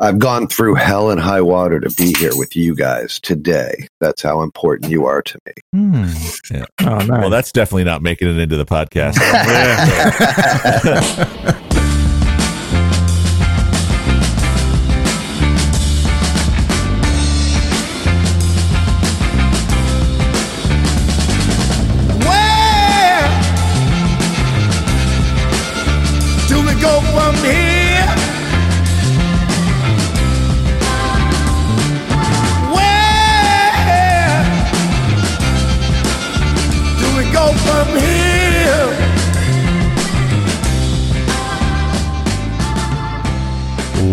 I've 0.00 0.18
gone 0.18 0.46
through 0.46 0.76
hell 0.76 1.10
and 1.10 1.20
high 1.20 1.42
water 1.42 1.78
to 1.78 1.90
be 1.90 2.14
here 2.18 2.32
with 2.34 2.56
you 2.56 2.74
guys 2.74 3.20
today. 3.20 3.86
That's 4.00 4.22
how 4.22 4.40
important 4.40 4.90
you 4.90 5.04
are 5.04 5.20
to 5.20 5.38
me. 5.44 5.52
Hmm. 5.74 6.06
Yeah. 6.50 6.64
Oh, 6.80 6.98
nice. 6.98 7.08
Well, 7.08 7.30
that's 7.30 7.52
definitely 7.52 7.84
not 7.84 8.00
making 8.00 8.28
it 8.28 8.38
into 8.38 8.56
the 8.56 8.64
podcast. 8.64 9.16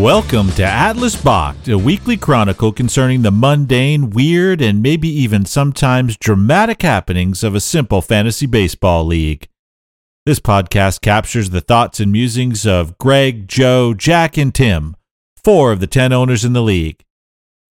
Welcome 0.08 0.52
to 0.52 0.64
Atlas 0.64 1.22
Balk, 1.22 1.68
a 1.68 1.78
weekly 1.78 2.16
chronicle 2.16 2.72
concerning 2.72 3.24
the 3.24 3.30
mundane, 3.30 4.10
weird, 4.10 4.62
and 4.62 4.82
maybe 4.82 5.10
even 5.10 5.44
sometimes 5.44 6.16
dramatic 6.16 6.82
happenings 6.82 7.44
of 7.44 7.54
a 7.54 7.60
simple 7.60 8.02
fantasy 8.02 8.46
baseball 8.46 9.04
league. 9.04 9.50
This 10.26 10.40
podcast 10.40 11.02
captures 11.02 11.50
the 11.50 11.60
thoughts 11.60 12.00
and 12.00 12.10
musings 12.10 12.66
of 12.66 12.98
Greg, 12.98 13.50
Joe, 13.50 13.94
Jack, 13.94 14.38
and 14.38 14.56
Tim, 14.56 14.96
four 15.36 15.74
of 15.74 15.82
the 15.82 15.88
ten 15.88 16.14
owners 16.14 16.46
in 16.46 16.54
the 16.54 16.64
league. 16.64 17.04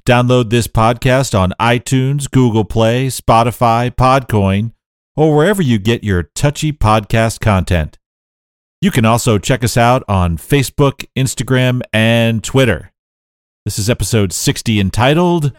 Download 0.04 0.50
this 0.50 0.68
podcast 0.68 1.34
on 1.36 1.54
iTunes, 1.58 2.30
Google 2.30 2.66
Play, 2.66 3.06
Spotify, 3.06 3.90
Podcoin, 3.90 4.72
or 5.16 5.34
wherever 5.34 5.62
you 5.62 5.78
get 5.78 6.04
your 6.04 6.24
touchy 6.34 6.70
podcast 6.70 7.40
content. 7.40 7.96
You 8.86 8.92
can 8.92 9.04
also 9.04 9.36
check 9.36 9.64
us 9.64 9.76
out 9.76 10.04
on 10.06 10.38
Facebook, 10.38 11.06
Instagram, 11.16 11.82
and 11.92 12.44
Twitter. 12.44 12.92
This 13.64 13.80
is 13.80 13.90
episode 13.90 14.32
60 14.32 14.78
entitled 14.78 15.50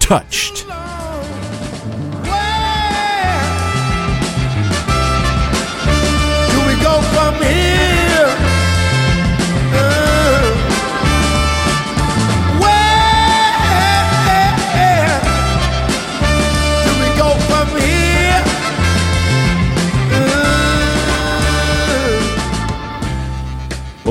Touched. 0.00 0.66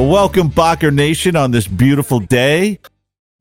Welcome, 0.08 0.47
Balker 0.47 0.89
Nation, 0.89 1.36
on 1.36 1.52
this 1.52 1.67
beautiful 1.67 2.22
day. 2.22 2.80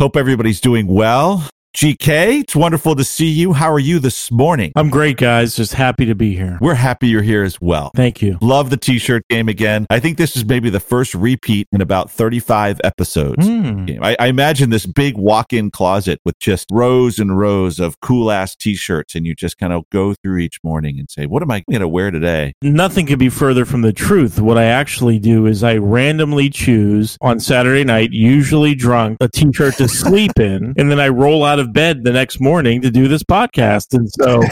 Hope 0.01 0.17
everybody's 0.17 0.61
doing 0.61 0.89
well. 0.89 1.49
GK, 1.77 2.41
it's 2.41 2.57
wonderful 2.57 2.97
to 2.97 3.05
see 3.05 3.27
you. 3.27 3.53
How 3.53 3.71
are 3.71 3.79
you 3.79 3.99
this 3.99 4.33
morning? 4.33 4.73
I'm 4.77 4.89
great, 4.89 5.19
guys. 5.19 5.55
Just 5.55 5.75
happy 5.75 6.07
to 6.07 6.15
be 6.15 6.35
here. 6.35 6.57
We're 6.59 6.73
happy 6.73 7.09
you're 7.09 7.21
here 7.21 7.45
as 7.45 7.61
well. 7.61 7.91
Thank 7.95 8.23
you. 8.23 8.39
Love 8.41 8.71
the 8.71 8.79
t 8.79 8.99
shirt 8.99 9.29
game 9.29 9.47
again. 9.51 9.87
I 9.91 10.01
think 10.01 10.17
this 10.17 10.37
is 10.37 10.47
maybe 10.47 10.71
the 10.71 10.81
first 10.81 11.15
repeat 11.15 11.69
in 11.73 11.83
about 11.83 12.11
35 12.11 12.81
episodes. 12.83 13.47
Hmm. 13.47 13.85
Game. 13.85 14.03
I, 14.03 14.17
I 14.19 14.29
imagine 14.29 14.71
this 14.71 14.87
big 14.87 15.19
walk-in 15.19 15.71
closet 15.71 16.19
with 16.25 16.39
just 16.39 16.67
rows 16.73 17.19
and 17.19 17.39
rows 17.39 17.79
of 17.79 18.01
cool 18.01 18.31
ass 18.31 18.57
t-shirts, 18.57 19.15
and 19.15 19.27
you 19.27 19.35
just 19.35 19.59
kind 19.59 19.75
of 19.75 19.85
go 19.91 20.15
through 20.15 20.39
each 20.39 20.59
morning 20.65 20.99
and 20.99 21.11
say, 21.11 21.27
"What 21.27 21.43
am 21.43 21.51
I 21.51 21.63
going 21.69 21.83
to 21.83 21.89
wear 21.89 22.11
today?" 22.11 22.55
Nothing 22.63 23.05
could 23.05 23.19
be 23.19 23.29
further 23.29 23.67
from 23.67 23.83
the 23.83 23.93
truth. 23.93 24.41
What 24.41 24.57
I 24.57 24.65
actually 24.65 25.19
do 25.19 25.45
is 25.45 25.63
I 25.63 25.77
randomly 25.77 26.49
choose 26.49 27.19
on 27.21 27.39
Saturday 27.39 27.85
night, 27.85 28.13
usually 28.13 28.75
drunk, 28.75 29.19
a 29.21 29.29
t-shirt 29.29 29.75
to 29.75 29.89
sleep 29.89 30.33
in, 30.41 30.73
and 30.79 30.91
then 30.91 30.99
I 30.99 31.11
roll 31.11 31.45
out 31.45 31.59
of 31.59 31.66
bed 31.67 32.05
the 32.05 32.13
next 32.13 32.41
morning 32.41 32.81
to 32.83 32.91
do 32.91 33.09
this 33.09 33.23
podcast. 33.23 33.95
And 33.97 34.11
so 34.11 34.43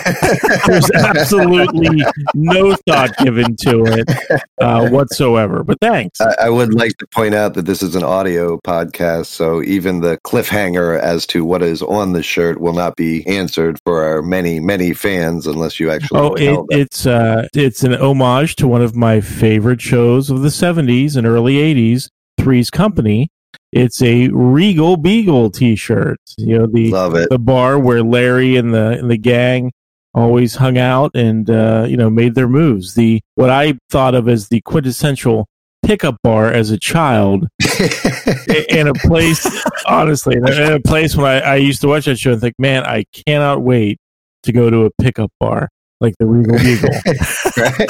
there's 0.67 0.91
absolutely 0.93 2.03
no 2.35 2.77
thought 2.89 3.17
given 3.19 3.57
to 3.57 3.85
it 3.85 4.43
uh, 4.61 4.89
whatsoever. 4.89 5.63
But 5.65 5.81
thanks. 5.81 6.21
I, 6.21 6.35
I 6.43 6.51
would 6.51 6.75
like 6.75 6.97
to 6.99 7.07
point 7.09 7.35
out 7.35 7.55
that 7.55 7.67
this 7.67 7.83
is 7.83 7.95
an 7.95 8.05
audio 8.05 8.59
podcast, 8.59 9.27
so 9.27 9.63
even 9.63 10.01
the 10.01 10.19
cliffhanger 10.19 10.99
as 10.99 11.27
to 11.29 11.45
what 11.45 11.63
is 11.63 11.83
on 11.83 12.13
the 12.13 12.23
shirt 12.23 12.61
will 12.61 12.73
not 12.73 12.97
be 12.97 13.27
answered 13.27 13.79
for 13.85 14.05
our 14.05 14.23
many, 14.23 14.61
many 14.61 14.95
fans 14.95 15.47
unless 15.47 15.81
you 15.81 15.91
actually 15.91 16.21
Oh, 16.21 16.35
it, 16.35 16.59
it's 16.71 17.07
uh, 17.07 17.49
it's 17.55 17.83
an 17.83 17.95
homage 17.95 18.57
to 18.57 18.69
one 18.69 18.83
of 18.83 18.95
my 18.95 19.21
favorite 19.21 19.81
shows 19.81 20.31
of 20.31 20.43
the 20.43 20.49
'70s 20.49 21.17
and 21.17 21.27
early 21.27 21.55
'80s, 21.55 22.09
Three's 22.39 22.71
Company. 22.71 23.31
It's 23.73 24.03
a 24.03 24.29
Regal 24.29 24.97
Beagle 24.97 25.51
T-shirt. 25.51 26.21
You 26.39 26.59
know 26.59 26.67
the 26.67 26.91
Love 26.91 27.15
it. 27.15 27.29
the 27.31 27.39
bar 27.39 27.79
where 27.79 28.03
Larry 28.03 28.57
and 28.57 28.73
the 28.73 28.99
and 28.99 29.11
the 29.11 29.19
gang 29.19 29.73
always 30.15 30.55
hung 30.55 30.79
out 30.79 31.11
and 31.15 31.51
uh, 31.51 31.87
you 31.89 31.97
know 31.97 32.11
made 32.11 32.35
their 32.35 32.49
moves. 32.49 32.95
The 32.95 33.21
what 33.35 33.51
I 33.51 33.79
thought 33.91 34.15
of 34.15 34.29
as 34.29 34.49
the 34.49 34.61
quintessential 34.63 35.47
pickup 35.85 36.17
bar 36.23 36.47
as 36.51 36.71
a 36.71 36.79
child 36.79 37.47
in 38.71 38.89
a 38.89 38.95
place 38.95 39.47
honestly 39.87 40.35
in 40.35 40.49
a, 40.49 40.77
a 40.77 40.81
place 40.81 41.15
when 41.15 41.27
I, 41.27 41.41
I 41.41 41.57
used 41.57 41.83
to 41.83 41.89
watch 41.89 42.07
that 42.07 42.19
show 42.19 42.33
and 42.33 42.41
think 42.41 42.55
man 42.59 42.85
i 42.85 43.05
cannot 43.27 43.61
wait 43.61 43.99
to 44.45 44.53
go 44.53 44.71
to 44.71 44.87
a 44.87 44.91
pickup 45.03 45.31
bar 45.39 45.69
like 46.01 46.15
the 46.19 46.27
regal 46.27 46.57
beagle 46.59 46.91
right? 47.57 47.89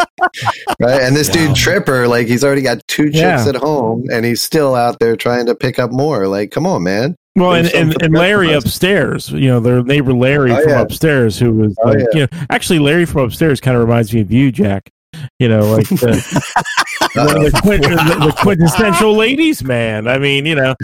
Right? 0.80 1.02
And 1.02 1.16
this 1.16 1.30
dude 1.30 1.56
Tripper, 1.56 2.08
like 2.08 2.28
he's 2.28 2.44
already 2.44 2.62
got 2.62 2.86
two 2.88 3.06
chicks 3.06 3.16
Yeah. 3.18 3.48
at 3.48 3.56
home, 3.56 4.06
and 4.12 4.26
he's 4.26 4.42
still 4.42 4.76
out 4.76 5.00
there 5.00 5.16
trying 5.16 5.46
to 5.48 5.56
pick 5.56 5.80
up 5.80 5.92
more. 5.92 6.28
Like, 6.28 6.52
come 6.52 6.66
on, 6.68 6.84
man. 6.84 7.16
well 7.36 7.54
and, 7.54 7.68
and, 7.74 8.00
and 8.04 8.14
larry 8.14 8.54
upstairs 8.54 9.30
you 9.32 9.48
know 9.48 9.60
their 9.60 9.82
neighbor 9.84 10.14
larry 10.14 10.52
Oh, 10.52 10.62
from 10.62 10.70
yeah. 10.70 10.82
upstairs 10.82 11.40
who 11.40 11.52
was 11.52 11.76
Oh, 11.84 11.90
like 11.90 11.98
yeah. 12.00 12.06
you 12.14 12.20
know 12.22 12.28
actually 12.52 12.78
larry 12.80 13.06
from 13.06 13.22
upstairs 13.22 13.60
kind 13.60 13.76
of 13.76 13.82
reminds 13.84 14.14
me 14.14 14.22
of 14.22 14.32
you 14.32 14.52
jack 14.52 14.92
you 15.40 15.48
know 15.48 15.62
like 15.72 15.88
the, 15.90 16.08
the, 17.16 17.50
the, 17.52 17.60
quint, 17.62 17.84
the, 17.84 17.90
the 18.26 18.34
quintessential 18.42 19.16
ladies 19.16 19.64
man. 19.64 20.08
I 20.08 20.18
mean 20.18 20.46
you 20.46 20.56
know 20.56 20.76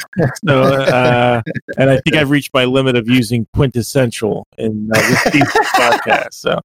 so 0.48 0.64
uh 0.64 1.42
and 1.78 1.90
i 1.90 2.00
think 2.02 2.16
i've 2.16 2.30
reached 2.30 2.54
my 2.54 2.66
limit 2.66 2.96
of 2.96 3.08
using 3.08 3.48
quintessential 3.54 4.46
in 4.58 4.90
uh, 4.94 5.00
this 5.32 5.48
podcast 5.74 6.34
so. 6.34 6.60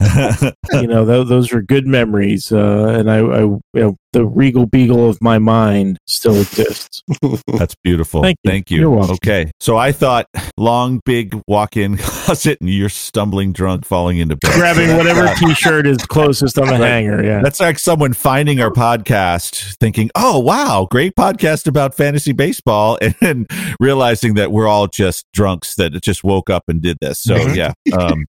You 0.72 0.88
know 0.88 1.06
th- 1.06 1.28
those 1.28 1.52
are 1.52 1.62
good 1.62 1.86
memories 1.86 2.50
uh 2.50 2.96
and 2.98 3.10
I, 3.10 3.18
I 3.18 3.40
you 3.40 3.60
know 3.74 3.96
the 4.16 4.24
regal 4.24 4.64
beagle 4.66 5.10
of 5.10 5.20
my 5.20 5.38
mind 5.38 5.98
still 6.06 6.36
exists 6.40 7.02
That's 7.58 7.74
beautiful. 7.84 8.22
Thank 8.22 8.38
you. 8.42 8.50
Thank 8.50 8.70
you. 8.70 8.80
You're 8.80 8.90
welcome. 8.90 9.14
Okay. 9.22 9.50
So 9.60 9.76
I 9.76 9.92
thought 9.92 10.26
long, 10.56 11.00
big 11.04 11.38
walk 11.46 11.76
in 11.76 11.96
closet 11.98 12.58
and 12.60 12.70
you're 12.70 12.88
stumbling 12.88 13.52
drunk, 13.52 13.84
falling 13.84 14.18
into 14.18 14.36
bed. 14.36 14.52
grabbing 14.52 14.96
whatever 14.96 15.32
t-shirt 15.38 15.86
is 15.86 15.98
closest 15.98 16.58
on 16.58 16.66
the 16.68 16.72
Right. 16.72 16.80
hanger 16.88 17.22
yeah 17.22 17.40
That's 17.42 17.60
like 17.60 17.78
someone 17.78 18.12
finding 18.14 18.60
our 18.60 18.70
podcast, 18.70 19.76
thinking, 19.78 20.10
"Oh, 20.14 20.38
wow, 20.38 20.86
great 20.90 21.14
podcast 21.14 21.66
about 21.66 21.94
fantasy 21.94 22.32
baseball," 22.32 22.98
and 23.00 23.14
then 23.20 23.46
realizing 23.80 24.34
that 24.34 24.50
we're 24.52 24.66
all 24.68 24.86
just 24.88 25.26
drunks 25.32 25.74
that 25.76 25.90
just 26.02 26.24
woke 26.24 26.48
up 26.50 26.64
and 26.68 26.80
did 26.82 26.96
this. 27.00 27.20
So, 27.22 27.34
Mhm. 27.36 27.54
yeah, 27.56 27.72
um, 27.96 28.24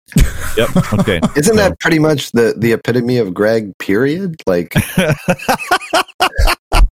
yep, 0.58 0.70
okay. 1.00 1.20
Isn't 1.36 1.56
So- 1.56 1.62
that 1.62 1.80
pretty 1.80 2.00
much 2.00 2.32
the 2.32 2.54
the 2.58 2.74
epitome 2.74 3.18
of 3.18 3.34
Greg? 3.34 3.72
Period. 3.80 4.36
Like, 4.46 4.74
like, 4.98 5.77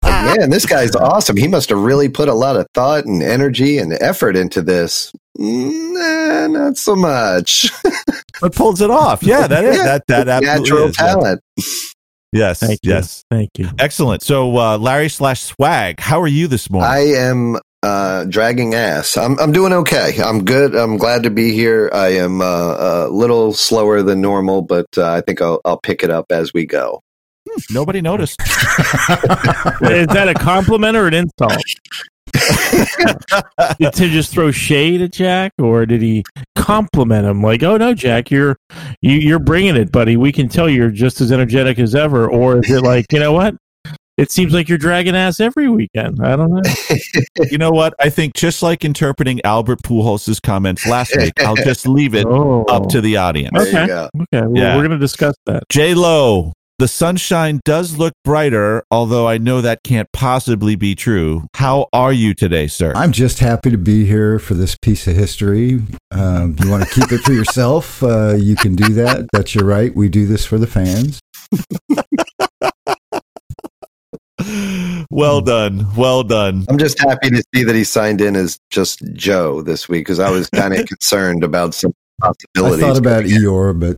man, 0.02 0.50
this 0.50 0.66
guy's 0.66 0.94
awesome. 0.96 1.36
He 1.36 1.48
must 1.48 1.68
have 1.70 1.78
really 1.78 2.08
put 2.08 2.28
a 2.28 2.34
lot 2.34 2.56
of 2.56 2.66
thought 2.74 3.04
and 3.04 3.22
energy 3.22 3.78
and 3.78 3.92
effort 4.00 4.36
into 4.36 4.62
this. 4.62 5.12
Nah, 5.36 6.46
not 6.48 6.76
so 6.76 6.94
much. 6.96 7.70
but 8.40 8.54
pulls 8.54 8.80
it 8.80 8.90
off? 8.90 9.22
Yeah, 9.22 9.46
that 9.46 9.64
is 9.64 9.76
Yeah, 9.76 9.84
that 9.84 10.06
that 10.08 10.28
absolutely 10.28 10.60
Natural 10.62 10.88
is. 10.88 10.96
talent. 10.96 11.40
Yes, 12.32 12.58
thank 12.58 12.80
you 12.82 12.90
yes, 12.90 13.24
thank 13.30 13.50
you 13.58 13.68
excellent. 13.78 14.22
So, 14.22 14.56
uh, 14.58 14.76
Larry 14.78 15.08
slash 15.08 15.40
Swag, 15.42 16.00
how 16.00 16.20
are 16.20 16.26
you 16.28 16.48
this 16.48 16.68
morning? 16.68 16.90
I 16.90 16.98
am 17.14 17.58
uh, 17.84 18.24
dragging 18.24 18.74
ass. 18.74 19.16
I'm 19.16 19.38
I'm 19.38 19.52
doing 19.52 19.72
okay. 19.72 20.16
I'm 20.20 20.44
good. 20.44 20.74
I'm 20.74 20.96
glad 20.96 21.22
to 21.24 21.30
be 21.30 21.52
here. 21.52 21.90
I 21.92 22.08
am 22.14 22.40
uh, 22.40 23.06
a 23.06 23.08
little 23.08 23.52
slower 23.52 24.02
than 24.02 24.20
normal, 24.20 24.62
but 24.62 24.86
uh, 24.98 25.12
I 25.12 25.20
think 25.20 25.40
I'll 25.40 25.60
I'll 25.64 25.78
pick 25.78 26.02
it 26.02 26.10
up 26.10 26.26
as 26.30 26.52
we 26.52 26.66
go. 26.66 27.03
Nobody 27.70 28.00
noticed. 28.00 28.40
is 28.40 30.06
that 30.08 30.26
a 30.28 30.34
compliment 30.34 30.96
or 30.96 31.06
an 31.06 31.14
insult 31.14 31.52
did 33.78 33.92
Tim 33.92 34.10
just 34.10 34.32
throw 34.32 34.50
shade 34.50 35.00
at 35.00 35.12
Jack, 35.12 35.52
or 35.58 35.86
did 35.86 36.02
he 36.02 36.24
compliment 36.56 37.26
him? 37.26 37.42
Like, 37.42 37.62
oh 37.62 37.76
no, 37.76 37.94
Jack, 37.94 38.30
you're 38.30 38.56
you, 39.00 39.12
you're 39.12 39.38
bringing 39.38 39.76
it, 39.76 39.92
buddy. 39.92 40.16
We 40.16 40.32
can 40.32 40.48
tell 40.48 40.68
you're 40.68 40.90
just 40.90 41.20
as 41.20 41.30
energetic 41.30 41.78
as 41.78 41.94
ever. 41.94 42.28
Or 42.28 42.58
is 42.58 42.70
it 42.70 42.82
like, 42.82 43.06
you 43.12 43.20
know 43.20 43.32
what? 43.32 43.54
it 44.16 44.30
seems 44.30 44.54
like 44.54 44.68
you're 44.68 44.78
dragging 44.78 45.16
ass 45.16 45.40
every 45.40 45.68
weekend. 45.68 46.24
I 46.24 46.36
don't 46.36 46.50
know. 46.52 46.62
You 47.50 47.58
know 47.58 47.70
what? 47.72 47.94
I 48.00 48.10
think 48.10 48.34
just 48.34 48.62
like 48.62 48.84
interpreting 48.84 49.40
Albert 49.44 49.82
Pujols' 49.82 50.40
comments 50.40 50.86
last 50.86 51.16
week, 51.16 51.32
I'll 51.40 51.56
just 51.56 51.86
leave 51.88 52.14
it 52.14 52.24
Oh. 52.26 52.64
up 52.66 52.88
to 52.90 53.00
the 53.00 53.16
audience. 53.16 53.50
There 53.52 53.66
Okay. 53.66 53.80
you 53.82 53.86
go. 53.88 54.08
Okay, 54.32 54.46
well, 54.46 54.56
Yeah. 54.56 54.76
we're 54.76 54.82
going 54.82 54.92
to 54.92 54.98
discuss 54.98 55.34
that. 55.46 55.64
J 55.68 55.94
Lo, 55.94 56.52
the 56.78 56.88
sunshine 56.88 57.60
does 57.64 57.96
look 57.96 58.14
brighter, 58.24 58.84
although 58.90 59.28
I 59.28 59.38
know 59.38 59.60
that 59.60 59.82
can't 59.84 60.10
possibly 60.12 60.74
be 60.74 60.94
true. 60.94 61.46
How 61.54 61.86
are 61.92 62.12
you 62.12 62.34
today, 62.34 62.66
sir? 62.66 62.92
I'm 62.96 63.12
just 63.12 63.38
happy 63.38 63.70
to 63.70 63.78
be 63.78 64.04
here 64.04 64.38
for 64.40 64.54
this 64.54 64.76
piece 64.76 65.06
of 65.06 65.14
history. 65.14 65.80
Um, 66.10 66.56
you 66.62 66.68
want 66.68 66.82
to 66.88 66.90
keep 66.90 67.12
it 67.12 67.20
for 67.20 67.32
yourself? 67.32 68.02
Uh, 68.14 68.34
you 68.34 68.54
can 68.54 68.76
do 68.76 68.92
that. 68.94 69.26
That's 69.32 69.54
your 69.54 69.64
right. 69.64 69.94
We 69.94 70.08
do 70.08 70.26
this 70.26 70.44
for 70.44 70.58
the 70.58 70.66
fans. 70.66 71.20
well 75.10 75.40
done. 75.40 75.86
Well 75.96 76.22
done. 76.22 76.64
I'm 76.68 76.78
just 76.78 76.98
happy 77.00 77.30
to 77.30 77.42
see 77.54 77.64
that 77.64 77.74
he 77.74 77.82
signed 77.82 78.20
in 78.20 78.36
as 78.36 78.58
just 78.70 79.00
Joe 79.14 79.62
this 79.62 79.88
week 79.88 80.02
because 80.02 80.20
I 80.20 80.30
was 80.30 80.48
kind 80.50 80.74
of 80.74 80.86
concerned 80.86 81.42
about 81.44 81.74
some 81.74 81.92
possibilities. 82.20 82.44
I 82.56 82.60
possibilities. 82.60 82.84
thought 82.84 82.98
about 82.98 83.24
Eeyore, 83.24 83.80
but 83.80 83.96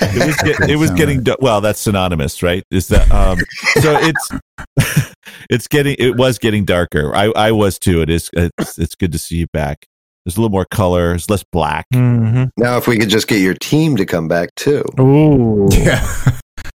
It 0.00 0.26
was, 0.26 0.36
get, 0.36 0.70
it 0.70 0.76
was 0.76 0.90
getting 0.90 1.22
do- 1.22 1.36
well. 1.40 1.60
That's 1.60 1.80
synonymous, 1.80 2.42
right? 2.42 2.64
Is 2.70 2.88
that 2.88 3.10
um? 3.10 3.38
So 3.80 3.96
it's 3.98 5.12
it's 5.50 5.68
getting 5.68 5.96
it 5.98 6.16
was 6.16 6.38
getting 6.38 6.64
darker. 6.64 7.14
I 7.14 7.32
I 7.36 7.52
was 7.52 7.78
too. 7.78 8.02
It 8.02 8.10
is. 8.10 8.30
It's, 8.32 8.78
it's 8.78 8.94
good 8.94 9.12
to 9.12 9.18
see 9.18 9.36
you 9.36 9.46
back. 9.52 9.86
There's 10.24 10.36
a 10.36 10.40
little 10.40 10.52
more 10.52 10.66
color. 10.66 11.08
There's 11.08 11.28
less 11.28 11.42
black. 11.42 11.86
Mm-hmm. 11.92 12.44
now, 12.56 12.76
if 12.76 12.86
we 12.86 12.96
could 12.96 13.08
just 13.08 13.26
get 13.26 13.40
your 13.40 13.54
team 13.54 13.96
to 13.96 14.06
come 14.06 14.28
back 14.28 14.54
too. 14.54 14.84
Ooh. 15.00 15.68
yeah, 15.72 16.06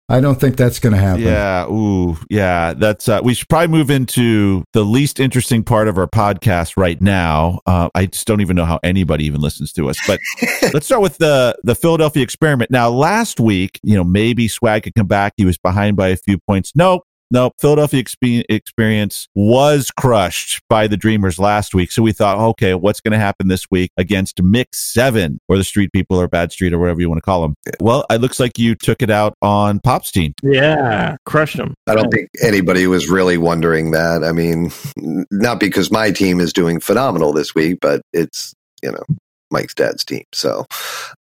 I 0.08 0.20
don't 0.20 0.38
think 0.38 0.56
that's 0.56 0.78
going 0.78 0.92
to 0.92 0.98
happen. 0.98 1.22
Yeah. 1.22 1.66
Ooh. 1.66 2.18
Yeah. 2.28 2.74
That's. 2.74 3.08
Uh, 3.08 3.20
we 3.24 3.32
should 3.32 3.48
probably 3.48 3.68
move 3.68 3.90
into 3.90 4.62
the 4.74 4.84
least 4.84 5.18
interesting 5.18 5.64
part 5.64 5.88
of 5.88 5.96
our 5.96 6.06
podcast 6.06 6.76
right 6.76 7.00
now. 7.00 7.60
Uh, 7.66 7.88
I 7.94 8.06
just 8.06 8.26
don't 8.26 8.42
even 8.42 8.54
know 8.54 8.66
how 8.66 8.80
anybody 8.82 9.24
even 9.24 9.40
listens 9.40 9.72
to 9.74 9.88
us. 9.88 9.98
But 10.06 10.20
let's 10.74 10.86
start 10.86 11.00
with 11.00 11.16
the 11.18 11.56
the 11.64 11.74
Philadelphia 11.74 12.22
experiment. 12.22 12.70
Now, 12.70 12.90
last 12.90 13.40
week, 13.40 13.80
you 13.82 13.94
know, 13.94 14.04
maybe 14.04 14.46
Swag 14.46 14.82
could 14.82 14.94
come 14.94 15.06
back. 15.06 15.32
He 15.36 15.46
was 15.46 15.56
behind 15.56 15.96
by 15.96 16.08
a 16.08 16.16
few 16.16 16.38
points. 16.38 16.72
Nope. 16.74 17.04
Nope. 17.34 17.54
Philadelphia 17.60 18.00
expe- 18.00 18.44
experience 18.48 19.26
was 19.34 19.90
crushed 19.90 20.62
by 20.68 20.86
the 20.86 20.96
Dreamers 20.96 21.36
last 21.36 21.74
week. 21.74 21.90
So 21.90 22.00
we 22.00 22.12
thought, 22.12 22.38
okay, 22.38 22.74
what's 22.74 23.00
going 23.00 23.10
to 23.10 23.18
happen 23.18 23.48
this 23.48 23.66
week 23.72 23.90
against 23.96 24.40
Mix 24.40 24.78
Seven 24.78 25.40
or 25.48 25.56
the 25.56 25.64
Street 25.64 25.90
People 25.92 26.16
or 26.16 26.28
Bad 26.28 26.52
Street 26.52 26.72
or 26.72 26.78
whatever 26.78 27.00
you 27.00 27.08
want 27.08 27.18
to 27.18 27.22
call 27.22 27.42
them? 27.42 27.56
Well, 27.80 28.06
it 28.08 28.20
looks 28.20 28.38
like 28.38 28.56
you 28.56 28.76
took 28.76 29.02
it 29.02 29.10
out 29.10 29.34
on 29.42 29.80
Pop's 29.80 30.12
team. 30.12 30.32
Yeah, 30.44 31.16
crushed 31.26 31.56
them. 31.56 31.74
I 31.88 31.96
don't 31.96 32.08
think 32.12 32.28
anybody 32.40 32.86
was 32.86 33.10
really 33.10 33.36
wondering 33.36 33.90
that. 33.90 34.22
I 34.22 34.30
mean, 34.30 34.70
not 35.32 35.58
because 35.58 35.90
my 35.90 36.12
team 36.12 36.38
is 36.38 36.52
doing 36.52 36.78
phenomenal 36.78 37.32
this 37.32 37.52
week, 37.52 37.78
but 37.80 38.00
it's, 38.12 38.54
you 38.80 38.92
know, 38.92 39.02
Mike's 39.50 39.74
dad's 39.74 40.04
team. 40.04 40.22
So, 40.32 40.66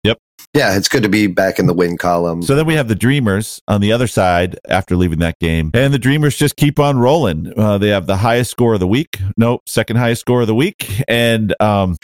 Yep. 0.03 0.17
Yeah, 0.53 0.75
it's 0.75 0.89
good 0.89 1.03
to 1.03 1.09
be 1.09 1.27
back 1.27 1.59
in 1.59 1.67
the 1.67 1.73
win 1.73 1.97
column. 1.97 2.41
So 2.41 2.55
then 2.55 2.65
we 2.65 2.73
have 2.73 2.89
the 2.89 2.95
Dreamers 2.95 3.61
on 3.69 3.79
the 3.79 3.93
other 3.93 4.07
side 4.07 4.59
after 4.67 4.97
leaving 4.97 5.19
that 5.19 5.39
game. 5.39 5.71
And 5.73 5.93
the 5.93 5.99
Dreamers 5.99 6.35
just 6.35 6.57
keep 6.57 6.77
on 6.77 6.99
rolling. 6.99 7.53
Uh, 7.57 7.77
they 7.77 7.87
have 7.87 8.05
the 8.05 8.17
highest 8.17 8.51
score 8.51 8.73
of 8.73 8.81
the 8.81 8.87
week. 8.87 9.17
Nope, 9.37 9.69
second 9.69 9.95
highest 9.95 10.19
score 10.19 10.41
of 10.41 10.47
the 10.47 10.55
week. 10.55 11.03
And 11.07 11.55
um, 11.61 11.95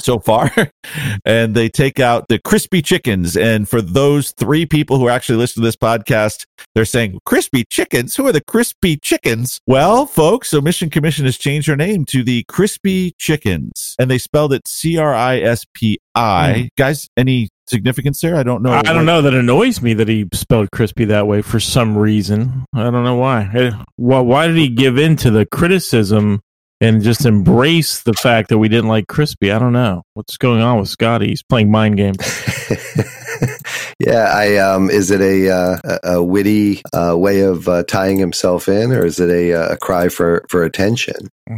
so 0.00 0.18
far, 0.18 0.50
and 1.24 1.54
they 1.54 1.68
take 1.68 2.00
out 2.00 2.26
the 2.28 2.38
crispy 2.38 2.82
chickens. 2.82 3.36
And 3.36 3.68
for 3.68 3.80
those 3.80 4.32
three 4.32 4.66
people 4.66 4.98
who 4.98 5.06
are 5.06 5.10
actually 5.10 5.38
listening 5.38 5.62
to 5.62 5.66
this 5.68 5.76
podcast, 5.76 6.44
they're 6.74 6.84
saying, 6.84 7.18
Crispy 7.24 7.64
chickens? 7.70 8.16
Who 8.16 8.26
are 8.26 8.32
the 8.32 8.44
crispy 8.44 8.96
chickens? 8.96 9.60
Well, 9.66 10.06
folks, 10.06 10.48
so 10.48 10.60
Mission 10.60 10.90
Commission 10.90 11.24
has 11.24 11.36
changed 11.38 11.68
their 11.68 11.76
name 11.76 12.04
to 12.06 12.22
the 12.22 12.44
Crispy 12.48 13.12
Chickens. 13.18 13.94
And 13.98 14.10
they 14.10 14.18
spelled 14.18 14.52
it 14.52 14.68
C 14.68 14.98
R 14.98 15.14
I 15.14 15.38
S 15.38 15.64
P 15.74 15.98
I. 16.14 16.70
Guys, 16.76 17.08
any 17.16 17.48
significance 17.68 18.20
there? 18.20 18.36
I 18.36 18.42
don't 18.42 18.62
know. 18.62 18.72
I 18.72 18.82
don't 18.82 19.06
know. 19.06 19.22
That 19.22 19.34
annoys 19.34 19.82
me 19.82 19.94
that 19.94 20.08
he 20.08 20.26
spelled 20.32 20.70
crispy 20.72 21.04
that 21.06 21.26
way 21.26 21.42
for 21.42 21.58
some 21.60 21.96
reason. 21.98 22.64
I 22.74 22.84
don't 22.90 23.04
know 23.04 23.16
why. 23.16 23.50
Eh, 23.54 23.70
Why, 23.96 24.20
why 24.20 24.46
did 24.46 24.56
he 24.56 24.68
give 24.68 24.98
in 24.98 25.16
to 25.16 25.30
the 25.30 25.46
criticism 25.46 26.40
and 26.80 27.02
just 27.02 27.24
embrace 27.24 28.02
the 28.02 28.12
fact 28.12 28.48
that 28.50 28.58
we 28.58 28.68
didn't 28.68 28.88
like 28.88 29.06
crispy? 29.06 29.50
I 29.50 29.58
don't 29.58 29.72
know. 29.72 30.02
What's 30.14 30.36
going 30.36 30.60
on 30.60 30.78
with 30.78 30.88
Scotty? 30.88 31.28
He's 31.28 31.42
playing 31.42 31.70
mind 31.70 31.96
games. 31.96 32.18
yeah, 33.98 34.32
I 34.34 34.56
um, 34.56 34.90
is 34.90 35.10
it 35.10 35.20
a 35.20 35.50
uh, 35.50 35.78
a 35.84 36.16
a 36.16 36.24
witty 36.24 36.82
uh, 36.92 37.16
way 37.16 37.40
of 37.40 37.68
uh, 37.68 37.82
tying 37.84 38.18
himself 38.18 38.68
in, 38.68 38.92
or 38.92 39.04
is 39.04 39.20
it 39.20 39.30
a, 39.30 39.52
uh, 39.54 39.74
a 39.74 39.76
cry 39.76 40.08
for 40.08 40.44
for 40.48 40.64
attention? 40.64 41.14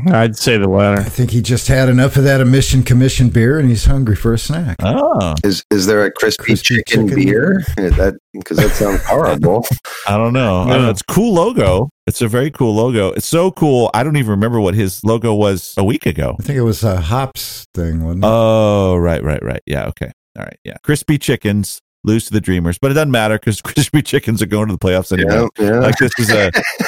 I'd 0.08 0.36
say 0.36 0.58
the 0.58 0.68
latter. 0.68 1.00
I 1.00 1.04
think 1.04 1.30
he 1.30 1.40
just 1.40 1.66
had 1.66 1.88
enough 1.88 2.16
of 2.16 2.24
that 2.24 2.42
emission 2.42 2.82
commission 2.82 3.30
beer 3.30 3.58
and 3.58 3.66
he's 3.70 3.86
hungry 3.86 4.16
for 4.16 4.34
a 4.34 4.38
snack. 4.38 4.76
Oh, 4.82 5.34
Is 5.42 5.64
is 5.70 5.86
there 5.86 6.04
a 6.04 6.12
crispy, 6.12 6.44
Crispy 6.44 6.76
chicken, 6.76 7.08
chicken. 7.08 7.24
beer? 7.24 7.64
That 7.76 8.18
because 8.34 8.58
that 8.58 8.70
sounds 8.72 9.02
horrible. 9.04 9.66
I 10.06 10.18
don't 10.18 10.34
know. 10.34 10.60
I 10.62 10.74
don't 10.74 10.82
know. 10.82 10.90
It's 10.90 11.00
a 11.00 11.12
cool 11.12 11.32
logo. 11.32 11.88
It's 12.06 12.20
a 12.20 12.28
very 12.28 12.50
cool 12.50 12.74
logo. 12.74 13.12
It's 13.12 13.26
so 13.26 13.50
cool. 13.50 13.90
I 13.94 14.02
don't 14.02 14.16
even 14.16 14.30
remember 14.30 14.60
what 14.60 14.74
his 14.74 15.02
logo 15.04 15.34
was 15.34 15.74
a 15.78 15.84
week 15.84 16.04
ago. 16.06 16.36
I 16.38 16.42
think 16.42 16.58
it 16.58 16.62
was 16.62 16.84
a 16.84 17.00
hops 17.00 17.66
thing, 17.74 18.04
wasn't 18.04 18.24
it? 18.24 18.28
Oh, 18.30 18.96
right, 18.96 19.22
right, 19.24 19.42
right. 19.42 19.62
Yeah, 19.66 19.86
okay. 19.86 20.12
All 20.38 20.44
right. 20.44 20.58
Yeah. 20.64 20.76
Crispy 20.82 21.18
chickens 21.18 21.80
lose 22.04 22.26
to 22.26 22.32
the 22.32 22.40
Dreamers, 22.40 22.78
but 22.78 22.90
it 22.90 22.94
doesn't 22.94 23.10
matter 23.10 23.38
because 23.38 23.60
crispy 23.62 24.02
chickens 24.02 24.40
are 24.40 24.46
going 24.46 24.68
to 24.68 24.72
the 24.72 24.78
playoffs 24.78 25.12
anyway. 25.12 25.48
yeah, 25.58 25.70
yeah. 25.70 25.80
Like 25.80 25.96
this 25.98 26.12
is 26.18 26.30
a 26.30 26.50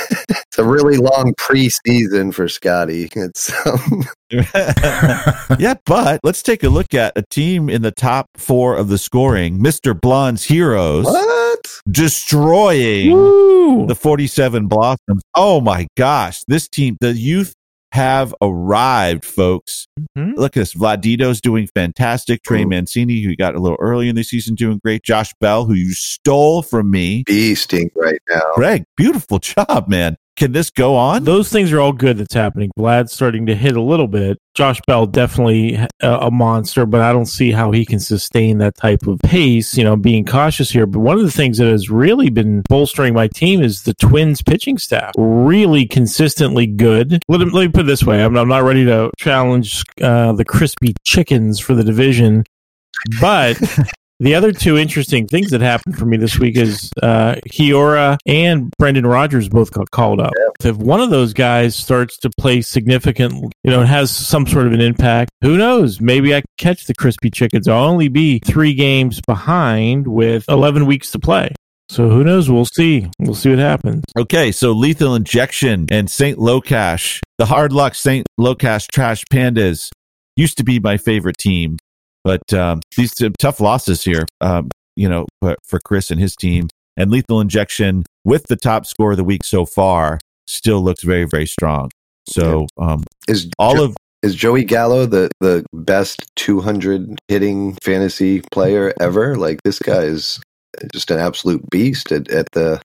it's 0.51 0.59
a 0.59 0.65
really 0.65 0.97
long 0.97 1.35
preseason 1.35 2.33
for 2.33 2.49
Scotty. 2.49 3.09
It's 3.15 3.53
um, 3.67 4.05
yeah, 5.59 5.75
but 5.85 6.21
let's 6.23 6.43
take 6.43 6.63
a 6.63 6.69
look 6.69 6.95
at 6.95 7.13
a 7.17 7.23
team 7.31 7.69
in 7.69 7.83
the 7.83 7.91
top 7.91 8.27
four 8.37 8.77
of 8.77 8.89
the 8.89 8.99
scoring. 8.99 9.59
Mr. 9.59 9.99
Blonde's 9.99 10.45
heroes 10.45 11.05
what? 11.05 11.81
destroying 11.91 13.13
Woo! 13.13 13.87
the 13.87 13.97
47 13.97 14.69
Blossoms. 14.69 15.23
Oh 15.35 15.61
my 15.61 15.89
gosh, 15.97 16.43
this 16.47 16.69
team, 16.69 16.97
the 17.01 17.13
youth 17.13 17.55
have 17.93 18.35
arrived, 18.41 19.25
folks. 19.25 19.87
Mhm. 20.17 20.37
Look 20.37 20.57
at 20.57 20.61
this. 20.61 20.75
Vladito's 20.75 21.41
doing 21.41 21.69
fantastic. 21.75 22.43
Trey 22.43 22.63
Ooh. 22.63 22.69
Mancini, 22.69 23.23
who 23.23 23.35
got 23.37 23.55
a 23.55 23.59
little 23.59 23.79
early 23.81 24.09
in 24.09 24.17
the 24.17 24.23
season, 24.23 24.55
doing 24.55 24.79
great. 24.85 25.03
Josh 25.03 25.33
Bell, 25.41 25.65
who 25.65 25.75
you 25.75 25.93
stole 25.95 26.63
from 26.63 26.91
me. 26.91 27.25
Beasting 27.25 27.91
right 27.97 28.21
now. 28.29 28.41
Greg, 28.55 28.85
beautiful 28.97 29.39
job, 29.41 29.89
man. 29.89 30.17
Can 30.37 30.53
this 30.53 30.71
go 30.71 30.97
on? 30.97 31.25
Those 31.25 31.51
things 31.51 31.71
are 31.71 31.81
all 31.81 31.93
good 31.93 32.17
that's 32.17 32.33
happening. 32.33 32.71
Vlad's 32.79 33.13
starting 33.13 33.45
to 33.47 33.55
hit 33.55 33.77
a 33.77 33.83
little 33.83 34.09
bit. 34.09 34.39
Josh 34.55 34.81
Bell 34.87 35.05
definitely 35.07 35.75
a, 35.75 35.89
a 36.13 36.31
monster, 36.31 36.87
but 36.87 37.03
I 37.03 37.13
don't 37.13 37.27
see 37.27 37.51
how 37.51 37.73
he 37.73 37.85
can 37.85 38.01
sustain 38.01 38.57
that 38.59 38.75
type 38.77 39.07
of 39.07 39.19
pace. 39.21 39.77
You 39.77 39.85
know, 39.85 39.97
being 39.97 40.25
cautious 40.25 40.71
here. 40.71 40.87
But 40.87 41.01
one 41.01 41.19
of 41.19 41.25
the 41.25 41.31
things 41.31 41.59
that 41.59 41.67
has 41.67 41.91
really 41.91 42.31
been 42.31 42.63
bolstering 42.71 43.13
my 43.13 43.29
team 43.29 43.61
is 43.61 43.83
the 43.83 43.93
Twins 43.95 44.41
pitching 44.41 44.79
staff. 44.79 45.13
Really 45.19 45.87
consistently 45.87 46.67
good. 46.67 47.23
Let, 47.29 47.41
me- 47.41 47.51
let 47.51 47.67
me 47.67 47.69
put 47.69 47.83
it 47.83 47.87
this 47.87 48.05
way: 48.05 48.25
I'm, 48.25 48.35
I'm 48.37 48.49
not 48.49 48.63
ready 48.63 48.87
to 48.87 49.11
challenge 49.19 49.83
uh, 50.01 50.33
the 50.33 50.45
crispy 50.47 50.95
chickens 51.05 51.61
for 51.61 51.75
the 51.75 51.85
division, 51.85 52.45
but 53.21 53.59
the 54.21 54.35
other 54.35 54.53
two 54.53 54.77
interesting 54.77 55.27
things 55.27 55.51
that 55.51 55.63
happened 55.63 55.99
for 55.99 56.05
me 56.05 56.19
this 56.19 56.39
week 56.39 56.57
is 56.57 56.93
uh, 57.03 57.37
Hiura 57.49 58.19
and 58.27 58.71
Brendan 58.79 59.07
Rodgers 59.07 59.49
both 59.49 59.73
got 59.73 59.91
called 59.91 60.21
up. 60.21 60.33
If 60.63 60.77
one 60.77 61.01
of 61.01 61.09
those 61.09 61.33
guys 61.33 61.75
starts 61.75 62.19
to 62.19 62.31
play 62.39 62.61
significant, 62.61 63.33
you 63.65 63.71
know, 63.71 63.81
it 63.81 63.87
has 63.87 64.11
some 64.11 64.47
sort 64.47 64.67
of 64.67 64.75
an 64.75 64.83
impact, 64.83 65.31
who 65.41 65.57
knows? 65.57 66.03
Maybe 66.03 66.35
I 66.35 66.43
catch 66.59 66.85
the 66.85 66.95
crispy 66.95 67.31
chickens. 67.31 67.67
I'll 67.67 67.85
only 67.85 68.09
be 68.09 68.41
three 68.45 68.75
games 68.75 69.23
behind 69.27 70.07
with 70.07 70.45
11 70.49 70.85
weeks 70.85 71.11
to 71.13 71.19
play. 71.19 71.55
So 71.89 72.09
who 72.11 72.23
knows? 72.23 72.51
We'll 72.51 72.67
see. 72.67 73.11
We'll 73.19 73.35
see 73.35 73.51
what 73.51 73.59
happens. 73.59 74.05
Okay, 74.17 74.53
so 74.53 74.73
Lethal 74.73 75.15
Injection 75.15 75.87
and 75.91 76.11
St. 76.11 76.39
Locash, 76.39 77.21
the 77.39 77.47
hard 77.47 77.73
luck 77.73 77.95
St. 77.95 78.27
Locash 78.39 78.87
Trash 78.93 79.25
Pandas 79.33 79.91
used 80.37 80.57
to 80.59 80.65
be 80.65 80.79
my 80.79 80.97
favorite 80.97 81.37
team, 81.37 81.79
but 82.25 82.53
um, 82.53 82.81
these 82.97 83.15
two 83.15 83.31
tough 83.39 83.61
losses 83.61 84.03
here, 84.05 84.27
um, 84.41 84.71
you 84.97 85.09
know, 85.09 85.27
for, 85.41 85.57
for 85.67 85.81
Chris 85.81 86.11
and 86.11 86.21
his 86.21 86.37
team. 86.37 86.69
And 86.97 87.11
Lethal 87.11 87.41
Injection, 87.41 88.05
with 88.25 88.47
the 88.49 88.57
top 88.57 88.85
score 88.85 89.13
of 89.13 89.17
the 89.17 89.25
week 89.25 89.45
so 89.45 89.65
far, 89.65 90.19
still 90.47 90.83
looks 90.83 91.03
very, 91.03 91.25
very 91.25 91.47
strong. 91.47 91.91
So 92.29 92.67
um, 92.79 93.05
Is 93.29 93.49
all 93.59 93.77
Jo- 93.77 93.85
of 93.85 93.97
is 94.23 94.35
Joey 94.35 94.65
Gallo 94.65 95.07
the 95.07 95.31
the 95.41 95.65
best 95.73 96.31
200 96.37 97.19
hitting 97.29 97.77
fantasy 97.83 98.43
player 98.53 98.93
ever? 99.01 99.37
Like 99.37 99.63
this 99.63 99.79
guy 99.79 100.03
is 100.03 100.41
just 100.93 101.11
an 101.11 101.19
absolute 101.19 101.69
beast 101.71 102.13
at, 102.13 102.31
at 102.31 102.47
the 102.53 102.83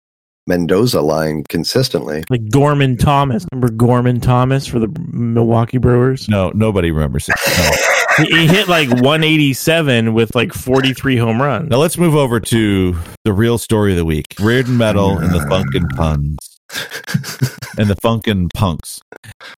Mendoza 0.47 1.01
line 1.01 1.43
consistently. 1.49 2.23
Like 2.29 2.49
Gorman 2.49 2.97
Thomas. 2.97 3.45
Remember 3.51 3.73
Gorman 3.73 4.21
Thomas 4.21 4.65
for 4.65 4.79
the 4.79 4.87
Milwaukee 5.11 5.77
Brewers? 5.79 6.29
no, 6.29 6.51
nobody 6.55 6.91
remembers 6.91 7.27
it. 7.27 7.35
No. 7.57 7.71
He, 8.17 8.25
he 8.25 8.47
hit 8.47 8.67
like 8.67 8.89
187 8.89 10.13
with 10.13 10.35
like 10.35 10.53
43 10.53 11.17
home 11.17 11.41
runs. 11.41 11.69
Now 11.69 11.77
let's 11.77 11.97
move 11.97 12.15
over 12.15 12.39
to 12.39 12.95
the 13.23 13.33
real 13.33 13.57
story 13.57 13.91
of 13.91 13.97
the 13.97 14.05
week: 14.05 14.35
Reardon 14.39 14.77
Metal 14.77 15.17
and 15.17 15.33
the 15.33 15.39
Funkin' 15.39 15.89
Puns. 15.95 16.37
and 17.77 17.89
the 17.89 17.95
Funkin' 17.95 18.49
Punks. 18.53 19.01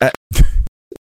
Uh, 0.01 0.11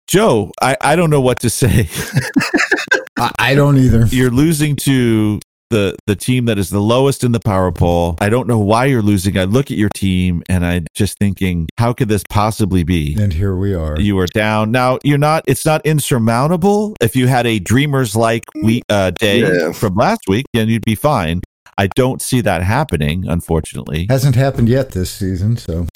Joe, 0.07 0.53
I, 0.61 0.77
I 0.81 0.97
don't 0.97 1.11
know 1.11 1.21
what 1.21 1.41
to 1.41 1.51
say. 1.51 1.89
I, 3.19 3.33
I 3.39 3.55
don't 3.55 3.79
either. 3.79 4.07
You're 4.07 4.31
losing 4.31 4.77
to 4.77 5.41
the 5.71 5.97
the 6.07 6.17
team 6.17 6.45
that 6.47 6.59
is 6.59 6.71
the 6.71 6.81
lowest 6.81 7.25
in 7.25 7.33
the 7.33 7.41
power 7.41 7.73
poll. 7.73 8.17
I 8.21 8.29
don't 8.29 8.47
know 8.47 8.59
why 8.59 8.85
you're 8.87 9.03
losing. 9.03 9.37
I 9.37 9.45
look 9.45 9.71
at 9.71 9.77
your 9.77 9.89
team 9.95 10.43
and 10.49 10.65
I'm 10.65 10.87
just 10.95 11.19
thinking, 11.19 11.69
how 11.79 11.93
could 11.93 12.09
this 12.09 12.23
possibly 12.29 12.85
be? 12.85 13.17
And 13.19 13.33
here 13.33 13.57
we 13.57 13.75
are. 13.75 13.99
You 13.99 14.19
are 14.21 14.27
down 14.29 14.71
now. 14.71 14.99
You're 15.05 15.19
not. 15.19 15.45
It's 15.47 15.67
not 15.67 15.85
insurmountable. 15.85 16.95
If 17.01 17.17
you 17.17 17.27
had 17.27 17.47
a 17.47 17.59
dreamers 17.59 18.15
like 18.15 18.45
week 18.63 18.85
uh, 18.89 19.11
day 19.19 19.41
Yeah. 19.41 19.73
from 19.73 19.95
last 19.97 20.21
week, 20.29 20.47
then 20.55 20.69
you'd 20.69 20.85
be 20.85 20.95
fine. 20.95 21.41
I 21.79 21.89
don't 21.89 22.23
see 22.23 22.41
that 22.41 22.63
happening, 22.63 23.27
unfortunately. 23.29 24.07
Hasn't 24.09 24.35
happened 24.35 24.69
yet 24.69 24.93
this 24.93 25.11
season, 25.11 25.57
so 25.59 25.87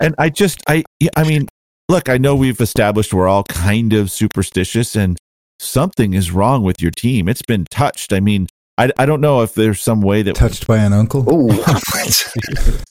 And 0.00 0.14
I 0.18 0.30
just, 0.30 0.60
I, 0.68 0.82
I 1.16 1.22
mean, 1.22 1.46
look, 1.88 2.08
I 2.08 2.18
know 2.18 2.34
we've 2.34 2.60
established 2.60 3.14
we're 3.14 3.28
all 3.28 3.44
kind 3.44 3.92
of 3.92 4.10
superstitious, 4.10 4.96
and 4.96 5.16
something 5.60 6.14
is 6.14 6.32
wrong 6.32 6.64
with 6.64 6.82
your 6.82 6.90
team. 6.90 7.28
It's 7.28 7.42
been 7.42 7.66
touched. 7.70 8.12
I 8.12 8.18
mean, 8.18 8.48
I, 8.78 8.90
I 8.96 9.06
don't 9.06 9.20
know 9.20 9.42
if 9.42 9.54
there's 9.54 9.80
some 9.80 10.00
way 10.00 10.22
that 10.22 10.34
touched 10.34 10.66
by 10.66 10.78
an 10.78 10.92
uncle. 10.92 11.24
Oh, 11.28 11.48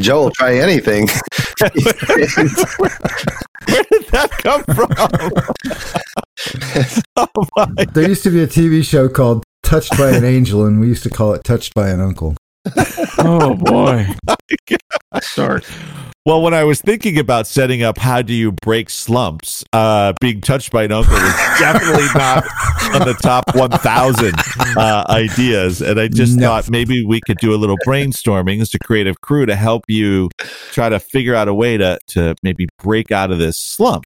Joel, 0.00 0.32
try 0.32 0.56
anything. 0.56 1.06
where 1.58 1.70
did 3.90 4.04
that 4.10 4.30
come 4.42 4.64
from? 4.64 4.90
oh 7.16 7.28
my! 7.56 7.66
There 7.92 8.08
used 8.08 8.24
to 8.24 8.30
be 8.30 8.42
a 8.42 8.46
TV 8.46 8.84
show 8.84 9.08
called 9.08 9.44
Touched 9.62 9.96
by 9.96 10.10
an 10.10 10.24
Angel, 10.24 10.64
and 10.64 10.80
we 10.80 10.88
used 10.88 11.04
to 11.04 11.10
call 11.10 11.32
it 11.34 11.44
Touched 11.44 11.74
by 11.74 11.90
an 11.90 12.00
Uncle. 12.00 12.34
Oh 13.18 13.54
boy. 13.54 14.08
Start. 15.20 15.64
Well, 16.26 16.40
when 16.40 16.54
I 16.54 16.64
was 16.64 16.80
thinking 16.80 17.18
about 17.18 17.46
setting 17.46 17.82
up 17.82 17.98
how 17.98 18.22
do 18.22 18.32
you 18.32 18.52
break 18.52 18.88
slumps, 18.88 19.62
uh, 19.74 20.14
being 20.22 20.40
touched 20.40 20.72
by 20.72 20.84
an 20.84 20.92
uncle 20.92 21.12
was 21.12 21.34
definitely 21.58 22.06
not 22.14 22.42
on 22.94 23.06
the 23.06 23.14
top 23.20 23.54
1,000 23.54 24.32
uh, 24.78 25.04
ideas. 25.10 25.82
And 25.82 26.00
I 26.00 26.08
just 26.08 26.36
No. 26.38 26.46
thought 26.46 26.70
maybe 26.70 27.04
we 27.04 27.20
could 27.26 27.36
do 27.40 27.52
a 27.52 27.56
little 27.58 27.76
brainstorming 27.86 28.62
as 28.62 28.72
a 28.72 28.78
creative 28.78 29.20
crew 29.20 29.44
to 29.44 29.54
help 29.54 29.82
you 29.86 30.30
try 30.72 30.88
to 30.88 30.98
figure 30.98 31.34
out 31.34 31.48
a 31.48 31.52
way 31.52 31.76
to, 31.76 31.98
to 32.08 32.34
maybe 32.42 32.68
break 32.82 33.12
out 33.12 33.30
of 33.30 33.38
this 33.38 33.58
slump. 33.58 34.04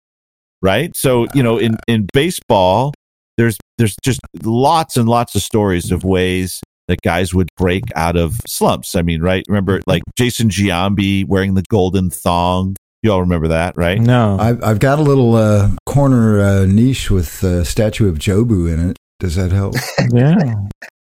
Right. 0.61 0.97
So, 0.97 1.29
you 1.35 1.45
know, 1.45 1.57
in, 1.57 1.77
in 1.87 2.09
baseball, 2.13 2.95
there's, 3.37 3.57
there's 3.77 3.95
just 4.03 4.19
lots 4.43 4.97
and 4.97 5.09
lots 5.09 5.37
of 5.37 5.43
stories 5.43 5.93
of 5.93 6.03
ways 6.03 6.61
that 6.89 7.01
guys 7.03 7.33
would 7.33 7.49
break 7.57 7.85
out 7.95 8.17
of 8.17 8.41
slumps. 8.47 8.95
I 8.97 9.03
mean, 9.03 9.23
right? 9.23 9.45
Remember 9.49 9.81
like 9.87 10.03
Jason 10.17 10.49
Giambi 10.49 11.25
wearing 11.27 11.55
the 11.55 11.63
golden 11.71 12.11
thong? 12.11 12.77
You 13.03 13.13
all 13.13 13.21
remember 13.21 13.49
that, 13.49 13.77
right? 13.77 14.01
No. 14.01 14.37
I've, 14.41 14.63
I've 14.65 14.79
got 14.81 14.99
a 14.99 15.03
little 15.03 15.37
uh, 15.37 15.71
corner 15.87 16.41
uh, 16.41 16.67
niche 16.67 17.11
with 17.13 17.43
a 17.45 17.65
statue 17.65 18.09
of 18.09 18.19
Jobu 18.19 18.73
in 18.73 18.91
it. 18.91 18.97
Does 19.21 19.37
that 19.37 19.53
help? 19.53 19.75
Yeah. 20.13 20.55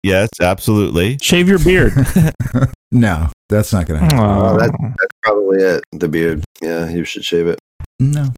Yes, 0.01 0.29
absolutely. 0.39 1.17
Shave 1.21 1.49
your 1.49 1.59
beard. 1.59 1.91
no, 2.91 3.27
that's 3.49 3.73
not 3.73 3.85
going 3.85 3.99
to 3.99 4.05
happen. 4.05 4.19
Aw. 4.19 4.57
that- 4.57 4.71
That's 4.81 5.13
probably 5.23 5.57
it. 5.61 5.83
The 5.91 6.07
beard. 6.07 6.43
Yeah, 6.61 6.87
you 6.89 7.03
should 7.03 7.25
shave 7.25 7.47
it. 7.47 7.59
No, 7.99 8.31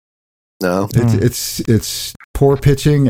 No. 0.61 0.87
it's 0.95 1.13
Hmm. 1.13 1.19
it's 1.21 1.59
it's 1.61 2.13
poor 2.33 2.57
pitching. 2.57 3.07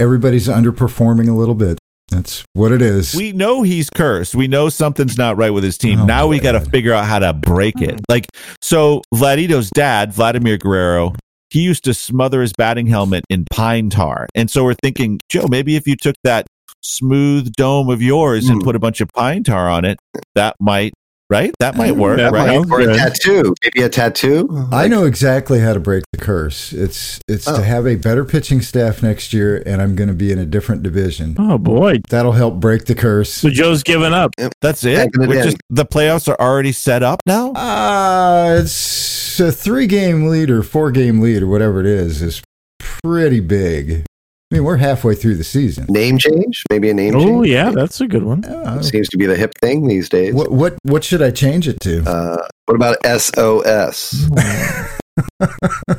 Everybody's 0.00 0.48
underperforming 0.48 1.28
a 1.28 1.32
little 1.32 1.54
bit. 1.54 1.78
That's 2.10 2.44
what 2.54 2.72
it 2.72 2.82
is. 2.82 3.14
We 3.14 3.32
know 3.32 3.62
he's 3.62 3.88
cursed. 3.90 4.34
We 4.34 4.48
know 4.48 4.68
something's 4.68 5.16
not 5.16 5.36
right 5.36 5.50
with 5.50 5.64
his 5.64 5.78
team. 5.78 6.00
Oh, 6.00 6.04
now 6.06 6.26
we 6.26 6.40
got 6.40 6.52
to 6.52 6.60
figure 6.60 6.92
out 6.92 7.04
how 7.04 7.20
to 7.20 7.32
break 7.32 7.80
it. 7.80 8.00
Like, 8.08 8.26
so 8.60 9.02
Vladito's 9.14 9.70
dad, 9.70 10.12
Vladimir 10.12 10.58
Guerrero, 10.58 11.14
he 11.50 11.60
used 11.62 11.84
to 11.84 11.94
smother 11.94 12.42
his 12.42 12.52
batting 12.52 12.86
helmet 12.86 13.24
in 13.30 13.44
pine 13.52 13.90
tar. 13.90 14.26
And 14.34 14.50
so 14.50 14.64
we're 14.64 14.74
thinking, 14.82 15.18
Joe, 15.28 15.46
maybe 15.48 15.76
if 15.76 15.86
you 15.86 15.96
took 15.96 16.14
that 16.24 16.46
smooth 16.82 17.52
dome 17.52 17.88
of 17.90 18.00
yours 18.02 18.48
and 18.48 18.60
Hmm. 18.60 18.64
put 18.64 18.76
a 18.76 18.78
bunch 18.78 19.00
of 19.00 19.08
pine 19.14 19.42
tar 19.44 19.68
on 19.68 19.84
it, 19.84 19.98
that 20.34 20.56
might, 20.60 20.92
right? 21.30 21.52
That 21.60 21.76
might 21.76 21.96
work, 21.96 22.18
That 22.18 22.32
right? 22.32 22.58
might- 22.58 22.70
Or 22.70 22.80
a 22.80 22.94
tattoo. 22.94 23.54
Maybe 23.62 23.82
a 23.84 23.88
tattoo. 23.88 24.48
I 24.72 24.88
know 24.88 25.04
exactly 25.04 25.60
how 25.60 25.72
to 25.72 25.80
break 25.80 26.04
the 26.12 26.18
curse. 26.18 26.72
It's 26.72 27.20
it's 27.28 27.48
Oh. 27.48 27.56
to 27.56 27.62
have 27.62 27.86
a 27.86 27.94
better 27.96 28.24
pitching 28.24 28.60
staff 28.60 29.02
next 29.02 29.32
year, 29.32 29.62
and 29.64 29.80
I'm 29.80 29.94
going 29.94 30.08
to 30.08 30.14
be 30.14 30.32
in 30.32 30.38
a 30.38 30.44
different 30.46 30.82
division. 30.82 31.36
Oh 31.38 31.56
boy. 31.58 32.00
That'll 32.10 32.32
help 32.32 32.56
break 32.60 32.84
the 32.86 32.94
curse. 32.94 33.32
So 33.32 33.48
Joe's 33.50 33.82
given 33.82 34.12
up. 34.12 34.32
That's 34.60 34.84
it. 34.84 34.96
Packing 34.96 35.22
it 35.22 35.28
We're 35.28 35.42
just, 35.44 35.56
the 35.70 35.86
playoffs 35.86 36.28
are 36.28 36.40
already 36.40 36.72
set 36.72 37.02
up 37.02 37.20
now. 37.26 37.52
Uh, 37.52 38.58
it's 38.62 39.38
a 39.40 39.52
three 39.52 39.86
game 39.86 40.26
lead 40.26 40.50
or 40.50 40.62
four 40.62 40.90
game 40.90 41.20
lead 41.20 41.42
or 41.42 41.46
whatever 41.46 41.80
it 41.80 41.86
is 41.86 42.20
is 42.22 42.42
pretty 42.78 43.40
big. 43.40 44.04
I 44.50 44.56
mean, 44.56 44.64
we're 44.64 44.78
halfway 44.78 45.14
through 45.14 45.36
the 45.36 45.44
season. 45.44 45.86
Name 45.88 46.18
change? 46.18 46.64
Maybe 46.70 46.90
a 46.90 46.94
name 46.94 47.14
Oh 47.14 47.20
change? 47.20 47.30
Oh, 47.30 47.42
yeah, 47.42 47.70
that's 47.70 48.00
a 48.00 48.08
good 48.08 48.24
one. 48.24 48.44
Uh, 48.44 48.82
Seems 48.82 49.08
to 49.10 49.16
be 49.16 49.26
the 49.26 49.36
hip 49.36 49.52
thing 49.62 49.86
these 49.86 50.08
days. 50.08 50.34
what 50.34 50.50
what 50.50 50.76
what 50.82 51.04
should 51.04 51.22
I 51.22 51.30
change 51.30 51.68
it 51.68 51.78
to? 51.82 52.02
Uh, 52.04 52.48
what 52.66 52.74
about 52.74 52.96
SOS? 53.04 54.28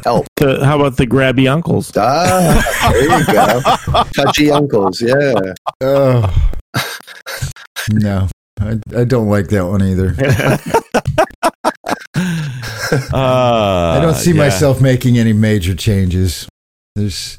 Help. 0.03 0.25
The- 0.35 0.65
how 0.65 0.79
about 0.79 0.97
the 0.97 1.07
grabby 1.07 1.49
uncles? 1.51 1.91
Ah, 1.95 2.91
there 2.91 3.19
you 3.19 3.25
go. 3.27 4.03
Touchy 4.15 4.51
uncles. 4.51 5.01
Yeah. 5.01 5.53
Oh, 5.79 6.51
no, 7.91 8.27
I, 8.59 8.79
I 8.95 9.03
don't 9.05 9.29
like 9.29 9.47
that 9.49 9.65
one 9.65 9.81
either. 9.81 10.13
Uh, 12.13 13.07
I 13.13 13.99
don't 14.01 14.15
see 14.15 14.31
yeah. 14.31 14.37
myself 14.37 14.81
making 14.81 15.17
any 15.17 15.33
major 15.33 15.73
changes. 15.75 16.47
There's, 16.95 17.37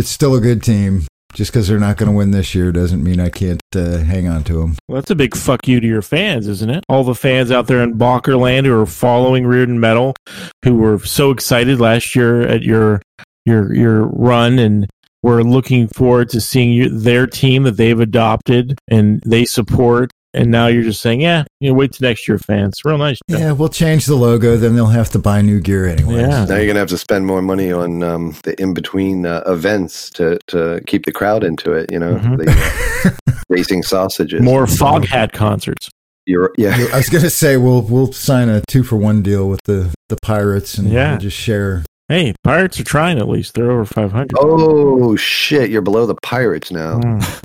it's 0.00 0.08
still 0.08 0.34
a 0.34 0.40
good 0.40 0.62
team. 0.62 1.02
Just 1.32 1.52
because 1.52 1.68
they're 1.68 1.78
not 1.78 1.96
going 1.96 2.10
to 2.10 2.16
win 2.16 2.32
this 2.32 2.56
year 2.56 2.72
doesn't 2.72 3.04
mean 3.04 3.20
I 3.20 3.28
can't 3.28 3.62
uh, 3.76 3.98
hang 3.98 4.26
on 4.26 4.42
to 4.44 4.54
them. 4.54 4.76
Well, 4.88 4.96
that's 4.96 5.12
a 5.12 5.14
big 5.14 5.36
fuck 5.36 5.68
you 5.68 5.78
to 5.78 5.86
your 5.86 6.02
fans, 6.02 6.48
isn't 6.48 6.70
it? 6.70 6.82
All 6.88 7.04
the 7.04 7.14
fans 7.14 7.52
out 7.52 7.68
there 7.68 7.84
in 7.84 7.96
Balkerland 7.96 8.66
who 8.66 8.80
are 8.80 8.86
following 8.86 9.46
Reardon 9.46 9.78
Metal, 9.78 10.16
who 10.64 10.74
were 10.74 10.98
so 10.98 11.30
excited 11.30 11.78
last 11.78 12.16
year 12.16 12.40
at 12.40 12.62
your 12.62 13.00
your 13.44 13.72
your 13.72 14.06
run, 14.06 14.58
and 14.58 14.88
were 15.22 15.44
looking 15.44 15.86
forward 15.86 16.30
to 16.30 16.40
seeing 16.40 16.72
you, 16.72 16.88
their 16.88 17.28
team 17.28 17.62
that 17.62 17.76
they've 17.76 18.00
adopted 18.00 18.76
and 18.88 19.22
they 19.24 19.44
support. 19.44 20.10
And 20.32 20.50
now 20.50 20.68
you're 20.68 20.84
just 20.84 21.00
saying, 21.00 21.20
yeah, 21.20 21.42
you 21.58 21.70
know, 21.70 21.74
wait 21.74 21.92
till 21.92 22.08
next 22.08 22.28
year, 22.28 22.38
fans. 22.38 22.84
Real 22.84 22.98
nice. 22.98 23.18
Joe. 23.28 23.36
Yeah, 23.38 23.52
we'll 23.52 23.68
change 23.68 24.06
the 24.06 24.14
logo. 24.14 24.56
Then 24.56 24.76
they'll 24.76 24.86
have 24.86 25.10
to 25.10 25.18
buy 25.18 25.42
new 25.42 25.60
gear 25.60 25.86
anyway. 25.86 26.20
Yeah. 26.20 26.44
Now 26.44 26.56
you're 26.56 26.68
gonna 26.68 26.78
have 26.78 26.88
to 26.90 26.98
spend 26.98 27.26
more 27.26 27.42
money 27.42 27.72
on 27.72 28.02
um, 28.04 28.36
the 28.44 28.54
in 28.62 28.72
between 28.72 29.26
uh, 29.26 29.42
events 29.46 30.08
to 30.10 30.38
to 30.48 30.80
keep 30.86 31.04
the 31.06 31.12
crowd 31.12 31.42
into 31.42 31.72
it. 31.72 31.90
You 31.90 31.98
know, 31.98 32.14
Mhm. 32.14 32.38
the 32.44 33.10
uh, 33.28 33.32
racing 33.48 33.82
sausages. 33.82 34.40
More 34.40 34.66
Foghat 34.66 35.32
concerts. 35.32 35.88
You're, 36.26 36.52
yeah. 36.56 36.76
I 36.92 36.98
was 36.98 37.08
going 37.08 37.24
to 37.24 37.30
say 37.30 37.56
we'll 37.56 37.82
we'll 37.82 38.12
sign 38.12 38.48
a 38.48 38.60
two 38.68 38.84
for 38.84 38.94
one 38.96 39.22
deal 39.22 39.48
with 39.48 39.60
the 39.64 39.92
the 40.10 40.16
Pirates 40.22 40.78
and 40.78 40.88
Yeah. 40.88 41.12
we'll 41.12 41.20
just 41.20 41.36
share. 41.36 41.84
Hey, 42.08 42.34
Pirates 42.44 42.78
are 42.78 42.84
trying 42.84 43.18
at 43.18 43.28
least. 43.28 43.54
They're 43.54 43.70
over 43.70 43.84
500. 43.84 44.30
Oh 44.36 45.16
shit! 45.16 45.70
You're 45.70 45.80
below 45.82 46.06
the 46.06 46.16
Pirates 46.22 46.70
now. 46.70 46.98
Mm, 47.00 47.42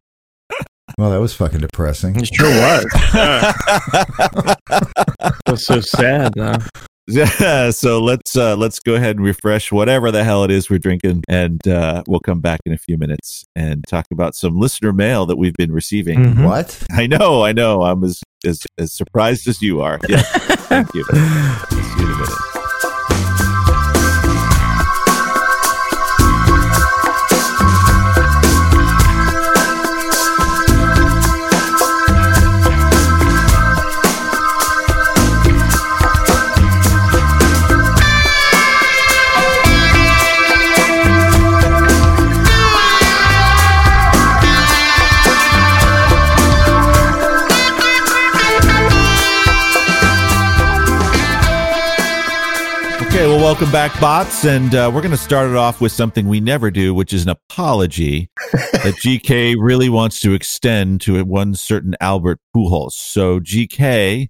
Well, 0.97 1.09
that 1.11 1.19
was 1.19 1.33
fucking 1.33 1.59
depressing. 1.59 2.15
it 2.17 2.29
sure 2.33 2.49
was. 2.49 2.85
That's 5.45 5.65
so 5.65 5.81
sad. 5.81 6.35
Now. 6.35 6.57
Yeah, 7.07 7.69
so 7.69 7.99
let's 8.01 8.35
uh, 8.35 8.55
let's 8.55 8.79
go 8.79 8.95
ahead 8.95 9.17
and 9.17 9.25
refresh 9.25 9.71
whatever 9.71 10.09
the 10.09 10.23
hell 10.23 10.43
it 10.43 10.49
is 10.49 10.71
we're 10.71 10.79
drinking, 10.79 11.23
and 11.29 11.65
uh, 11.67 12.01
we'll 12.07 12.19
come 12.19 12.39
back 12.39 12.61
in 12.65 12.73
a 12.73 12.79
few 12.79 12.97
minutes 12.97 13.43
and 13.55 13.83
talk 13.87 14.07
about 14.11 14.33
some 14.35 14.57
listener 14.59 14.91
mail 14.91 15.27
that 15.27 15.35
we've 15.37 15.53
been 15.53 15.71
receiving. 15.71 16.17
Mhm. 16.19 16.45
What? 16.45 16.81
I 16.91 17.05
know, 17.05 17.43
I 17.43 17.51
know, 17.51 17.83
I'm 17.83 18.03
as 18.03 18.23
as, 18.43 18.63
as 18.79 18.91
surprised 18.93 19.47
as 19.47 19.61
you 19.61 19.81
are. 19.81 19.99
Yeah, 20.09 20.21
thank 20.23 20.87
you. 20.95 21.05
Welcome 53.45 53.71
back, 53.71 54.01
bots, 54.01 54.43
and 54.43 54.73
uh, 54.73 54.89
we're 54.91 55.03
going 55.03 55.11
to 55.11 55.15
start 55.17 55.47
it 55.47 55.55
off 55.55 55.79
with 55.79 55.91
something 55.91 56.27
we 56.27 56.39
never 56.39 56.71
do, 56.71 56.95
which 56.95 57.13
is 57.13 57.21
an 57.21 57.29
apology 57.29 58.27
that 58.51 58.95
GK 59.03 59.55
really 59.59 59.87
wants 59.87 60.19
to 60.21 60.33
extend 60.33 60.99
to 61.01 61.23
one 61.23 61.53
certain 61.53 61.93
Albert 62.01 62.39
Pujols. 62.55 62.93
So, 62.93 63.39
GK, 63.39 64.29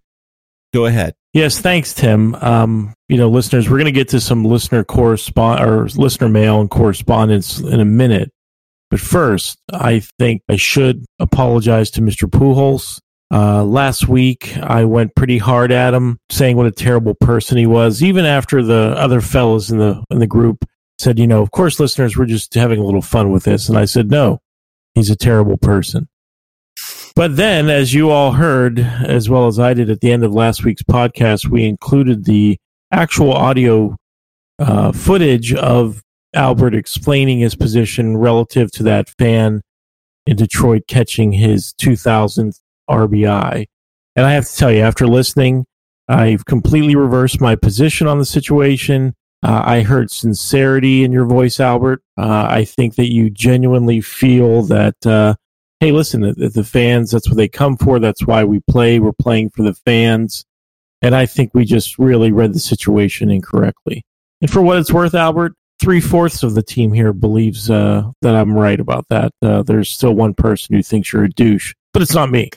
go 0.74 0.86
ahead. 0.86 1.14
Yes, 1.32 1.62
thanks, 1.62 1.94
Tim. 1.94 2.36
Um, 2.36 2.94
you 3.08 3.16
know, 3.16 3.30
listeners, 3.30 3.70
we're 3.70 3.78
going 3.78 3.86
to 3.86 3.94
get 3.94 4.10
to 4.10 4.20
some 4.20 4.44
listener 4.44 4.84
correspond 4.84 5.64
or 5.64 5.88
listener 5.96 6.28
mail 6.28 6.60
and 6.60 6.70
correspondence 6.70 7.62
in 7.62 7.80
a 7.80 7.86
minute. 7.86 8.34
But 8.92 9.00
first, 9.00 9.58
I 9.72 10.02
think 10.20 10.42
I 10.50 10.58
should 10.58 11.06
apologize 11.20 11.90
to 11.92 12.02
Mr. 12.02 12.30
Pujols. 12.30 13.00
Uh, 13.34 13.64
last 13.64 14.08
week, 14.08 14.56
I 14.58 14.86
went 14.86 15.16
pretty 15.16 15.38
hard 15.38 15.72
at 15.72 15.94
him, 15.94 16.20
saying 16.30 16.58
what 16.58 16.68
a 16.68 16.72
terrible 16.72 17.16
person 17.16 17.58
he 17.58 17.66
was. 17.66 18.04
Even 18.04 18.26
after 18.26 18.64
the 18.64 18.94
other 18.98 19.20
fellows 19.20 19.72
in 19.72 19.80
the 19.80 20.04
in 20.12 20.20
the 20.20 20.28
group 20.28 20.64
said, 21.00 21.20
you 21.20 21.28
know, 21.28 21.42
of 21.42 21.52
course, 21.52 21.80
listeners, 21.80 22.16
we're 22.16 22.26
just 22.26 22.54
having 22.54 22.80
a 22.80 22.86
little 22.86 23.02
fun 23.02 23.32
with 23.32 23.44
this, 23.44 23.68
and 23.68 23.78
I 23.78 23.86
said, 23.86 24.12
no, 24.12 24.40
he's 24.94 25.10
a 25.10 25.16
terrible 25.16 25.58
person. 25.58 26.08
But 27.16 27.38
then, 27.38 27.70
as 27.70 27.94
you 27.94 28.10
all 28.12 28.34
heard, 28.34 28.80
as 28.80 29.30
well 29.30 29.48
as 29.48 29.58
I 29.58 29.74
did 29.74 29.90
at 29.90 30.02
the 30.02 30.12
end 30.12 30.24
of 30.24 30.34
last 30.34 30.64
week's 30.64 30.84
podcast, 30.84 31.48
we 31.48 31.66
included 31.66 32.26
the 32.26 32.58
actual 32.92 33.34
audio 33.34 33.96
uh, 34.60 34.92
footage 34.92 35.54
of 35.54 36.02
Albert 36.34 36.76
explaining 36.76 37.40
his 37.40 37.56
position 37.56 38.18
relative 38.18 38.72
to 38.74 38.84
that 38.84 39.10
fan 39.18 39.62
in 40.26 40.36
Detroit 40.36 40.84
catching 40.88 41.32
his 41.32 41.74
2000th 41.82 42.60
RBI. 42.90 43.66
And 44.16 44.26
I 44.26 44.32
have 44.34 44.48
to 44.48 44.56
tell 44.56 44.72
you, 44.72 44.82
after 44.82 45.08
listening, 45.08 45.66
I've 46.08 46.46
completely 46.46 46.96
reversed 46.96 47.42
my 47.42 47.56
position 47.56 48.08
on 48.08 48.20
the 48.20 48.26
situation. 48.26 49.16
Uh, 49.44 49.62
I 49.66 49.82
heard 49.82 50.12
sincerity 50.12 51.04
in 51.04 51.12
your 51.12 51.26
voice, 51.26 51.60
Albert. 51.60 52.02
Uh, 52.18 52.48
I 52.50 52.66
think 52.66 52.96
that 52.96 53.12
you 53.12 53.30
genuinely 53.30 54.02
feel 54.02 54.64
that 54.64 55.06
uh, 55.06 55.36
hey, 55.80 55.92
listen, 55.92 56.22
the, 56.22 56.50
the 56.50 56.64
fans, 56.64 57.12
that's 57.12 57.30
what 57.30 57.38
they 57.38 57.48
come 57.48 57.78
for. 57.78 58.00
That's 58.00 58.26
why 58.26 58.44
we 58.44 58.60
play. 58.70 59.00
We're 59.00 59.12
playing 59.14 59.52
for 59.52 59.64
the 59.64 59.74
fans. 59.74 60.46
And 61.02 61.14
I 61.16 61.26
think 61.26 61.52
we 61.54 61.66
just 61.66 62.00
really 62.00 62.32
read 62.32 62.54
the 62.54 62.60
situation 62.60 63.30
incorrectly. 63.30 64.04
And 64.42 64.50
for 64.50 64.62
what 64.62 64.78
it's 64.78 64.92
worth, 64.92 65.14
Albert, 65.14 65.54
three 65.80 66.02
fourths 66.02 66.44
of 66.44 66.56
the 66.56 66.64
team 66.64 66.92
here 66.94 67.14
believes 67.14 67.70
uh, 67.70 68.04
that 68.22 68.36
I'm 68.36 68.58
right 68.58 68.80
about 68.80 69.06
that. 69.10 69.32
Uh, 69.42 69.62
there's 69.64 69.90
still 69.90 70.14
one 70.14 70.34
person 70.34 70.76
who 70.76 70.82
thinks 70.82 71.12
you're 71.12 71.26
a 71.26 71.30
douche, 71.30 71.74
but 71.94 72.02
it's 72.02 72.16
not 72.16 72.32
me. 72.32 72.50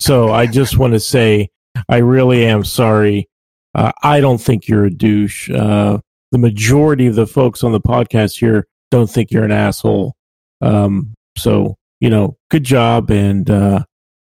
So 0.00 0.30
I 0.32 0.46
just 0.58 0.78
want 0.78 0.94
to 0.94 1.00
say 1.00 1.50
I 1.88 1.98
really 1.98 2.44
am 2.46 2.64
sorry. 2.64 3.28
Uh, 3.74 3.92
I 4.02 4.20
don't 4.20 4.38
think 4.38 4.66
you're 4.68 4.84
a 4.86 4.90
douche. 4.90 5.50
Uh, 5.50 5.98
the 6.32 6.38
majority 6.38 7.06
of 7.06 7.14
the 7.14 7.26
folks 7.26 7.62
on 7.64 7.72
the 7.72 7.80
podcast 7.80 8.38
here 8.38 8.66
don't 8.90 9.08
think 9.08 9.30
you're 9.30 9.44
an 9.44 9.52
asshole. 9.52 10.14
Um, 10.60 11.14
so 11.36 11.76
you 12.00 12.10
know, 12.10 12.36
good 12.50 12.64
job 12.64 13.10
and 13.10 13.48
uh, 13.50 13.84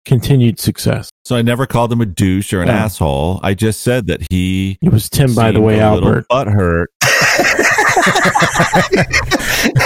continued 0.06 0.60
success. 0.60 1.10
So 1.26 1.36
I 1.36 1.42
never 1.42 1.66
called 1.68 1.92
him 1.92 2.02
a 2.02 2.06
douche 2.06 2.54
or 2.54 2.62
an 2.62 2.68
Yeah. 2.68 2.86
asshole. 2.86 3.40
I 3.44 3.54
just 3.54 3.82
said 3.82 4.08
that 4.08 4.22
he. 4.32 4.78
It 4.82 4.92
was 4.92 5.10
Tim, 5.10 5.36
by 5.36 5.52
the 5.52 5.62
way, 5.62 5.80
a 5.80 5.94
little 5.94 6.10
Albert. 6.10 6.26
Butthurt. 6.30 6.86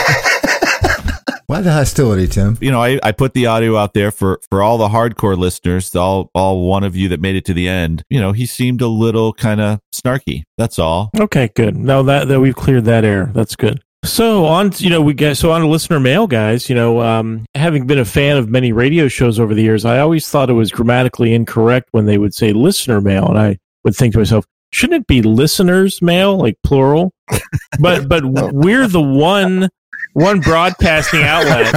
Why 1.54 1.62
the 1.62 1.72
hostility, 1.72 2.26
Tim? 2.26 2.58
You 2.62 2.72
know, 2.72 2.82
I, 2.82 3.00
I 3.04 3.12
put 3.12 3.36
the 3.36 3.46
audio 3.46 3.78
out 3.78 3.94
there 3.94 4.10
for, 4.10 4.40
for 4.50 4.64
all 4.64 4.80
the 4.80 4.88
hardcore 4.88 5.38
listeners, 5.38 5.96
all 5.96 6.32
all 6.34 6.68
one 6.68 6.84
of 6.84 6.96
you 6.96 7.10
that 7.10 7.22
made 7.22 7.36
it 7.36 7.46
to 7.46 7.54
the 7.54 7.68
end. 7.68 8.04
You 8.10 8.20
know, 8.20 8.32
he 8.32 8.48
seemed 8.48 8.82
a 8.82 8.88
little 8.88 9.34
kind 9.34 9.62
of 9.62 9.80
snarky. 9.94 10.46
That's 10.58 10.80
all. 10.80 11.12
Okay, 11.16 11.52
good. 11.56 11.78
Now 11.78 12.02
that 12.02 12.28
that 12.30 12.40
we've 12.40 12.56
cleared 12.56 12.86
that 12.86 13.06
air. 13.06 13.30
That's 13.36 13.56
good. 13.56 13.84
So 14.04 14.46
on, 14.46 14.72
you 14.78 14.90
know, 14.90 15.00
we 15.00 15.14
get 15.14 15.38
so 15.38 15.52
on 15.52 15.62
to 15.62 15.68
listener 15.68 16.00
mail, 16.00 16.26
guys. 16.26 16.70
You 16.70 16.76
know, 16.76 17.02
um, 17.02 17.46
having 17.54 17.86
been 17.86 18.00
a 18.00 18.06
fan 18.06 18.38
of 18.38 18.50
many 18.50 18.72
radio 18.72 19.08
shows 19.08 19.40
over 19.40 19.54
the 19.54 19.62
years, 19.62 19.86
I 19.86 20.00
always 20.00 20.28
thought 20.28 20.50
it 20.50 20.54
was 20.54 20.72
grammatically 20.72 21.36
incorrect 21.36 21.90
when 21.92 22.08
they 22.08 22.18
would 22.18 22.34
say 22.34 22.52
listener 22.52 23.00
mail, 23.00 23.28
and 23.28 23.38
I 23.38 23.60
would 23.84 23.96
think 23.96 24.14
to 24.14 24.18
myself, 24.18 24.44
shouldn't 24.72 25.02
it 25.02 25.08
be 25.08 25.22
listeners 25.22 26.02
mail, 26.02 26.36
like 26.36 26.56
plural? 26.64 27.14
but 27.80 28.10
but 28.10 28.26
we're 28.26 28.88
the 28.88 29.00
one 29.00 29.70
one 30.14 30.40
broadcasting 30.40 31.24
outlet 31.24 31.74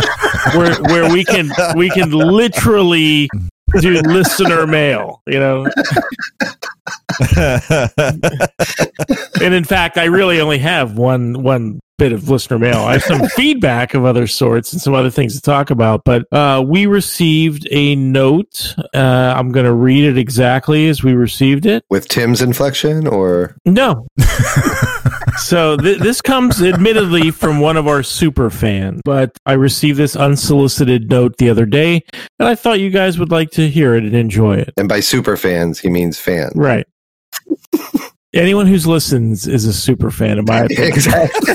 where 0.55 0.75
where 0.83 1.13
we 1.13 1.25
can 1.25 1.51
we 1.75 1.91
can 1.91 2.11
literally 2.11 3.29
do 3.81 4.01
listener 4.03 4.67
mail. 4.67 5.23
You 5.27 5.41
know, 5.41 5.67
and 9.41 9.55
in 9.55 9.65
fact, 9.65 9.99
I 9.99 10.05
really 10.05 10.41
only 10.41 10.59
have 10.59 10.97
one 10.97 11.43
one 11.43 11.81
bit 11.99 12.13
of 12.13 12.29
listener 12.29 12.59
mail. 12.59 12.81
I 12.81 12.93
have 12.95 13.03
some 13.03 13.27
feedback 13.29 13.95
of 13.95 14.05
other 14.05 14.27
sorts 14.27 14.73
and 14.73 14.83
some 14.83 14.93
other 14.95 15.11
things 15.11 15.35
to 15.35 15.41
talk 15.41 15.71
about. 15.71 16.05
But 16.05 16.31
uh, 16.31 16.63
we 16.67 16.85
received 16.87 17.67
a 17.71 17.97
note. 17.97 18.75
Uh, 18.95 19.35
I'm 19.37 19.51
going 19.51 19.65
to 19.65 19.73
read 19.73 20.05
it 20.05 20.19
exactly 20.19 20.89
as 20.89 21.03
we 21.03 21.15
received 21.15 21.65
it. 21.65 21.85
With 21.89 22.09
Tim's 22.09 22.43
inflection 22.43 23.07
or 23.07 23.57
No. 23.65 24.07
so 25.39 25.77
th- 25.77 25.99
this 25.99 26.21
comes 26.21 26.63
admittedly 26.63 27.31
from 27.31 27.61
one 27.61 27.77
of 27.77 27.87
our 27.87 28.03
super 28.03 28.51
fans, 28.51 29.01
but 29.05 29.37
I 29.47 29.53
received 29.55 29.99
this 29.99 30.17
unsolicited 30.17 31.11
note 31.11 31.37
the 31.39 31.51
other 31.51 31.67
day, 31.67 32.03
and 32.39 32.49
I 32.49 32.55
thought 32.55 32.81
you 32.81 32.91
guys 32.91 33.19
would 33.19 33.31
like 33.31 33.51
to 33.53 33.69
hear 33.69 33.95
it 33.95 34.05
and 34.05 34.15
enjoy 34.15 34.57
it. 34.57 34.73
and 34.77 34.89
by 34.89 35.01
super 35.01 35.37
fans 35.37 35.79
he 35.79 35.89
means 35.89 36.19
fan. 36.19 36.51
Right. 36.55 36.87
Anyone 38.35 38.67
who's 38.67 38.87
listens 38.87 39.47
is 39.47 39.65
a 39.65 39.73
super 39.73 40.11
fan, 40.11 40.39
in 40.39 40.45
my 40.45 40.61
opinion. 40.65 40.89
Exactly. 40.89 41.55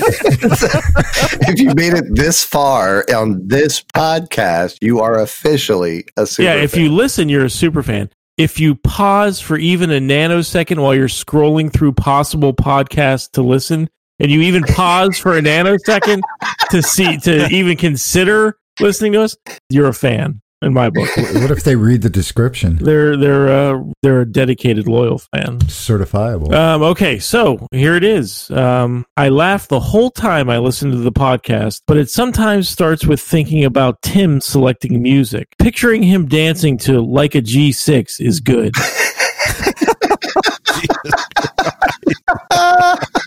if 1.46 1.60
you 1.60 1.72
made 1.76 1.92
it 1.94 2.12
this 2.16 2.42
far 2.42 3.04
on 3.14 3.46
this 3.46 3.84
podcast, 3.94 4.78
you 4.80 4.98
are 4.98 5.20
officially 5.20 6.04
a 6.16 6.26
super 6.26 6.48
yeah, 6.48 6.54
if 6.56 6.72
fan. 6.72 6.80
you 6.82 6.92
listen, 6.92 7.28
you're 7.28 7.44
a 7.44 7.50
super 7.50 7.84
fan. 7.84 8.10
If 8.42 8.58
you 8.58 8.74
pause 8.74 9.38
for 9.38 9.56
even 9.56 9.92
a 9.92 10.00
nanosecond 10.00 10.82
while 10.82 10.96
you're 10.96 11.06
scrolling 11.06 11.72
through 11.72 11.92
possible 11.92 12.52
podcasts 12.52 13.30
to 13.34 13.42
listen, 13.42 13.88
and 14.18 14.32
you 14.32 14.40
even 14.40 14.64
pause 14.64 15.16
for 15.16 15.38
a 15.38 15.40
nanosecond 15.40 16.22
to 16.70 16.82
see 16.82 17.18
to 17.18 17.46
even 17.50 17.76
consider 17.76 18.58
listening 18.80 19.12
to 19.12 19.22
us, 19.22 19.36
you're 19.70 19.86
a 19.86 19.94
fan 19.94 20.42
in 20.62 20.72
my 20.72 20.90
book. 20.90 21.08
What 21.16 21.50
if 21.50 21.64
they 21.64 21.76
read 21.76 22.02
the 22.02 22.10
description? 22.10 22.76
They're 22.76 23.16
they're 23.16 23.48
uh, 23.48 23.82
they're 24.02 24.22
a 24.22 24.26
dedicated, 24.26 24.86
loyal 24.86 25.18
fan. 25.18 25.58
Certifiable. 25.60 26.52
Um, 26.52 26.82
okay, 26.82 27.18
so 27.18 27.66
here 27.72 27.96
it 27.96 28.04
is. 28.04 28.50
Um, 28.50 29.04
I 29.16 29.28
laugh 29.28 29.68
the 29.68 29.80
whole 29.80 30.10
time 30.10 30.48
I 30.48 30.58
listen 30.58 30.90
to 30.90 30.98
the 30.98 31.12
podcast, 31.12 31.82
but 31.86 31.96
it 31.96 32.10
sometimes 32.10 32.68
starts 32.68 33.04
with 33.04 33.20
thinking 33.20 33.64
about 33.64 34.00
Tim 34.02 34.40
selecting 34.40 35.02
music. 35.02 35.48
Picturing 35.58 36.02
him 36.02 36.26
dancing 36.26 36.78
to 36.78 37.00
like 37.00 37.34
a 37.34 37.42
G6 37.42 38.20
is 38.20 38.40
good. 38.40 38.74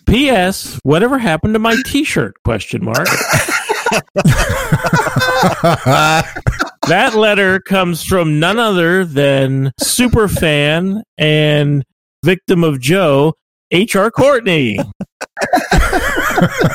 P.S. 0.08 0.80
Whatever 0.84 1.18
happened 1.18 1.54
to 1.56 1.60
my 1.60 1.76
T-shirt? 1.86 2.36
Question 2.44 2.86
mark. 2.86 3.08
That 6.88 7.16
letter 7.16 7.60
comes 7.60 8.04
from 8.04 8.40
none 8.40 8.60
other 8.60 9.06
than 9.06 9.72
super 9.80 10.28
fan 10.28 11.02
and 11.18 11.84
victim 12.24 12.64
of 12.64 12.80
Joe, 12.80 13.34
H.R. 13.72 14.12
Courtney. 14.12 14.78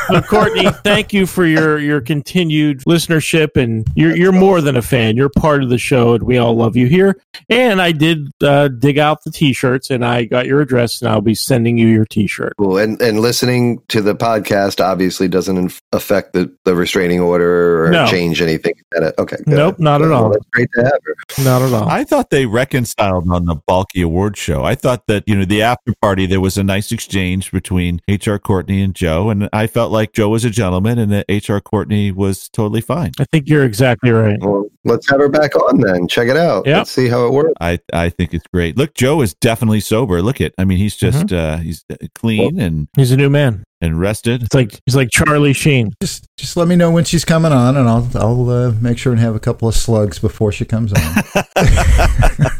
So 0.08 0.20
Courtney, 0.22 0.68
thank 0.84 1.12
you 1.12 1.26
for 1.26 1.46
your 1.46 1.78
your 1.78 2.00
continued 2.00 2.80
listenership, 2.80 3.56
and 3.56 3.86
you're 3.94 4.16
you're 4.16 4.32
more 4.32 4.60
than 4.60 4.76
a 4.76 4.82
fan. 4.82 5.16
You're 5.16 5.30
part 5.30 5.62
of 5.62 5.68
the 5.70 5.78
show, 5.78 6.14
and 6.14 6.22
we 6.22 6.38
all 6.38 6.54
love 6.54 6.76
you 6.76 6.86
here. 6.86 7.20
And 7.48 7.80
I 7.80 7.92
did 7.92 8.28
uh, 8.42 8.68
dig 8.68 8.98
out 8.98 9.24
the 9.24 9.30
T-shirts, 9.30 9.90
and 9.90 10.04
I 10.04 10.24
got 10.24 10.46
your 10.46 10.60
address, 10.60 11.00
and 11.02 11.10
I'll 11.10 11.20
be 11.20 11.34
sending 11.34 11.78
you 11.78 11.88
your 11.88 12.04
T-shirt. 12.04 12.54
Cool. 12.58 12.78
And 12.78 13.00
and 13.00 13.20
listening 13.20 13.80
to 13.88 14.00
the 14.00 14.14
podcast 14.14 14.84
obviously 14.84 15.28
doesn't 15.28 15.56
inf- 15.56 15.80
affect 15.92 16.32
the, 16.32 16.52
the 16.64 16.74
restraining 16.74 17.20
order 17.20 17.86
or 17.86 17.90
No. 17.90 18.06
change 18.06 18.40
anything. 18.42 18.74
At 18.96 19.02
it. 19.04 19.14
Okay. 19.18 19.36
good. 19.36 19.46
Nope, 19.48 19.78
not 19.78 20.02
at 20.02 20.10
all. 20.10 20.30
That's 20.30 20.44
great 20.52 20.68
to 20.74 20.82
have 20.84 20.98
her. 21.04 21.44
Not 21.44 21.62
at 21.62 21.72
all. 21.72 21.88
I 21.88 22.04
thought 22.04 22.30
they 22.30 22.46
reconciled 22.46 23.28
on 23.30 23.44
the 23.44 23.54
Balky 23.66 24.02
Award 24.02 24.36
show. 24.36 24.64
I 24.64 24.74
thought 24.74 25.06
that, 25.06 25.24
you 25.26 25.36
know, 25.36 25.44
the 25.44 25.62
after 25.62 25.92
party, 26.00 26.26
there 26.26 26.40
was 26.40 26.56
a 26.58 26.64
nice 26.64 26.90
exchange 26.92 27.50
between 27.52 28.00
HR 28.08 28.36
Courtney 28.36 28.82
and 28.82 28.94
Joe. 28.94 29.30
And 29.30 29.48
I 29.52 29.59
felt 29.66 29.92
like 29.92 30.12
Joe 30.12 30.28
was 30.28 30.44
a 30.44 30.50
gentleman 30.50 30.98
and 30.98 31.12
that 31.12 31.26
HR 31.28 31.58
Courtney 31.58 32.12
was 32.12 32.48
totally 32.48 32.80
fine. 32.80 33.12
I 33.18 33.24
think 33.32 33.48
you're 33.48 33.64
exactly 33.64 34.10
right. 34.10 34.38
Well, 34.40 34.66
let's 34.84 35.08
have 35.10 35.20
her 35.20 35.28
back 35.28 35.54
on 35.56 35.80
then. 35.80 36.08
Check 36.08 36.28
it 36.28 36.36
out. 36.36 36.66
Yep. 36.66 36.76
Let's 36.76 36.90
see 36.90 37.08
how 37.08 37.26
it 37.26 37.32
works. 37.32 37.52
I, 37.60 37.78
I 37.92 38.08
think 38.10 38.34
it's 38.34 38.46
great. 38.52 38.76
Look, 38.76 38.94
Joe 38.94 39.20
is 39.22 39.34
definitely 39.34 39.80
sober. 39.80 40.22
Look 40.22 40.40
at, 40.40 40.52
I 40.58 40.64
mean, 40.64 40.78
he's 40.78 40.96
just, 40.96 41.32
uh, 41.32 41.58
he's 41.58 41.84
clean 42.14 42.60
and, 42.60 42.88
He's 42.96 43.12
a 43.12 43.16
new 43.16 43.30
man. 43.30 43.64
and 43.80 43.98
rested. 43.98 44.42
It's 44.42 44.54
like 44.54 44.78
he's 44.84 44.96
like 44.96 45.10
Charlie 45.10 45.52
Sheen. 45.54 45.92
just 46.02 46.26
just 46.36 46.56
let 46.56 46.68
me 46.68 46.76
know 46.76 46.90
when 46.90 47.04
she's 47.04 47.24
coming 47.24 47.52
on, 47.52 47.76
and 47.76 47.88
I'll 47.88 48.08
I'll 48.14 48.50
uh, 48.50 48.72
make 48.72 48.98
sure 48.98 49.12
and 49.12 49.20
have 49.20 49.34
a 49.34 49.40
couple 49.40 49.68
of 49.68 49.74
slugs 49.74 50.18
before 50.18 50.52
she 50.52 50.64
comes 50.64 50.92
on. 50.92 51.00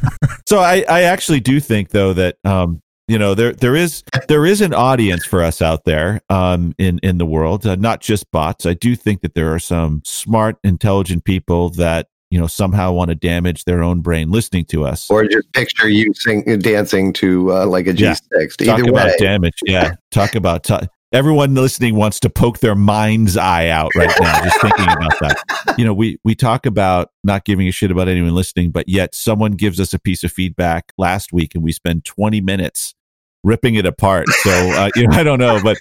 So 0.46 0.58
I, 0.58 0.84
I 0.88 1.02
actually 1.02 1.38
do 1.38 1.60
think 1.60 1.90
though 1.90 2.12
that 2.14 2.36
um 2.44 2.80
you 3.10 3.18
know 3.18 3.34
there 3.34 3.52
there 3.52 3.74
is 3.74 4.04
there 4.28 4.46
is 4.46 4.60
an 4.60 4.72
audience 4.72 5.24
for 5.26 5.42
us 5.42 5.60
out 5.60 5.84
there 5.84 6.20
um 6.30 6.72
in 6.78 7.00
in 7.02 7.18
the 7.18 7.26
world 7.26 7.66
uh, 7.66 7.74
not 7.74 8.00
just 8.00 8.30
bots 8.30 8.66
I 8.66 8.74
do 8.74 8.94
think 8.94 9.22
that 9.22 9.34
there 9.34 9.52
are 9.52 9.58
some 9.58 10.00
smart 10.04 10.58
intelligent 10.62 11.24
people 11.24 11.70
that 11.70 12.06
you 12.30 12.38
know 12.38 12.46
somehow 12.46 12.92
want 12.92 13.08
to 13.08 13.16
damage 13.16 13.64
their 13.64 13.82
own 13.82 14.00
brain 14.00 14.30
listening 14.30 14.64
to 14.66 14.84
us. 14.86 15.10
Or 15.10 15.24
just 15.24 15.52
picture 15.52 15.88
you 15.88 16.14
sing, 16.14 16.44
dancing 16.60 17.12
to 17.14 17.52
uh, 17.52 17.66
like 17.66 17.88
a 17.88 17.94
Yeah. 17.94 18.14
G6. 18.14 18.56
Talk 18.66 18.78
Either 18.78 18.90
about 18.90 19.06
way, 19.06 19.16
damage. 19.18 19.58
Yeah. 19.66 19.94
Talk 20.12 20.36
about 20.36 20.62
t- 20.62 20.78
everyone 21.12 21.56
listening 21.56 21.96
wants 21.96 22.20
to 22.20 22.30
poke 22.30 22.60
their 22.60 22.76
mind's 22.76 23.36
eye 23.36 23.66
out 23.68 23.90
right 23.96 24.14
now 24.20 24.44
just 24.44 24.60
thinking 24.60 24.84
about 24.88 25.18
that. 25.20 25.74
You 25.76 25.84
know, 25.84 25.92
we 25.92 26.18
we 26.22 26.36
talk 26.36 26.66
about 26.66 27.10
not 27.24 27.44
giving 27.44 27.66
a 27.66 27.72
shit 27.72 27.90
about 27.90 28.06
anyone 28.06 28.34
listening, 28.34 28.70
but 28.70 28.88
yet 28.88 29.14
someone 29.14 29.52
gives 29.52 29.80
us 29.80 29.92
a 29.92 29.98
piece 29.98 30.22
of 30.22 30.30
feedback 30.30 30.92
last 30.96 31.32
week 31.32 31.56
and 31.56 31.64
we 31.64 31.72
spend 31.72 32.04
20 32.04 32.40
minutes 32.40 32.94
ripping 33.44 33.74
it 33.74 33.86
apart. 33.86 34.28
So, 34.42 34.50
uh, 34.50 34.90
you 34.96 35.06
know, 35.06 35.16
I 35.16 35.22
don't 35.22 35.38
know, 35.38 35.60
but 35.62 35.78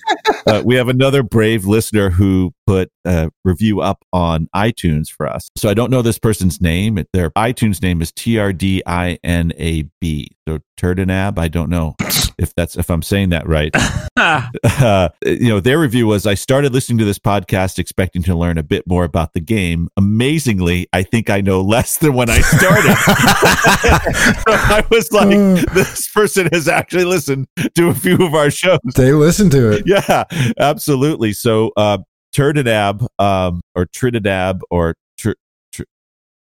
uh, 0.47 0.61
we 0.65 0.75
have 0.75 0.87
another 0.87 1.23
brave 1.23 1.65
listener 1.65 2.09
who 2.09 2.53
put 2.65 2.91
a 3.05 3.29
review 3.43 3.81
up 3.81 4.03
on 4.13 4.47
iTunes 4.55 5.09
for 5.09 5.27
us. 5.27 5.49
So 5.57 5.69
I 5.69 5.73
don't 5.73 5.91
know 5.91 6.01
this 6.01 6.19
person's 6.19 6.61
name. 6.61 7.03
Their 7.13 7.31
iTunes 7.31 7.81
name 7.81 8.01
is 8.01 8.11
T 8.11 8.39
R 8.39 8.53
D 8.53 8.81
I 8.85 9.19
N 9.23 9.51
A 9.57 9.83
B. 9.99 10.29
So 10.47 10.59
Turdinab. 10.79 11.37
I 11.37 11.47
don't 11.47 11.69
know 11.69 11.95
if 12.37 12.53
that's 12.55 12.77
if 12.77 12.89
I'm 12.89 13.01
saying 13.01 13.29
that 13.29 13.47
right. 13.47 13.73
Uh, 14.19 15.09
you 15.25 15.49
know, 15.49 15.59
their 15.59 15.79
review 15.79 16.07
was 16.07 16.25
I 16.25 16.33
started 16.33 16.73
listening 16.73 16.97
to 16.99 17.05
this 17.05 17.19
podcast 17.19 17.79
expecting 17.79 18.21
to 18.23 18.35
learn 18.35 18.57
a 18.57 18.63
bit 18.63 18.85
more 18.87 19.03
about 19.03 19.33
the 19.33 19.39
game. 19.39 19.89
Amazingly, 19.97 20.87
I 20.93 21.03
think 21.03 21.29
I 21.29 21.41
know 21.41 21.61
less 21.61 21.97
than 21.97 22.13
when 22.13 22.29
I 22.29 22.41
started. 22.41 22.95
so 22.95 23.13
I 24.47 24.83
was 24.91 25.11
like, 25.11 25.29
this 25.73 26.09
person 26.11 26.47
has 26.51 26.67
actually 26.67 27.05
listened 27.05 27.47
to 27.75 27.89
a 27.89 27.93
few 27.93 28.15
of 28.15 28.33
our 28.33 28.51
shows. 28.51 28.79
They 28.95 29.13
listen 29.13 29.49
to 29.51 29.71
it. 29.71 29.83
Yeah, 29.85 30.23
absolutely. 30.59 31.33
So, 31.33 31.71
uh, 31.77 31.99
Turdinab, 32.35 33.07
um, 33.17 33.61
or 33.75 33.85
Tridinab, 33.87 34.59
or 34.69 34.95
tr- 35.17 35.31
tr- 35.73 35.83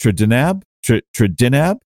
Tridinab, 0.02 0.62
tr- 0.84 0.98
Tridinab. 1.16 1.78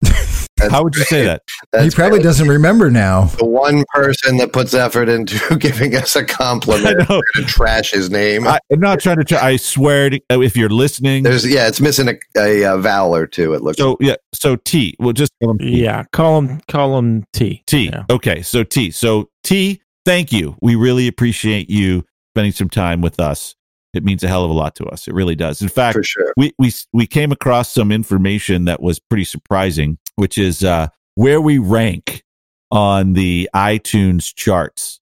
That's 0.62 0.72
How 0.72 0.82
would 0.82 0.94
you 0.94 1.04
say 1.04 1.24
that? 1.24 1.42
That's 1.72 1.84
he 1.84 1.90
probably 1.90 2.18
great. 2.18 2.24
doesn't 2.24 2.48
remember 2.48 2.90
now. 2.90 3.24
The 3.26 3.44
one 3.44 3.84
person 3.94 4.36
that 4.38 4.52
puts 4.52 4.74
effort 4.74 5.08
into 5.08 5.56
giving 5.60 5.94
us 5.94 6.16
a 6.16 6.24
compliment, 6.24 7.08
we're 7.08 7.20
gonna 7.34 7.46
trash 7.46 7.90
his 7.90 8.10
name. 8.10 8.46
I, 8.46 8.58
I'm 8.70 8.80
not 8.80 9.00
trying 9.00 9.16
to. 9.18 9.24
Try, 9.24 9.40
I 9.40 9.56
swear, 9.56 10.10
to, 10.10 10.20
uh, 10.30 10.40
if 10.40 10.56
you're 10.56 10.68
listening, 10.68 11.22
There's 11.22 11.46
yeah, 11.46 11.68
it's 11.68 11.80
missing 11.80 12.08
a, 12.08 12.14
a, 12.36 12.64
uh 12.64 12.78
vowel 12.78 13.14
or 13.14 13.26
two. 13.26 13.54
It 13.54 13.62
looks. 13.62 13.78
so 13.78 13.96
yeah. 14.00 14.16
So 14.34 14.56
T. 14.56 14.96
We'll 14.98 15.12
just 15.12 15.32
call 15.42 15.52
him 15.52 15.58
T. 15.58 15.82
Yeah, 15.82 16.04
call 16.12 16.40
him 16.40 16.60
call 16.68 16.98
him 16.98 17.24
T. 17.32 17.62
T. 17.66 17.86
Yeah. 17.86 18.04
Okay, 18.10 18.42
so 18.42 18.64
T. 18.64 18.90
So 18.90 19.28
T. 19.42 19.80
Thank 20.04 20.32
you. 20.32 20.56
We 20.60 20.74
really 20.74 21.06
appreciate 21.06 21.70
you 21.70 22.04
spending 22.34 22.52
some 22.52 22.68
time 22.68 23.00
with 23.02 23.20
us. 23.20 23.54
It 23.94 24.04
means 24.04 24.24
a 24.24 24.28
hell 24.28 24.42
of 24.44 24.50
a 24.50 24.54
lot 24.54 24.74
to 24.76 24.86
us. 24.86 25.06
It 25.06 25.12
really 25.12 25.34
does. 25.36 25.60
In 25.60 25.68
fact, 25.68 25.94
for 25.94 26.02
sure. 26.02 26.32
we 26.36 26.52
we 26.58 26.72
we 26.92 27.06
came 27.06 27.30
across 27.30 27.70
some 27.70 27.92
information 27.92 28.64
that 28.64 28.80
was 28.80 28.98
pretty 28.98 29.24
surprising, 29.24 29.98
which 30.16 30.38
is 30.38 30.62
uh, 30.64 30.88
where 31.14 31.40
we 31.40 31.58
rank 31.58 32.22
on 32.70 33.12
the 33.14 33.48
iTunes 33.54 34.34
charts, 34.34 35.00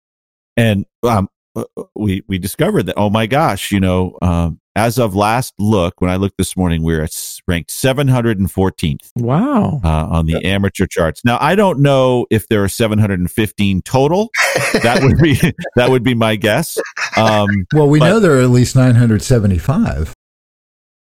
and 0.56 0.84
um, 1.02 1.28
uh, 1.56 1.64
we 1.94 2.22
we 2.28 2.38
discovered 2.38 2.84
that 2.86 2.94
oh 2.96 3.10
my 3.10 3.26
gosh, 3.26 3.70
you 3.72 3.80
know, 3.80 4.16
um, 4.22 4.60
as 4.76 4.98
of 4.98 5.14
last 5.16 5.52
look, 5.58 6.00
when 6.00 6.10
I 6.10 6.16
looked 6.16 6.38
this 6.38 6.56
morning, 6.56 6.82
we 6.82 6.94
are 6.94 7.02
at 7.02 7.40
ranked 7.48 7.70
714th 7.70 9.10
Wow. 9.16 9.80
uh, 9.84 9.88
on 9.88 10.26
the 10.26 10.44
amateur 10.46 10.86
charts. 10.86 11.24
Now 11.24 11.38
I 11.40 11.54
don't 11.56 11.80
know 11.80 12.26
if 12.30 12.46
there 12.48 12.62
are 12.62 12.68
715 12.68 13.82
total. 13.82 14.30
That 14.82 15.00
would 15.02 15.18
be 15.18 15.34
that 15.76 15.90
would 15.90 16.02
be 16.04 16.14
my 16.14 16.36
guess. 16.36 16.78
Um, 17.16 17.48
Well, 17.74 17.88
we 17.88 17.98
But- 17.98 18.08
know 18.08 18.20
there 18.20 18.36
are 18.38 18.40
at 18.42 18.50
least 18.50 18.76
975, 18.76 20.14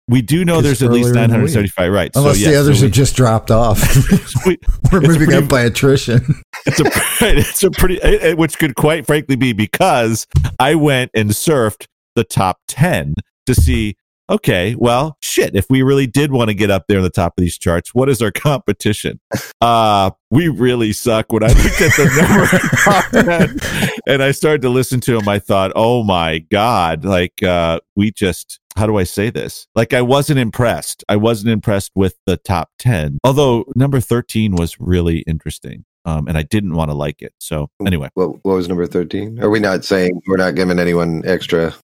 we 0.10 0.22
do 0.22 0.44
know 0.44 0.60
there's 0.62 0.82
at 0.84 0.92
least 0.92 1.10
earlier 1.10 1.24
in 1.24 1.30
the 1.32 1.38
975, 1.38 1.92
right? 1.92 2.12
unless 2.16 2.42
so, 2.42 2.50
the 2.50 2.56
others 2.56 2.78
so 2.80 2.82
we- 2.84 2.88
have 2.88 2.96
just 2.96 3.16
dropped 3.16 3.52
off. 3.52 3.80
we- 4.46 4.58
We're 4.92 5.02
moving 5.02 5.28
pretty- 5.28 5.36
up 5.36 5.48
by 5.50 5.62
attrition. 5.62 6.22
it's 6.66 6.80
a 6.80 6.86
it's 7.38 7.64
a 7.64 7.72
pretty 7.72 7.96
it- 7.98 8.24
it- 8.24 8.38
which 8.38 8.58
could 8.58 8.76
quite 8.76 9.06
frankly 9.06 9.36
be 9.36 9.54
because 9.54 10.28
I 10.60 10.76
went 10.76 11.12
and 11.14 11.30
surfed 11.30 11.86
the 12.16 12.24
top 12.24 12.58
10 12.68 13.14
to 13.46 13.56
see 13.56 13.96
okay 14.30 14.76
well 14.78 15.18
shit 15.24 15.56
if 15.56 15.66
we 15.72 15.82
really 15.82 16.06
did 16.06 16.32
want 16.32 16.50
to 16.50 16.54
get 16.54 16.70
up 16.70 16.86
there 16.88 16.98
in 16.98 17.04
the 17.04 17.10
top 17.10 17.34
of 17.38 17.42
these 17.42 17.58
charts 17.58 17.96
what 17.96 18.10
is 18.10 18.22
our 18.22 18.30
competition 18.48 19.20
uh 19.62 20.12
we 20.30 20.48
really 20.50 20.92
suck 20.94 21.32
when 21.32 21.44
I 21.44 21.48
looked 21.48 21.82
at 21.82 21.96
the 21.96 22.06
number 22.22 22.44
of 22.44 23.50
top 23.50 23.60
10 23.60 24.00
and 24.08 24.22
I 24.24 24.32
started 24.32 24.62
to 24.64 24.70
listen 24.70 25.00
to 25.02 25.14
them 25.18 25.28
I 25.28 25.40
thought 25.40 25.72
oh 25.76 26.04
my 26.04 26.40
god 26.52 27.06
like 27.06 27.42
uh 27.42 27.80
we 27.96 28.12
just 28.12 28.60
how 28.80 28.88
do 28.88 28.98
I 28.98 29.04
say 29.04 29.30
this? 29.30 29.68
Like 29.76 29.94
I 29.94 30.02
wasn't 30.02 30.40
impressed. 30.40 31.04
I 31.10 31.18
wasn't 31.18 31.52
impressed 31.52 31.92
with 31.96 32.16
the 32.26 32.38
top 32.38 32.70
10. 32.80 33.20
Although 33.26 33.66
number 33.76 34.00
13 34.00 34.56
was 34.56 34.80
really 34.80 35.20
interesting. 35.28 35.84
Um, 36.06 36.30
and 36.30 36.38
I 36.38 36.44
didn't 36.44 36.76
want 36.76 36.90
to 36.90 36.96
like 36.96 37.22
it. 37.22 37.34
So 37.40 37.70
anyway, 37.86 38.10
What, 38.14 38.30
what 38.44 38.56
was 38.56 38.70
number 38.70 38.88
thirteen? 38.88 39.38
Are 39.44 39.50
we 39.50 39.60
not 39.60 39.84
saying 39.84 40.22
we're 40.28 40.38
not 40.38 40.56
giving 40.56 40.80
anyone 40.80 41.24
extra? 41.26 41.76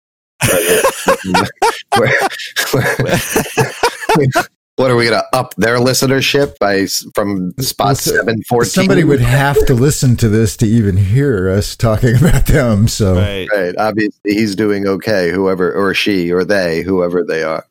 what 4.76 4.90
are 4.90 4.96
we 4.96 5.04
going 5.08 5.20
to 5.20 5.37
up 5.37 5.54
their 5.56 5.76
listenership 5.78 6.58
by 6.58 6.87
from 7.14 7.52
spot 7.60 7.87
Well, 7.87 7.94
seven 7.96 8.42
fourteen? 8.48 8.70
Somebody 8.70 9.04
would 9.04 9.20
have 9.20 9.64
to 9.66 9.74
listen 9.74 10.16
to 10.16 10.28
this 10.28 10.56
to 10.58 10.66
even 10.66 10.96
hear 10.96 11.48
us 11.48 11.76
talking 11.76 12.16
about 12.20 12.46
them. 12.46 12.88
So 12.88 13.14
right. 13.14 13.48
Right. 13.52 13.74
Obviously, 13.78 14.34
he's 14.34 14.56
doing 14.56 14.87
okay. 14.87 15.30
Whoever 15.30 15.72
or 15.72 15.94
she 15.94 16.32
or 16.32 16.44
they, 16.44 16.82
whoever 16.82 17.22
they 17.22 17.42
are. 17.42 17.64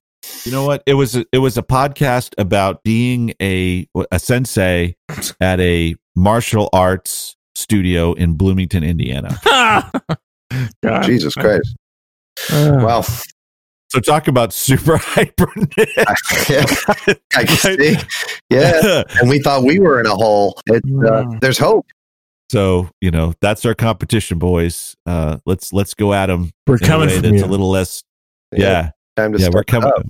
You 0.46 0.54
know 0.54 0.66
what? 0.66 0.84
It 0.86 0.94
was 0.94 1.16
a, 1.18 1.26
it 1.34 1.40
was 1.40 1.58
a 1.58 1.64
podcast 1.64 2.34
about 2.38 2.84
being 2.84 3.34
a 3.42 3.88
a 4.12 4.20
sensei 4.20 4.96
at 5.42 5.60
a 5.60 5.96
martial 6.16 6.70
arts 6.72 7.36
studio 7.56 8.14
in 8.14 8.36
Bloomington, 8.36 8.84
Indiana. 8.84 9.40
God. 9.44 9.92
Jesus 11.04 11.34
Christ! 11.36 11.76
Uh, 12.52 12.80
Well, 12.84 13.06
So 13.94 14.00
talk 14.00 14.28
about 14.28 14.54
super 14.54 14.98
hyper. 15.02 15.48
I, 15.78 17.16
I 17.36 17.44
can 17.44 17.58
see. 17.58 17.96
Yeah, 18.50 19.04
and 19.22 19.30
we 19.30 19.40
thought 19.40 19.64
we 19.64 19.78
were 19.78 20.00
in 20.00 20.08
a 20.08 20.16
hole. 20.16 20.60
It's, 20.66 20.90
uh, 21.06 21.26
there's 21.42 21.60
hope. 21.60 21.86
So 22.52 22.90
you 23.02 23.12
know 23.12 23.34
that's 23.40 23.66
our 23.66 23.76
competition, 23.76 24.40
boys. 24.40 24.96
Uh, 25.06 25.38
let's 25.46 25.72
let's 25.74 25.94
go 25.94 26.12
at 26.12 26.26
them. 26.26 26.52
we're 26.66 26.78
in 26.78 26.84
a 26.84 26.88
coming 26.88 27.08
way 27.10 27.14
from 27.16 27.22
that's 27.24 27.36
you. 27.36 27.46
a 27.46 27.48
little 27.48 27.70
less. 27.70 28.04
Yeah, 28.52 28.92
time 29.16 29.34
to 29.34 29.40
yeah, 29.40 29.50
we're 29.54 29.64
coming. 29.64 29.90
up. 29.90 30.06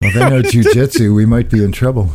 if 0.00 0.14
they 0.14 0.30
know 0.30 0.42
jujitsu, 0.42 1.12
we 1.14 1.26
might 1.26 1.50
be 1.50 1.64
in 1.64 1.72
trouble. 1.72 2.10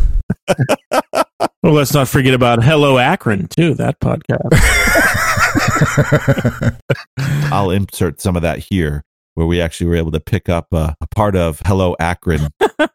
Well, 1.61 1.73
let's 1.73 1.93
not 1.93 2.07
forget 2.07 2.33
about 2.33 2.63
Hello 2.63 2.97
Akron 2.97 3.47
too. 3.47 3.73
That 3.73 3.99
podcast. 3.99 4.51
I'll 7.51 7.71
insert 7.71 8.21
some 8.21 8.35
of 8.37 8.41
that 8.41 8.59
here, 8.59 9.03
where 9.35 9.45
we 9.47 9.61
actually 9.61 9.87
were 9.87 9.95
able 9.95 10.11
to 10.11 10.19
pick 10.19 10.49
up 10.49 10.73
uh, 10.73 10.93
a 11.01 11.07
part 11.07 11.35
of 11.35 11.61
"Hello 11.65 11.95
Akron," 11.99 12.47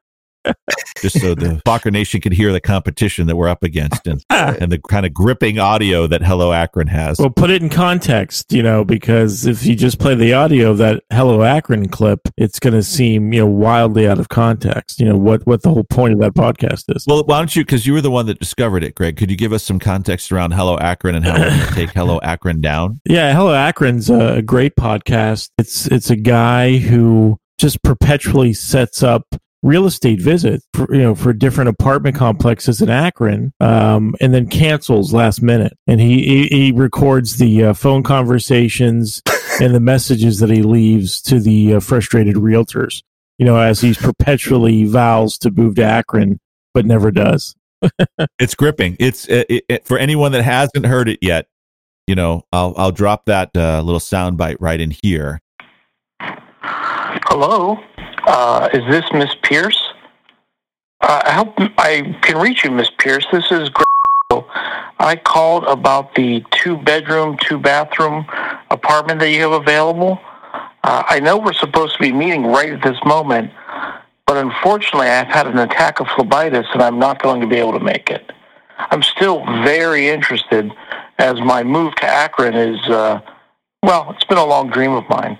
just 1.00 1.20
so 1.20 1.34
the 1.34 1.60
Fokker 1.66 1.92
Nation 1.92 2.20
could 2.20 2.32
hear 2.32 2.52
the 2.52 2.60
competition 2.60 3.26
that 3.26 3.36
we're 3.36 3.48
up 3.48 3.62
against 3.62 4.06
and 4.06 4.22
and 4.30 4.72
the 4.72 4.78
kind 4.78 5.06
of 5.06 5.12
gripping 5.12 5.58
audio 5.58 6.06
that 6.06 6.22
"Hello 6.22 6.52
Akron" 6.52 6.86
has. 6.88 7.18
Well, 7.18 7.30
put 7.30 7.50
it 7.50 7.62
in 7.62 7.68
context, 7.68 8.52
you 8.52 8.62
know, 8.62 8.84
because 8.84 9.46
if 9.46 9.64
you 9.64 9.74
just 9.74 9.98
play 9.98 10.14
the 10.14 10.32
audio 10.34 10.70
of 10.70 10.78
that 10.78 11.02
Hello 11.10 11.42
Akron 11.42 11.88
clip, 11.88 12.20
it's 12.36 12.58
going 12.58 12.74
to 12.74 12.82
seem, 12.82 13.32
you 13.32 13.40
know, 13.40 13.46
wildly 13.46 14.08
out 14.08 14.18
of 14.18 14.28
context. 14.28 15.00
You 15.00 15.06
know 15.06 15.16
what 15.16 15.46
what 15.46 15.62
the 15.62 15.70
whole 15.70 15.84
point 15.84 16.14
of 16.14 16.20
that 16.20 16.34
podcast 16.34 16.84
is. 16.94 17.04
Well, 17.06 17.24
why 17.24 17.38
don't 17.38 17.54
you? 17.54 17.64
Because 17.64 17.86
you 17.86 17.92
were 17.92 18.00
the 18.00 18.10
one 18.10 18.26
that 18.26 18.38
discovered 18.38 18.84
it, 18.84 18.94
Greg. 18.94 19.16
Could 19.16 19.30
you 19.30 19.36
give 19.36 19.52
us 19.52 19.62
some 19.62 19.78
context 19.78 20.32
around 20.32 20.52
Hello 20.52 20.78
Akron 20.78 21.14
and 21.14 21.24
how 21.24 21.36
to 21.36 21.74
take 21.74 21.90
Hello 21.90 22.18
Akron 22.22 22.60
down? 22.60 23.00
Yeah, 23.04 23.32
Hello 23.32 23.54
Akron's 23.54 24.10
a, 24.10 24.36
a 24.36 24.42
great 24.42 24.76
podcast. 24.76 25.50
It's 25.58 25.86
it's 25.86 26.10
a 26.10 26.16
guy 26.16 26.78
who 26.78 27.38
just 27.58 27.82
perpetually 27.82 28.52
sets 28.52 29.02
up 29.02 29.26
real 29.62 29.86
estate 29.86 30.20
visit, 30.20 30.62
for, 30.74 30.92
you 30.94 31.02
know, 31.02 31.14
for 31.14 31.32
different 31.32 31.68
apartment 31.68 32.16
complexes 32.16 32.80
in 32.80 32.88
Akron, 32.88 33.52
um, 33.60 34.14
and 34.20 34.32
then 34.32 34.46
cancels 34.48 35.12
last 35.12 35.42
minute. 35.42 35.76
And 35.86 36.00
he 36.00 36.24
he, 36.24 36.46
he 36.48 36.72
records 36.72 37.36
the 37.38 37.64
uh, 37.64 37.72
phone 37.74 38.02
conversations 38.02 39.22
and 39.60 39.74
the 39.74 39.80
messages 39.80 40.38
that 40.40 40.50
he 40.50 40.62
leaves 40.62 41.20
to 41.22 41.40
the 41.40 41.74
uh, 41.74 41.80
frustrated 41.80 42.36
realtors. 42.36 43.02
You 43.38 43.46
know, 43.46 43.56
as 43.56 43.80
he's 43.80 43.96
perpetually 43.96 44.84
vows 44.84 45.38
to 45.38 45.50
move 45.52 45.76
to 45.76 45.84
Akron, 45.84 46.40
but 46.74 46.86
never 46.86 47.10
does. 47.10 47.54
It's 48.40 48.54
gripping. 48.56 48.96
It's 48.98 49.26
it, 49.28 49.46
it, 49.48 49.64
it- 49.68 49.86
for 49.86 49.98
anyone 49.98 50.32
that 50.32 50.42
hasn't 50.42 50.86
heard 50.86 51.08
it 51.08 51.18
yet. 51.22 51.46
You 52.08 52.14
know, 52.14 52.42
I'll 52.52 52.74
I'll 52.76 52.90
drop 52.92 53.26
that 53.26 53.50
uh, 53.56 53.82
little 53.82 54.00
sound 54.00 54.38
bite 54.38 54.60
right 54.60 54.80
in 54.80 54.90
here. 55.02 55.40
Hello, 56.60 57.78
uh, 58.28 58.68
is 58.74 58.84
this 58.90 59.04
Miss 59.12 59.34
Pierce? 59.42 59.80
Uh, 61.00 61.22
I 61.24 61.32
hope 61.32 61.54
I 61.78 62.16
can 62.22 62.38
reach 62.38 62.62
you, 62.64 62.70
Miss 62.70 62.90
Pierce. 62.98 63.26
This 63.32 63.50
is 63.50 63.70
Greg. 63.70 64.44
I 65.00 65.16
called 65.16 65.64
about 65.64 66.14
the 66.14 66.44
two-bedroom, 66.50 67.38
two-bathroom 67.40 68.26
apartment 68.70 69.20
that 69.20 69.30
you 69.30 69.40
have 69.40 69.52
available. 69.52 70.20
Uh, 70.84 71.02
I 71.08 71.20
know 71.20 71.38
we're 71.38 71.54
supposed 71.54 71.94
to 71.94 72.00
be 72.00 72.12
meeting 72.12 72.46
right 72.46 72.72
at 72.72 72.82
this 72.82 72.98
moment, 73.06 73.50
but 74.26 74.36
unfortunately, 74.36 75.08
I've 75.08 75.28
had 75.28 75.46
an 75.46 75.58
attack 75.58 76.00
of 76.00 76.06
phlebitis 76.08 76.66
and 76.74 76.82
I'm 76.82 76.98
not 76.98 77.22
going 77.22 77.40
to 77.40 77.46
be 77.46 77.56
able 77.56 77.72
to 77.72 77.80
make 77.80 78.10
it. 78.10 78.30
I'm 78.78 79.02
still 79.02 79.44
very 79.64 80.08
interested 80.08 80.70
as 81.18 81.40
my 81.40 81.62
move 81.62 81.94
to 81.96 82.06
Akron 82.06 82.54
is, 82.54 82.80
uh, 82.88 83.20
well, 83.82 84.12
it's 84.14 84.24
been 84.24 84.38
a 84.38 84.44
long 84.44 84.68
dream 84.68 84.92
of 84.92 85.08
mine. 85.08 85.38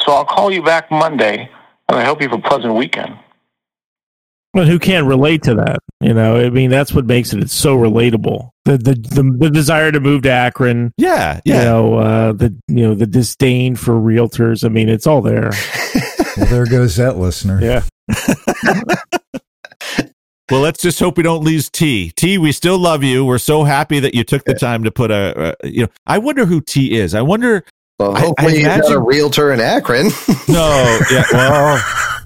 So 0.00 0.12
I'll 0.12 0.24
call 0.24 0.50
you 0.50 0.62
back 0.62 0.90
Monday, 0.90 1.50
and 1.88 1.98
I 1.98 2.04
hope 2.04 2.20
you 2.22 2.28
have 2.28 2.38
a 2.38 2.42
pleasant 2.42 2.74
weekend. 2.74 3.18
Well, 4.54 4.66
who 4.66 4.78
can't 4.78 5.06
relate 5.06 5.42
to 5.44 5.54
that? 5.56 5.80
You 6.00 6.14
know, 6.14 6.36
I 6.36 6.48
mean, 6.48 6.70
that's 6.70 6.92
what 6.94 7.06
makes 7.06 7.32
it 7.32 7.40
it's 7.42 7.52
so 7.52 7.76
relatable. 7.76 8.50
The 8.64 8.78
the 8.78 8.94
the, 8.94 9.36
the 9.38 9.50
desire 9.50 9.90
to 9.90 9.98
move 9.98 10.22
to 10.22 10.30
Akron. 10.30 10.92
Yeah, 10.96 11.40
You 11.44 11.54
yeah. 11.54 11.64
know, 11.64 11.94
uh, 11.94 12.32
the 12.32 12.54
you 12.68 12.86
know 12.86 12.94
the 12.94 13.06
disdain 13.06 13.74
for 13.74 13.94
realtors. 13.94 14.64
I 14.64 14.68
mean, 14.68 14.88
it's 14.88 15.06
all 15.06 15.20
there. 15.22 15.50
Well, 16.36 16.46
there 16.46 16.66
goes 16.66 16.96
that 16.96 17.16
listener. 17.16 17.60
Yeah. 17.62 17.84
Well, 20.50 20.60
let's 20.60 20.82
just 20.82 21.00
hope 21.00 21.16
we 21.16 21.22
don't 21.22 21.42
lose 21.42 21.70
T. 21.70 22.12
T, 22.16 22.36
we 22.36 22.52
still 22.52 22.76
love 22.76 23.02
you. 23.02 23.24
We're 23.24 23.38
so 23.38 23.64
happy 23.64 23.98
that 24.00 24.14
you 24.14 24.24
took 24.24 24.44
the 24.44 24.52
time 24.52 24.84
to 24.84 24.90
put 24.90 25.10
a, 25.10 25.56
a 25.62 25.68
you 25.68 25.82
know. 25.82 25.88
I 26.06 26.18
wonder 26.18 26.44
who 26.44 26.60
T 26.60 26.92
is. 26.98 27.14
I 27.14 27.22
wonder. 27.22 27.64
Well, 27.98 28.16
I- 28.16 28.20
hopefully 28.20 28.52
I 28.66 28.76
he's 28.76 28.88
not 28.88 28.92
a 28.92 28.98
realtor 29.00 29.52
in 29.52 29.60
Akron. 29.60 30.10
No, 30.48 30.98
yeah, 31.10 31.24
well, 31.32 31.82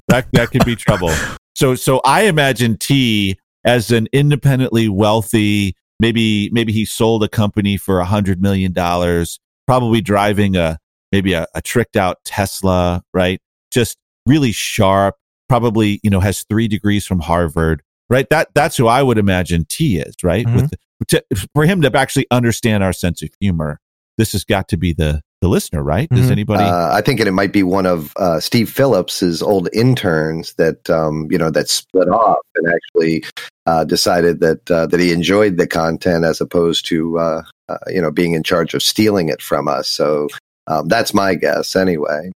that 0.09 0.27
that 0.33 0.51
could 0.51 0.65
be 0.65 0.75
trouble. 0.77 1.13
So, 1.55 1.75
so 1.77 2.01
I 2.05 2.23
imagine 2.23 2.77
T 2.77 3.39
as 3.65 3.91
an 3.91 4.09
independently 4.13 4.89
wealthy. 4.89 5.75
Maybe, 6.01 6.49
maybe 6.53 6.73
he 6.73 6.85
sold 6.85 7.23
a 7.25 7.29
company 7.29 7.77
for 7.77 8.01
a 8.01 8.05
hundred 8.05 8.41
million 8.43 8.73
dollars. 8.73 9.39
Probably 9.67 10.01
driving 10.01 10.57
a 10.57 10.79
maybe 11.13 11.33
a, 11.33 11.47
a 11.55 11.63
tricked 11.63 11.97
out 11.97 12.19
Tesla, 12.25 13.03
right? 13.15 13.41
Just 13.71 13.97
really 14.27 14.53
sharp. 14.53 15.15
Probably, 15.49 16.01
you 16.03 16.11
know, 16.11 16.21
has 16.21 16.45
three 16.51 16.69
degrees 16.69 17.07
from 17.07 17.21
Harvard, 17.21 17.83
right? 18.11 18.29
That 18.31 18.49
that's 18.55 18.77
who 18.77 18.87
I 18.89 19.03
would 19.03 19.17
imagine 19.19 19.65
T 19.69 19.99
is, 19.99 20.15
right? 20.23 20.45
Mhm. 20.47 20.71
With 21.01 21.09
to, 21.09 21.25
for 21.55 21.65
him 21.65 21.81
to 21.83 21.97
actually 21.97 22.27
understand 22.31 22.83
our 22.83 22.93
sense 22.93 23.23
of 23.23 23.31
humor, 23.41 23.81
this 24.19 24.33
has 24.33 24.45
got 24.45 24.69
to 24.69 24.77
be 24.77 24.93
the 24.93 25.23
the 25.41 25.49
listener, 25.49 25.83
right? 25.83 26.09
Does 26.11 26.27
Mhm. 26.27 26.33
anybody? 26.33 26.65
Uh, 26.65 26.93
I 26.93 27.01
think 27.01 27.21
it 27.21 27.31
might 27.33 27.53
be 27.53 27.63
one 27.63 27.87
of 27.87 28.13
uh, 28.17 28.41
Steve 28.41 28.71
Phillips's 28.71 29.43
old 29.43 29.69
interns 29.73 30.55
that 30.55 30.89
um, 30.91 31.29
you 31.31 31.39
know 31.39 31.51
that 31.51 31.69
split 31.69 32.09
off 32.09 32.39
and 32.57 32.73
actually 32.73 33.25
uh, 33.67 33.85
decided 33.85 34.41
that 34.41 34.71
uh, 34.71 34.87
that 34.87 35.01
he 35.01 35.13
enjoyed 35.13 35.57
the 35.57 35.67
content 35.67 36.25
as 36.25 36.41
opposed 36.41 36.87
to 36.87 37.19
uh, 37.19 37.43
uh, 37.69 37.77
you 37.89 38.01
know 38.03 38.11
being 38.11 38.33
in 38.33 38.43
charge 38.43 38.75
of 38.75 38.83
stealing 38.83 39.29
it 39.29 39.41
from 39.43 39.69
us. 39.69 39.89
So 39.89 40.29
um, 40.67 40.89
that's 40.89 41.15
my 41.15 41.35
guess, 41.35 41.77
anyway. 41.77 42.31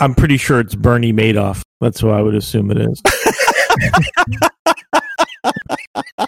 I'm 0.00 0.14
pretty 0.14 0.36
sure 0.36 0.60
it's 0.60 0.74
Bernie 0.76 1.12
Madoff. 1.12 1.62
That's 1.80 2.00
who 2.00 2.10
I 2.10 2.22
would 2.22 2.34
assume 2.34 2.70
it 2.70 2.78
is. 2.78 3.02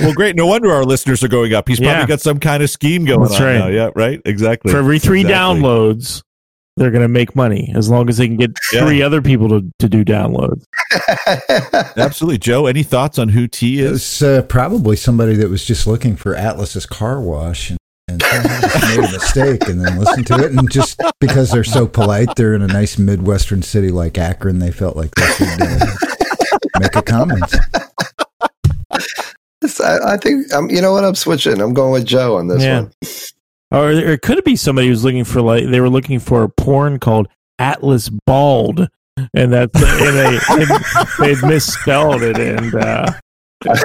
well, 0.00 0.12
great. 0.14 0.36
No 0.36 0.46
wonder 0.46 0.72
our 0.72 0.84
listeners 0.84 1.22
are 1.24 1.28
going 1.28 1.54
up. 1.54 1.68
He's 1.68 1.80
Yeah. 1.80 1.94
probably 1.94 2.08
got 2.08 2.20
some 2.20 2.38
kind 2.40 2.62
of 2.62 2.70
scheme 2.70 3.04
going 3.04 3.22
That's 3.22 3.40
on 3.40 3.46
right. 3.46 3.58
now. 3.58 3.68
Yeah, 3.68 3.90
right. 3.94 4.20
Exactly. 4.24 4.70
For 4.72 4.78
every 4.78 4.98
three 4.98 5.20
Exactly. 5.22 5.60
downloads, 5.62 6.22
they're 6.76 6.90
going 6.92 7.02
to 7.02 7.08
make 7.08 7.34
money 7.34 7.72
as 7.76 7.88
long 7.90 8.08
as 8.08 8.18
they 8.18 8.28
can 8.28 8.36
get 8.36 8.52
Yeah. 8.72 8.84
three 8.86 9.02
other 9.02 9.20
people 9.20 9.48
to, 9.48 9.64
to 9.80 9.88
do 9.88 10.04
downloads. 10.04 10.64
Absolutely, 11.96 12.38
Joe. 12.38 12.66
Any 12.66 12.82
thoughts 12.84 13.18
on 13.18 13.30
who 13.30 13.46
T 13.48 13.80
is? 13.80 13.90
was 13.90 14.22
uh, 14.22 14.42
probably 14.42 14.96
somebody 14.96 15.34
that 15.34 15.48
was 15.50 15.64
just 15.64 15.86
looking 15.86 16.14
for 16.16 16.34
Atlas's 16.36 16.86
car 16.86 17.20
wash 17.20 17.70
and, 17.70 17.78
and 18.08 18.22
made 18.22 18.98
a 19.08 19.12
mistake 19.12 19.68
and 19.68 19.84
then 19.84 19.98
listened 19.98 20.26
to 20.28 20.34
it. 20.44 20.52
And 20.52 20.70
just 20.70 21.00
because 21.20 21.50
they're 21.50 21.64
so 21.64 21.86
polite, 21.88 22.28
they're 22.36 22.54
in 22.54 22.62
a 22.62 22.68
nice 22.68 22.96
Midwestern 22.96 23.62
city 23.62 23.90
like 23.90 24.16
Akron, 24.16 24.60
they 24.60 24.70
felt 24.70 24.96
like 24.96 25.10
they 25.16 25.26
should 25.32 25.60
uh, 25.60 25.86
make 26.80 26.94
a 26.96 27.02
comment. 27.02 27.54
I, 29.80 30.14
I 30.14 30.16
think 30.16 30.52
um, 30.52 30.70
you 30.70 30.80
know 30.80 30.92
what 30.92 31.04
I'm 31.04 31.14
switching. 31.14 31.60
I'm 31.60 31.74
going 31.74 31.92
with 31.92 32.06
Joe 32.06 32.36
on 32.36 32.48
this 32.48 32.62
Yeah. 32.62 32.82
one. 32.82 32.92
Or 33.70 33.90
it 33.90 34.22
could 34.22 34.42
be 34.44 34.56
somebody 34.56 34.88
who's 34.88 35.04
looking 35.04 35.24
for 35.24 35.42
like 35.42 35.66
they 35.66 35.80
were 35.80 35.90
looking 35.90 36.20
for 36.20 36.42
a 36.42 36.48
porn 36.48 36.98
called 36.98 37.28
Atlas 37.58 38.08
Bald, 38.26 38.88
and 39.34 39.52
that's 39.52 39.74
and 39.82 40.16
they 40.16 40.38
they 41.18 41.34
would 41.42 41.42
misspelled 41.44 42.22
it, 42.22 42.38
and 42.38 42.74
uh, 42.74 43.12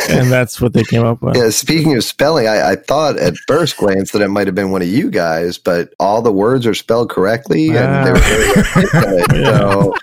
and 0.09 0.31
that's 0.31 0.61
what 0.61 0.71
they 0.71 0.83
came 0.83 1.03
up 1.03 1.21
with. 1.21 1.35
Yeah, 1.35 1.49
speaking 1.49 1.97
of 1.97 2.03
spelling, 2.05 2.47
I, 2.47 2.71
I 2.71 2.75
thought 2.77 3.17
at 3.17 3.33
first 3.47 3.75
glance 3.75 4.11
that 4.11 4.21
it 4.21 4.29
might 4.29 4.47
have 4.47 4.55
been 4.55 4.71
one 4.71 4.81
of 4.83 4.87
you 4.87 5.09
guys, 5.11 5.57
but 5.57 5.93
all 5.99 6.21
the 6.21 6.31
words 6.31 6.65
are 6.65 6.73
spelled 6.75 7.09
correctly 7.09 7.75
and 7.75 8.07
they 8.07 8.11
were 8.13 8.19
very 8.19 8.49
articulate. 8.49 9.25
So 9.33 9.93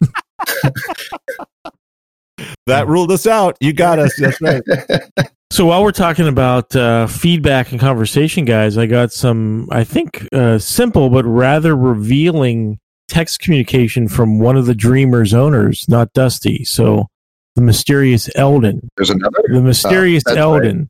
That 2.66 2.87
ruled 2.88 3.12
us 3.12 3.26
out. 3.26 3.56
You 3.61 3.72
got 3.72 3.98
us. 3.98 4.14
That's 4.18 4.40
right. 4.40 4.62
So 5.52 5.66
while 5.66 5.82
we're 5.82 5.90
talking 5.90 6.28
about 6.28 6.74
uh, 6.76 7.08
feedback 7.08 7.72
and 7.72 7.80
conversation, 7.80 8.44
guys, 8.44 8.78
I 8.78 8.86
got 8.86 9.12
some, 9.12 9.68
I 9.72 9.82
think, 9.82 10.26
uh, 10.32 10.58
simple 10.58 11.10
but 11.10 11.24
rather 11.24 11.76
revealing 11.76 12.78
text 13.08 13.40
communication 13.40 14.06
from 14.06 14.38
one 14.38 14.56
of 14.56 14.66
the 14.66 14.74
Dreamers 14.74 15.34
owners, 15.34 15.88
not 15.88 16.12
Dusty. 16.12 16.64
So 16.64 17.08
the 17.56 17.62
mysterious 17.62 18.30
Eldon, 18.36 18.88
there's 18.96 19.10
another. 19.10 19.42
the 19.48 19.60
mysterious 19.60 20.22
that's 20.24 20.38
Eldon. 20.38 20.88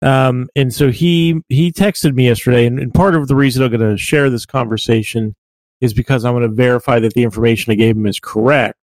Um, 0.00 0.48
and 0.54 0.72
so 0.72 0.92
he 0.92 1.40
he 1.48 1.72
texted 1.72 2.14
me 2.14 2.28
yesterday, 2.28 2.66
and, 2.66 2.78
and 2.78 2.94
part 2.94 3.16
of 3.16 3.26
the 3.26 3.34
reason 3.34 3.64
I'm 3.64 3.70
going 3.70 3.80
to 3.80 3.98
share 3.98 4.30
this 4.30 4.46
conversation 4.46 5.34
is 5.80 5.92
because 5.92 6.24
I'm 6.24 6.34
going 6.34 6.48
to 6.48 6.54
verify 6.54 7.00
that 7.00 7.14
the 7.14 7.24
information 7.24 7.72
I 7.72 7.74
gave 7.74 7.96
him 7.96 8.06
is 8.06 8.20
correct. 8.20 8.78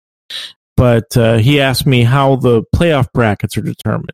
But 0.76 1.16
uh, 1.16 1.38
he 1.38 1.60
asked 1.60 1.84
me 1.84 2.04
how 2.04 2.36
the 2.36 2.62
playoff 2.74 3.12
brackets 3.12 3.56
are 3.56 3.62
determined, 3.62 4.12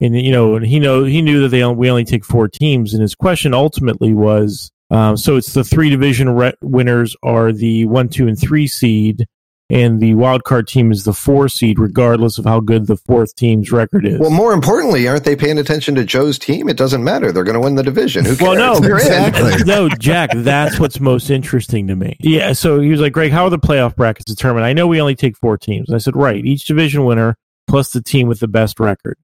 and 0.00 0.20
you 0.20 0.30
know, 0.30 0.56
and 0.56 0.66
he 0.66 0.78
know 0.78 1.04
he 1.04 1.22
knew 1.22 1.42
that 1.42 1.48
they 1.48 1.62
on- 1.62 1.76
we 1.76 1.90
only 1.90 2.04
take 2.04 2.24
four 2.24 2.48
teams, 2.48 2.92
and 2.92 3.02
his 3.02 3.14
question 3.14 3.54
ultimately 3.54 4.12
was, 4.12 4.70
um, 4.90 5.16
so 5.16 5.36
it's 5.36 5.54
the 5.54 5.64
three 5.64 5.90
division 5.90 6.30
re- 6.30 6.54
winners 6.62 7.16
are 7.22 7.52
the 7.52 7.86
one, 7.86 8.08
two, 8.08 8.28
and 8.28 8.38
three 8.38 8.66
seed, 8.66 9.26
and 9.68 9.98
the 10.00 10.14
wild 10.14 10.44
card 10.44 10.68
team 10.68 10.92
is 10.92 11.04
the 11.04 11.12
four 11.12 11.48
seed, 11.48 11.78
regardless 11.78 12.38
of 12.38 12.44
how 12.44 12.60
good 12.60 12.86
the 12.86 12.96
fourth 12.96 13.34
team's 13.34 13.72
record 13.72 14.06
is. 14.06 14.20
Well, 14.20 14.30
more 14.30 14.52
importantly, 14.52 15.08
aren't 15.08 15.24
they 15.24 15.34
paying 15.34 15.58
attention 15.58 15.96
to 15.96 16.04
Joe's 16.04 16.38
team? 16.38 16.68
It 16.68 16.76
doesn't 16.76 17.02
matter. 17.02 17.32
They're 17.32 17.42
going 17.42 17.54
to 17.54 17.60
win 17.60 17.74
the 17.74 17.82
division. 17.82 18.24
Who 18.24 18.36
cares? 18.36 18.40
Well, 18.42 18.80
no, 18.80 18.94
exactly. 18.94 19.64
no, 19.64 19.88
Jack, 19.88 20.30
that's 20.34 20.78
what's 20.78 21.00
most 21.00 21.30
interesting 21.30 21.88
to 21.88 21.96
me. 21.96 22.16
Yeah, 22.20 22.52
so 22.52 22.80
he 22.80 22.90
was 22.90 23.00
like, 23.00 23.12
Greg, 23.12 23.32
how 23.32 23.44
are 23.44 23.50
the 23.50 23.58
playoff 23.58 23.96
brackets 23.96 24.26
determined? 24.26 24.64
I 24.66 24.72
know 24.72 24.86
we 24.86 25.00
only 25.00 25.16
take 25.16 25.36
four 25.36 25.58
teams. 25.58 25.88
And 25.88 25.96
I 25.96 25.98
said, 25.98 26.14
right, 26.14 26.44
each 26.44 26.66
division 26.66 27.04
winner 27.04 27.36
plus 27.66 27.90
the 27.90 28.02
team 28.02 28.28
with 28.28 28.38
the 28.38 28.48
best 28.48 28.78
record. 28.78 29.18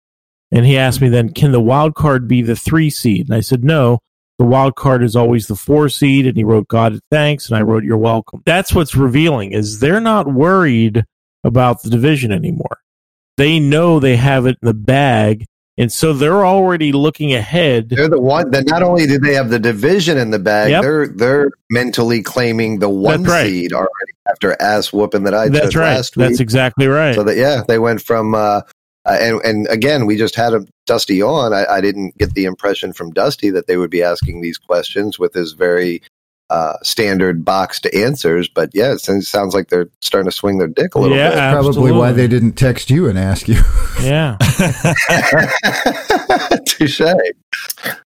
And 0.53 0.67
he 0.67 0.77
asked 0.77 1.01
me 1.01 1.09
then, 1.09 1.31
can 1.33 1.51
the 1.51 1.61
wild 1.61 1.95
card 1.95 2.29
be 2.29 2.43
the 2.43 2.55
three 2.55 2.91
seed? 2.91 3.29
And 3.29 3.35
I 3.35 3.41
said, 3.41 3.65
no, 3.65 3.99
the 4.39 4.45
wild 4.45 4.77
card 4.77 5.03
is 5.03 5.17
always 5.17 5.47
the 5.47 5.57
four 5.57 5.89
seed. 5.89 6.27
And 6.27 6.37
he 6.37 6.45
wrote, 6.45 6.69
God, 6.69 7.01
thanks. 7.11 7.49
And 7.49 7.57
I 7.57 7.63
wrote, 7.63 7.85
you're 7.85 7.97
welcome. 7.97 8.43
That's 8.45 8.75
what's 8.75 8.95
revealing 8.95 9.53
is 9.53 9.81
they're 9.81 10.01
not 10.01 10.33
worried 10.33 11.05
about 11.43 11.83
the 11.83 11.91
division 11.91 12.33
anymore. 12.33 12.79
They 13.39 13.61
know 13.61 13.99
they 13.99 14.17
have 14.17 14.47
it 14.47 14.59
in 14.61 14.67
the 14.67 14.75
bag. 14.75 15.47
And 15.79 15.91
so 15.91 16.13
they're 16.13 16.45
already 16.45 16.93
looking 16.93 17.33
ahead. 17.33 17.89
They're 17.89 18.07
the 18.07 18.21
one 18.21 18.51
that 18.51 18.67
not 18.67 18.83
only 18.83 19.07
do 19.07 19.19
they 19.19 19.33
have 19.33 19.49
the 19.49 19.59
division 19.59 20.19
in 20.19 20.31
the 20.31 20.39
bag, 20.39 20.71
Yep. 20.71 20.83
they're 20.83 21.07
they're 21.09 21.51
mentally 21.71 22.23
claiming 22.23 22.79
the 22.79 22.91
one 22.91 23.25
right. 23.25 23.47
seed 23.47 23.73
already 23.73 24.13
after 24.31 24.55
ass 24.61 24.93
whooping 24.93 25.23
that 25.23 25.33
I 25.33 25.49
That's 25.49 25.73
took 25.73 25.81
right. 25.81 25.95
last 25.95 26.15
That's 26.15 26.41
exactly 26.41 26.89
right. 26.89 27.15
So 27.15 27.25
that 27.25 27.39
yeah, 27.39 27.63
they 27.67 27.79
went 27.79 28.03
from 28.03 28.35
uh, 28.35 28.61
uh, 29.05 29.19
and 29.21 29.41
and 29.45 29.67
again, 29.69 30.07
we 30.07 30.17
just 30.17 30.35
had 30.35 30.55
a 30.55 30.65
Dusty 30.87 31.23
on. 31.23 31.53
I, 31.53 31.65
I 31.67 31.81
didn't 31.81 32.17
get 32.19 32.35
the 32.35 32.45
impression 32.45 32.93
from 32.93 33.13
Dusty 33.13 33.51
that 33.51 33.67
they 33.67 33.77
would 33.77 33.91
be 33.91 34.03
asking 34.03 34.41
these 34.41 34.59
questions 34.59 35.19
with 35.19 35.33
his 35.33 35.53
very 35.53 36.03
uh, 36.51 36.75
standard 36.83 37.45
boxed 37.45 37.87
answers. 37.95 38.49
But 38.49 38.71
yeah, 38.75 38.93
it 38.93 39.01
sounds 39.01 39.29
sounds 39.29 39.55
like 39.55 39.69
they're 39.69 39.89
starting 40.01 40.31
to 40.31 40.37
swing 40.37 40.59
their 40.59 40.69
dick 40.69 40.95
a 40.95 40.99
little 40.99 41.17
Yeah, 41.17 41.31
bit. 41.31 41.63
Probably 41.63 41.93
why 41.93 42.13
they 42.13 42.29
didn't 42.29 42.53
text 42.53 42.91
you 42.91 43.09
and 43.09 43.19
ask 43.19 43.49
you. 43.49 43.61
yeah. 44.03 44.37
Touche. 46.67 47.01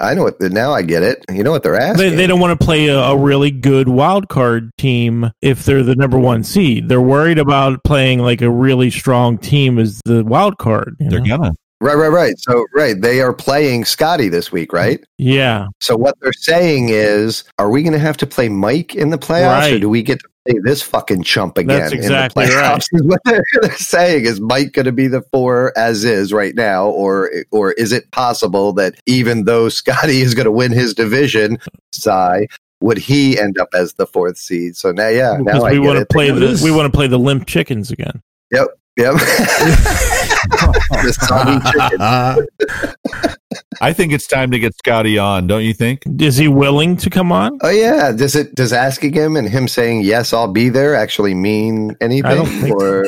I 0.00 0.14
know 0.14 0.24
what. 0.24 0.40
Now 0.40 0.72
I 0.72 0.82
get 0.82 1.02
it. 1.02 1.24
You 1.30 1.42
know 1.42 1.50
what 1.50 1.62
they're 1.62 1.76
asking. 1.76 2.10
They, 2.10 2.16
they 2.16 2.26
don't 2.26 2.40
want 2.40 2.58
to 2.58 2.64
play 2.64 2.88
a, 2.88 2.98
a 2.98 3.16
really 3.16 3.50
good 3.50 3.88
wild 3.88 4.28
card 4.28 4.70
team 4.78 5.30
if 5.40 5.64
they're 5.64 5.82
the 5.82 5.96
number 5.96 6.18
one 6.18 6.44
seed. 6.44 6.88
They're 6.88 7.00
worried 7.00 7.38
about 7.38 7.82
playing 7.84 8.20
like 8.20 8.42
a 8.42 8.50
really 8.50 8.90
strong 8.90 9.38
team 9.38 9.78
as 9.78 10.00
the 10.04 10.24
wild 10.24 10.58
card. 10.58 10.96
you 11.00 11.10
They're 11.10 11.20
know? 11.20 11.38
gonna. 11.38 11.52
Right, 11.82 11.96
right, 11.96 12.12
right. 12.12 12.38
So, 12.38 12.64
right, 12.72 13.00
they 13.00 13.20
are 13.20 13.32
playing 13.32 13.86
Scotty 13.86 14.28
this 14.28 14.52
week, 14.52 14.68
mm-hmm. 14.68 14.76
right? 14.76 15.04
Yeah. 15.18 15.66
So, 15.80 15.96
what 15.96 16.14
they're 16.20 16.32
saying 16.32 16.90
is, 16.90 17.42
are 17.58 17.70
we 17.70 17.82
going 17.82 17.92
to 17.92 17.98
have 17.98 18.16
to 18.18 18.26
play 18.26 18.48
Mike 18.48 18.94
in 18.94 19.10
the 19.10 19.18
playoffs, 19.18 19.74
or 19.74 19.80
do 19.80 19.88
we 19.88 20.00
get 20.00 20.20
to 20.20 20.28
play 20.46 20.60
this 20.62 20.80
fucking 20.80 21.24
chump 21.24 21.58
again? 21.58 21.80
That's 21.80 21.92
in 21.92 21.98
the 21.98 22.04
exactly 22.04 22.44
playoffs? 22.44 22.56
right. 22.56 22.82
Is 22.92 23.02
what 23.02 23.20
they're, 23.24 23.42
they're 23.62 23.74
saying 23.74 24.26
is 24.26 24.40
Mike 24.40 24.72
going 24.74 24.86
to 24.86 24.92
be 24.92 25.08
the 25.08 25.22
four 25.32 25.76
as 25.76 26.04
is 26.04 26.32
right 26.32 26.54
now, 26.54 26.86
or 26.86 27.32
or 27.50 27.72
is 27.72 27.90
it 27.90 28.08
possible 28.12 28.72
that 28.74 28.94
even 29.06 29.44
though 29.44 29.68
Scotty 29.68 30.20
is 30.20 30.34
going 30.34 30.44
to 30.44 30.52
win 30.52 30.70
his 30.70 30.94
division, 30.94 31.58
sigh, 31.90 32.46
would 32.80 32.98
he 32.98 33.36
end 33.36 33.58
up 33.58 33.70
as 33.74 33.94
the 33.94 34.06
fourth 34.06 34.38
seed? 34.38 34.76
So 34.76 34.92
now, 34.92 35.08
yeah, 35.08 35.36
now 35.38 35.44
because 35.44 35.64
I 35.64 35.72
we 35.72 35.80
want 35.80 35.98
to 35.98 36.06
play 36.06 36.30
the 36.30 36.60
we 36.62 36.70
want 36.70 36.92
to 36.92 36.96
play 36.96 37.08
the 37.08 37.18
limp 37.18 37.48
chickens 37.48 37.90
again. 37.90 38.22
Yep. 38.52 38.68
the 39.14 39.18
soggy 39.18 40.28
chicken. 40.28 40.31
I 43.80 43.92
think 43.92 44.12
it's 44.12 44.26
time 44.26 44.50
to 44.50 44.58
get 44.58 44.74
Scotty 44.76 45.18
on, 45.18 45.46
don't 45.46 45.64
you 45.64 45.74
think? 45.74 46.02
Is 46.20 46.36
he 46.36 46.48
willing 46.48 46.96
to 46.98 47.10
come 47.10 47.32
on? 47.32 47.58
Oh 47.62 47.70
yeah. 47.70 48.12
Does 48.12 48.34
it 48.34 48.54
does 48.54 48.72
asking 48.72 49.12
him 49.12 49.36
and 49.36 49.48
him 49.48 49.68
saying 49.68 50.02
yes, 50.02 50.32
I'll 50.32 50.52
be 50.52 50.68
there 50.68 50.94
actually 50.94 51.34
mean 51.34 51.96
anything? 52.00 52.30
I 52.30 52.34
don't 52.34 52.46
think 52.46 52.74
or 52.74 53.06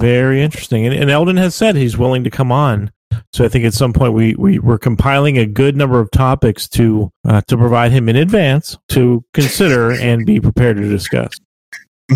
Very 0.00 0.42
interesting. 0.42 0.86
And, 0.86 0.94
and 0.94 1.10
Eldon 1.10 1.36
has 1.36 1.54
said 1.54 1.76
he's 1.76 1.96
willing 1.96 2.24
to 2.24 2.30
come 2.30 2.50
on. 2.50 2.90
So 3.32 3.44
I 3.44 3.48
think 3.48 3.64
at 3.64 3.74
some 3.74 3.92
point 3.92 4.14
we, 4.14 4.34
we 4.34 4.58
we're 4.58 4.78
compiling 4.78 5.38
a 5.38 5.46
good 5.46 5.76
number 5.76 6.00
of 6.00 6.10
topics 6.10 6.68
to 6.70 7.10
uh, 7.26 7.42
to 7.42 7.56
provide 7.56 7.92
him 7.92 8.08
in 8.08 8.16
advance 8.16 8.78
to 8.88 9.24
consider 9.32 9.92
and 9.92 10.26
be 10.26 10.40
prepared 10.40 10.78
to 10.78 10.88
discuss. 10.88 11.32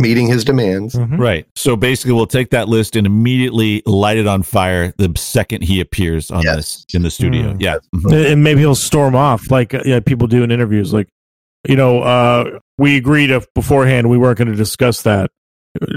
Meeting 0.00 0.26
his 0.26 0.44
demands. 0.44 0.94
Mhm. 0.94 1.18
Right. 1.18 1.46
So 1.56 1.76
basically, 1.76 2.12
we'll 2.14 2.26
take 2.26 2.50
that 2.50 2.68
list 2.68 2.96
and 2.96 3.06
immediately 3.06 3.82
light 3.86 4.16
it 4.18 4.26
on 4.26 4.42
fire 4.42 4.92
the 4.98 5.12
second 5.16 5.62
he 5.62 5.80
appears 5.80 6.30
on 6.30 6.42
Yes. 6.42 6.56
this 6.56 6.86
in 6.94 7.02
the 7.02 7.10
studio. 7.10 7.52
Mm. 7.52 7.60
Yeah. 7.62 7.76
Mhm. 7.94 8.32
And 8.32 8.44
maybe 8.44 8.60
he'll 8.60 8.74
storm 8.74 9.14
off 9.14 9.50
like 9.50 9.74
uh, 9.74 9.82
yeah, 9.84 10.00
people 10.00 10.26
do 10.28 10.42
in 10.42 10.50
interviews. 10.50 10.92
Like, 10.92 11.08
you 11.68 11.76
know, 11.76 12.00
uh, 12.02 12.58
we 12.78 12.96
agreed 12.96 13.30
of 13.30 13.46
beforehand 13.54 14.08
we 14.10 14.18
weren't 14.18 14.38
going 14.38 14.48
to 14.48 14.54
discuss 14.56 15.02
that. 15.02 15.30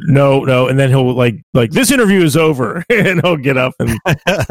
No, 0.08 0.44
no, 0.44 0.68
and 0.68 0.78
then 0.78 0.90
he'll 0.90 1.14
like 1.14 1.36
like 1.54 1.72
this 1.72 1.90
interview 1.92 2.22
is 2.24 2.36
over, 2.36 2.84
and 2.90 3.22
he'll 3.24 3.38
get 3.38 3.56
up 3.56 3.74
and 3.80 3.98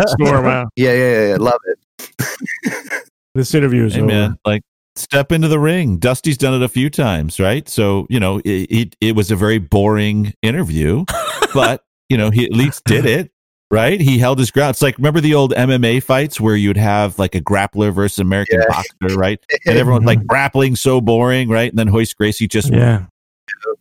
storm 0.08 0.46
out. 0.46 0.68
Yeah, 0.74 0.92
yeah, 0.94 1.10
yeah, 1.20 1.28
yeah. 1.28 1.36
Love 1.36 1.58
it. 1.66 1.78
This 3.34 3.54
interview 3.54 3.84
is 3.84 3.94
Hey, 3.94 4.00
over. 4.00 4.06
man, 4.08 4.38
like 4.44 4.62
step 4.98 5.32
into 5.32 5.48
the 5.48 5.58
ring. 5.58 5.98
Dusty's 5.98 6.36
done 6.38 6.54
it 6.54 6.62
a 6.62 6.68
few 6.68 6.90
times, 6.90 7.38
right? 7.40 7.68
So 7.68 8.06
you 8.10 8.20
know, 8.20 8.38
it 8.44 8.66
it, 8.70 8.96
it 9.00 9.16
was 9.16 9.30
a 9.30 9.36
very 9.36 9.58
boring 9.58 10.34
interview, 10.42 11.04
but 11.54 11.82
you 12.08 12.16
know, 12.16 12.30
he 12.30 12.44
at 12.44 12.52
least 12.52 12.84
did 12.84 13.06
it. 13.06 13.30
Right, 13.70 14.00
he 14.00 14.16
held 14.18 14.38
his 14.38 14.50
ground. 14.50 14.70
It's 14.70 14.80
like 14.80 14.96
remember 14.96 15.20
the 15.20 15.34
old 15.34 15.52
MMA 15.52 16.02
fights 16.02 16.40
where 16.40 16.56
you'd 16.56 16.78
have 16.78 17.18
like 17.18 17.34
a 17.34 17.40
grappler 17.42 17.92
versus 17.92 18.18
American 18.18 18.60
Yeah. 18.60 18.66
boxer, 18.70 19.18
right? 19.18 19.38
And 19.66 19.76
everyone's 19.76 20.06
like 20.06 20.26
grappling 20.26 20.74
so 20.74 21.02
boring, 21.02 21.50
right? 21.50 21.68
And 21.70 21.78
then 21.78 21.92
Royce 21.92 22.14
Gracie 22.14 22.48
just 22.48 22.72
Yeah, 22.72 23.04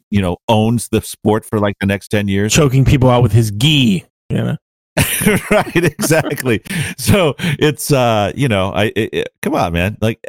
you 0.10 0.22
know 0.22 0.38
owns 0.50 0.90
the 0.90 1.02
sport 1.02 1.46
for 1.46 1.60
like 1.62 1.78
the 1.80 1.86
next 1.86 2.10
ten 2.10 2.28
years. 2.28 2.52
choking 2.54 2.84
people 2.84 3.10
out 3.10 3.24
with 3.24 3.32
his 3.32 3.50
gi. 3.52 4.04
You 4.30 4.38
know, 4.38 4.58
right 5.52 5.76
exactly 5.78 6.62
so 6.98 7.36
it's 7.40 7.92
uh 7.92 8.32
you 8.36 8.48
know 8.50 8.72
i 8.74 8.86
it, 8.96 9.10
it- 9.14 9.30
come 9.42 9.56
on 9.56 9.72
man 9.72 9.96
like 10.02 10.20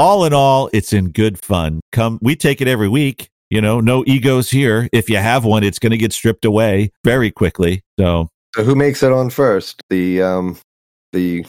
all 0.00 0.24
in 0.24 0.32
all 0.32 0.70
it's 0.72 0.92
in 0.92 1.10
good 1.10 1.38
fun 1.38 1.80
come 1.92 2.18
we 2.22 2.34
take 2.34 2.60
it 2.60 2.66
every 2.68 2.88
week 2.88 3.28
you 3.50 3.60
know 3.60 3.80
no 3.80 4.02
egos 4.06 4.50
here 4.50 4.88
if 4.92 5.10
you 5.10 5.16
have 5.18 5.44
one 5.44 5.62
it's 5.62 5.78
going 5.78 5.90
to 5.90 5.98
get 5.98 6.12
stripped 6.12 6.44
away 6.44 6.90
very 7.04 7.30
quickly 7.30 7.82
so 7.98 8.28
So 8.56 8.64
who 8.64 8.74
makes 8.74 9.02
it 9.02 9.12
on 9.12 9.30
first? 9.30 9.82
The 9.90 10.22
um 10.22 10.58
the 11.12 11.44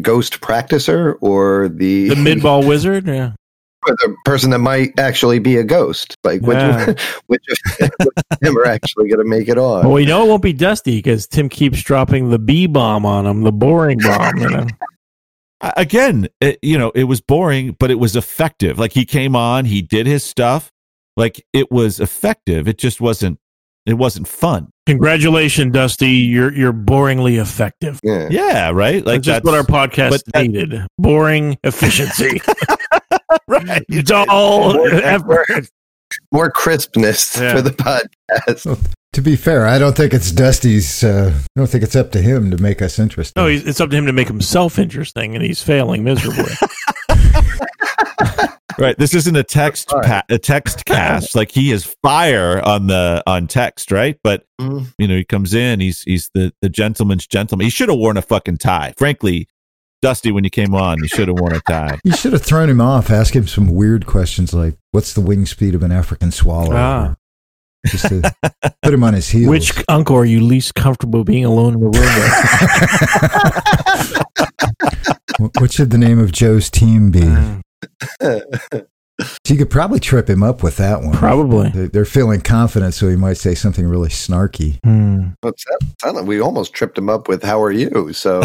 ghost 0.00 0.40
practicer 0.40 1.16
or 1.20 1.68
the 1.68 2.08
the 2.08 2.14
midball 2.14 2.66
wizard. 2.66 3.06
Yeah, 3.06 3.32
or 3.86 3.94
the 4.00 4.16
person 4.24 4.50
that 4.50 4.58
might 4.60 4.98
actually 4.98 5.38
be 5.38 5.56
a 5.58 5.64
ghost? 5.64 6.16
Like 6.24 6.40
Yeah. 6.42 6.86
which 6.86 7.00
which 7.26 7.42
of 7.50 7.90
which 8.00 8.24
of 8.30 8.38
them 8.40 8.56
are 8.58 8.66
actually 8.76 9.08
going 9.08 9.22
to 9.24 9.28
make 9.28 9.48
it 9.48 9.58
on? 9.58 9.84
well, 9.84 9.92
we 9.92 10.06
know 10.06 10.24
it 10.24 10.28
won't 10.28 10.42
be 10.42 10.52
Dusty 10.54 10.96
because 10.96 11.26
Tim 11.26 11.48
keeps 11.48 11.82
dropping 11.82 12.30
the 12.30 12.38
B 12.38 12.66
bomb 12.66 13.04
on 13.06 13.26
him, 13.26 13.42
the 13.42 13.52
boring 13.52 13.98
bomb. 13.98 14.38
You 14.38 14.48
know? 14.48 14.66
A- 15.60 15.72
again 15.76 16.28
it, 16.40 16.58
you 16.62 16.76
know 16.78 16.90
it 16.94 17.04
was 17.04 17.20
boring 17.20 17.74
but 17.78 17.90
it 17.90 17.98
was 17.98 18.16
effective 18.16 18.78
like 18.78 18.92
he 18.92 19.04
came 19.04 19.34
on 19.36 19.64
he 19.64 19.82
did 19.82 20.06
his 20.06 20.22
stuff 20.24 20.70
like 21.16 21.44
it 21.52 21.70
was 21.70 21.98
effective 22.00 22.68
it 22.68 22.78
just 22.78 23.00
wasn't 23.00 23.38
it 23.86 23.94
wasn't 23.94 24.26
fun 24.26 24.68
Congratulations, 24.86 25.72
Dusty. 25.72 26.08
You're 26.10 26.52
you're 26.52 26.72
boringly 26.72 27.40
effective. 27.40 27.98
yeah. 28.04 28.28
yeah 28.30 28.70
right 28.70 29.04
like 29.04 29.16
Like 29.16 29.22
that's 29.24 29.44
what 29.44 29.54
our 29.54 29.64
podcast 29.64 30.10
but 30.10 30.22
that- 30.32 30.42
needed. 30.46 30.86
Boring 30.96 31.58
efficiency. 31.64 32.40
right 33.48 33.84
Dull 34.04 34.26
More 34.74 34.88
effort. 34.94 35.70
More 36.32 36.50
crispness 36.52 37.36
Yeah. 37.36 37.56
for 37.56 37.62
the 37.62 37.70
podcast. 37.70 38.92
To 39.16 39.22
be 39.22 39.34
fair, 39.34 39.66
I 39.66 39.78
don't 39.78 39.96
think 39.96 40.12
it's 40.12 40.30
Dusty's. 40.30 41.02
Uh, 41.02 41.32
I 41.34 41.48
don't 41.58 41.66
think 41.70 41.82
it's 41.82 41.96
up 41.96 42.12
to 42.12 42.20
him 42.20 42.50
to 42.50 42.58
make 42.58 42.82
us 42.82 42.98
interesting. 42.98 43.32
No, 43.42 43.48
he's, 43.48 43.66
it's 43.66 43.80
up 43.80 43.88
to 43.88 43.96
him 43.96 44.04
to 44.04 44.12
make 44.12 44.28
himself 44.28 44.78
interesting, 44.78 45.34
and 45.34 45.42
he's 45.42 45.62
failing 45.62 46.04
miserably. 46.04 46.52
Right. 48.78 48.98
This 48.98 49.14
isn't 49.14 49.34
a 49.34 49.42
text 49.42 49.90
All 49.90 50.00
right. 50.00 50.06
pa- 50.06 50.22
a 50.28 50.36
text 50.38 50.84
cast. 50.84 51.34
Like 51.34 51.50
he 51.50 51.72
is 51.72 51.96
fire 52.02 52.60
on 52.62 52.88
the 52.88 53.22
on 53.26 53.46
text, 53.46 53.90
right? 53.90 54.18
But 54.22 54.44
Mm. 54.60 54.92
you 54.98 55.08
know, 55.08 55.16
he 55.16 55.24
comes 55.24 55.54
in, 55.54 55.80
he's 55.80 56.02
he's 56.02 56.30
the 56.34 56.52
the 56.60 56.68
gentleman's 56.68 57.26
gentleman. 57.26 57.64
He 57.64 57.70
should 57.70 57.88
have 57.88 57.96
worn 57.96 58.18
a 58.18 58.22
fucking 58.22 58.58
tie. 58.58 58.92
Frankly, 58.98 59.48
Dusty, 60.02 60.30
when 60.30 60.44
you 60.44 60.50
came 60.50 60.74
on, 60.74 60.98
you 60.98 61.08
should 61.08 61.28
have 61.28 61.38
worn 61.40 61.54
a 61.54 61.60
tie. 61.62 61.98
You 62.04 62.12
should 62.12 62.34
have 62.34 62.42
thrown 62.42 62.68
him 62.68 62.82
off. 62.82 63.08
Ask 63.10 63.34
him 63.34 63.46
some 63.46 63.68
weird 63.74 64.04
questions 64.04 64.52
like, 64.52 64.76
"What's 64.90 65.14
the 65.14 65.22
wing 65.22 65.46
speed 65.46 65.74
of 65.74 65.82
an 65.82 65.90
African 65.90 66.30
swallow?" 66.30 66.76
Ah. 66.76 67.14
Just 67.86 68.08
to 68.08 68.22
put 68.82 68.92
him 68.94 69.04
on 69.04 69.14
his 69.14 69.28
heels. 69.28 69.48
Which 69.48 69.72
uncle 69.88 70.16
are 70.16 70.24
you 70.24 70.40
least 70.40 70.74
comfortable 70.74 71.22
being 71.24 71.44
alone 71.44 71.74
in 71.74 71.80
the 71.80 71.86
room 71.86 71.92
with? 71.92 72.02
What 75.60 75.70
should 75.72 75.90
the 75.90 75.98
name 75.98 76.18
of 76.18 76.32
Joe's 76.32 76.70
team 76.70 77.10
be? 77.10 77.22
You 79.48 79.56
could 79.56 79.70
probably 79.70 79.98
trip 79.98 80.28
him 80.28 80.42
up 80.42 80.62
with 80.62 80.76
that 80.76 81.00
one. 81.00 81.16
Probably. 81.16 81.70
They- 81.70 81.86
They're 81.86 82.04
feeling 82.04 82.42
confident, 82.42 82.92
so 82.92 83.08
he 83.08 83.16
might 83.16 83.38
say 83.38 83.54
something 83.54 83.88
really 83.88 84.10
snarky. 84.10 84.78
Hmm. 84.84 85.28
What's 85.40 85.64
that? 85.64 85.78
Sound 86.02 86.16
like 86.18 86.26
we 86.26 86.38
almost 86.38 86.74
tripped 86.74 86.98
him 86.98 87.08
up 87.08 87.26
with 87.26 87.42
"How 87.42 87.62
are 87.62 87.72
you?" 87.72 88.12
So 88.12 88.42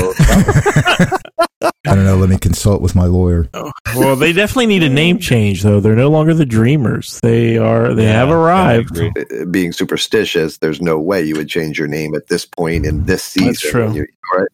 I 1.91 1.95
don't 1.95 2.05
know. 2.05 2.15
Let 2.15 2.29
me 2.29 2.37
consult 2.37 2.81
with 2.81 2.95
my 2.95 3.05
lawyer. 3.05 3.49
Well, 3.95 4.15
they 4.15 4.31
definitely 4.31 4.67
need 4.67 4.83
a 4.83 4.89
name 4.89 5.19
change, 5.19 5.61
though. 5.61 5.81
They're 5.81 5.95
no 5.95 6.09
longer 6.09 6.33
the 6.33 6.45
Dreamers. 6.45 7.19
They 7.21 7.57
are. 7.57 7.93
They 7.93 8.05
have 8.05 8.29
arrived. 8.29 8.97
I 8.97 9.07
agree. 9.07 9.41
uh, 9.41 9.45
being 9.45 9.73
superstitious, 9.73 10.57
there's 10.59 10.81
no 10.81 10.97
way 10.97 11.21
you 11.21 11.35
would 11.35 11.49
change 11.49 11.77
your 11.77 11.89
name 11.89 12.15
at 12.15 12.27
this 12.27 12.45
point 12.45 12.85
in 12.85 13.05
this 13.05 13.23
season. 13.23 13.47
That's 13.47 13.61
true. 13.69 13.93
you- 13.93 14.07
right? 14.37 14.47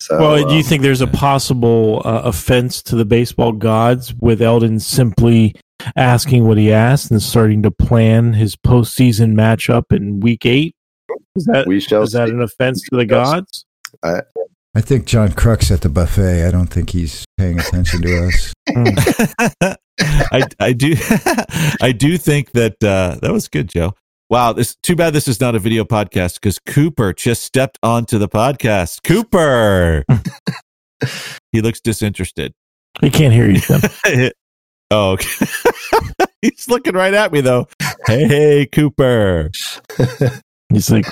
So, 0.00 0.18
Well, 0.18 0.36
do 0.48 0.52
you 0.54 0.60
um, 0.60 0.64
think 0.64 0.82
there's 0.82 1.00
a 1.00 1.06
possible 1.06 2.02
uh, 2.04 2.22
offense 2.24 2.82
to 2.82 2.96
the 2.96 3.04
baseball 3.04 3.52
gods 3.52 4.12
with 4.16 4.42
Eldon 4.42 4.78
simply 4.80 5.54
asking 5.96 6.44
what 6.46 6.58
he 6.58 6.72
asked 6.72 7.10
and 7.10 7.22
starting 7.22 7.62
to 7.62 7.70
plan 7.70 8.32
his 8.34 8.54
postseason 8.56 9.34
matchup 9.34 9.96
in 9.96 10.20
Week 10.20 10.44
Eight? 10.44 10.74
Is 11.36 11.44
that 11.46 11.66
we 11.66 11.78
shall 11.80 12.02
is 12.02 12.12
that 12.12 12.28
an 12.28 12.42
offense 12.42 12.82
to 12.82 12.88
the 12.90 12.96
We 12.98 13.08
shall 13.08 13.24
see. 13.24 13.30
gods? 13.32 13.64
I 14.02 14.20
think 14.80 15.04
John 15.04 15.32
Crux 15.32 15.70
at 15.70 15.82
the 15.82 15.90
buffet. 15.90 16.46
I 16.46 16.50
don't 16.50 16.68
think 16.68 16.90
he's 16.90 17.26
paying 17.36 17.60
attention 17.60 18.00
to 18.02 18.26
us. 18.26 18.52
I 20.00 20.44
I 20.58 20.72
do 20.72 20.94
I 21.82 21.92
do 21.92 22.16
think 22.16 22.52
that 22.52 22.82
uh, 22.82 23.18
that 23.20 23.32
was 23.32 23.48
good, 23.48 23.68
Joe. 23.68 23.92
Wow, 24.30 24.54
this 24.54 24.76
too 24.82 24.96
bad 24.96 25.12
this 25.12 25.28
is 25.28 25.42
not 25.42 25.54
a 25.54 25.58
video 25.58 25.84
podcast 25.84 26.34
because 26.34 26.58
Cooper 26.58 27.12
just 27.12 27.44
stepped 27.44 27.78
onto 27.82 28.16
the 28.16 28.28
podcast. 28.28 29.02
Cooper, 29.04 30.04
he 31.52 31.60
looks 31.60 31.80
disinterested. 31.80 32.54
He 33.02 33.10
can't 33.10 33.34
hear 33.34 33.50
you. 33.50 34.30
Oh, 34.90 35.12
okay. 35.12 35.46
he's 36.42 36.68
looking 36.68 36.94
right 36.94 37.12
at 37.12 37.32
me 37.32 37.42
though. 37.42 37.66
Hey, 38.06 38.26
hey, 38.26 38.66
Cooper. 38.66 39.50
He's 40.70 40.90
like, 40.90 41.04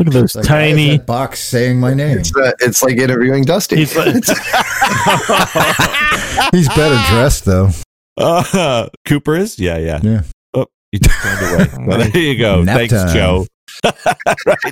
look 0.00 0.08
at 0.08 0.12
those 0.20 0.34
Like, 0.34 0.46
tiny. 0.46 0.96
that 0.96 1.06
box 1.06 1.40
saying 1.40 1.78
my 1.80 1.94
name. 1.94 2.18
It's, 2.18 2.34
uh, 2.36 2.52
it's 2.60 2.82
like 2.82 2.96
interviewing 2.96 3.44
Dusty. 3.44 3.76
He's 3.76 3.96
like, 3.96 4.14
He's 6.52 6.68
better 6.68 7.00
dressed 7.12 7.44
though. 7.44 7.70
Uh, 8.16 8.88
Cooper 9.06 9.36
is? 9.36 9.58
Yeah, 9.58 9.78
yeah. 9.78 10.00
Yeah. 10.02 10.22
Oh, 10.54 10.66
he 10.92 10.98
just 10.98 11.16
turned 11.22 11.78
away. 11.78 11.86
Well, 11.86 12.10
there 12.10 12.22
you 12.22 12.38
go. 12.38 12.62
Nap 12.62 12.76
Thanks, 12.76 12.92
time. 12.92 13.14
Joe. 13.14 13.46
right, 13.84 13.94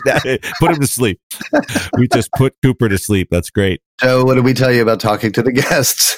that- 0.04 0.54
put 0.60 0.70
him 0.72 0.80
to 0.80 0.86
sleep. 0.86 1.20
We 1.96 2.08
just 2.08 2.30
put 2.32 2.54
Cooper 2.62 2.88
to 2.88 2.98
sleep. 2.98 3.28
That's 3.30 3.50
great. 3.50 3.80
Joe, 4.02 4.24
what 4.24 4.34
did 4.34 4.44
we 4.44 4.54
tell 4.54 4.72
you 4.72 4.82
about 4.82 5.00
talking 5.00 5.32
to 5.32 5.42
the 5.42 5.52
guests? 5.52 6.16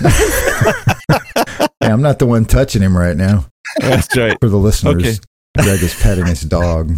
Hey, 1.81 1.91
I'm 1.91 2.03
not 2.03 2.19
the 2.19 2.27
one 2.27 2.45
touching 2.47 2.83
him 2.83 2.97
right 2.97 3.17
now. 3.17 3.47
That's 3.81 4.15
right. 4.17 4.37
For 4.41 4.49
the 4.49 4.57
listeners, 4.57 4.95
Okay. 4.97 5.17
Greg 5.59 5.83
is 5.83 5.95
petting 6.01 6.27
his 6.27 6.43
dog. 6.43 6.97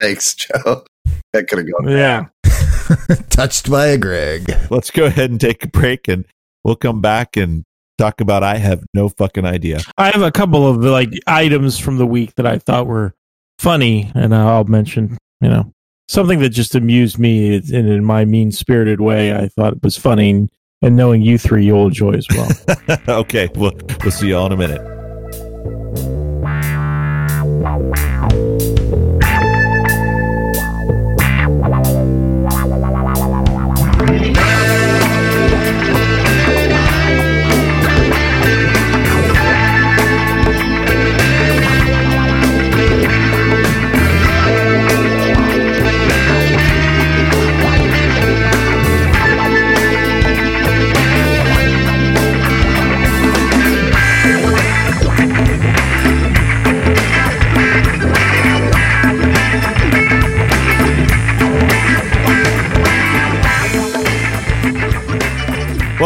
Thanks, 0.00 0.34
Joe. 0.34 0.84
That 1.32 1.48
could 1.48 1.58
have 1.58 1.70
gone. 1.70 1.88
yeah. 1.88 2.26
Touched 3.30 3.70
by 3.70 3.86
a 3.86 3.98
Greg. 3.98 4.52
Let's 4.70 4.90
go 4.90 5.04
ahead 5.04 5.30
and 5.30 5.40
take 5.40 5.64
a 5.64 5.68
break 5.68 6.08
and 6.08 6.24
we'll 6.64 6.76
come 6.76 7.00
back 7.00 7.36
and 7.36 7.64
talk 7.98 8.20
about 8.20 8.42
I 8.42 8.56
have 8.56 8.84
no 8.94 9.08
fucking 9.08 9.44
idea. 9.44 9.80
I 9.98 10.10
have 10.10 10.22
a 10.22 10.32
couple 10.32 10.66
of 10.66 10.78
like 10.78 11.12
items 11.26 11.78
from 11.78 11.98
the 11.98 12.06
week 12.06 12.34
that 12.36 12.46
I 12.46 12.58
thought 12.58 12.86
were 12.86 13.14
funny, 13.58 14.10
and 14.14 14.34
I'll 14.34 14.64
mention, 14.64 15.18
you 15.40 15.48
know, 15.48 15.72
something 16.08 16.40
that 16.40 16.50
just 16.50 16.74
amused 16.74 17.18
me 17.18 17.56
in, 17.56 17.88
in 17.88 18.04
my 18.04 18.24
mean 18.24 18.50
spirited 18.52 19.00
way. 19.00 19.34
I 19.34 19.48
thought 19.48 19.74
it 19.74 19.82
was 19.82 19.96
funny. 19.96 20.48
and 20.82 20.96
knowing 20.96 21.22
you 21.22 21.38
three, 21.38 21.64
you'll 21.66 21.88
enjoy 21.88 22.12
as 22.12 22.26
well. 22.30 22.50
okay, 23.20 23.48
we'll, 23.54 23.72
we'll 24.02 24.10
see 24.10 24.28
you 24.28 24.36
all 24.36 24.46
in 24.46 24.52
a 24.52 24.56
minute. 24.56 24.99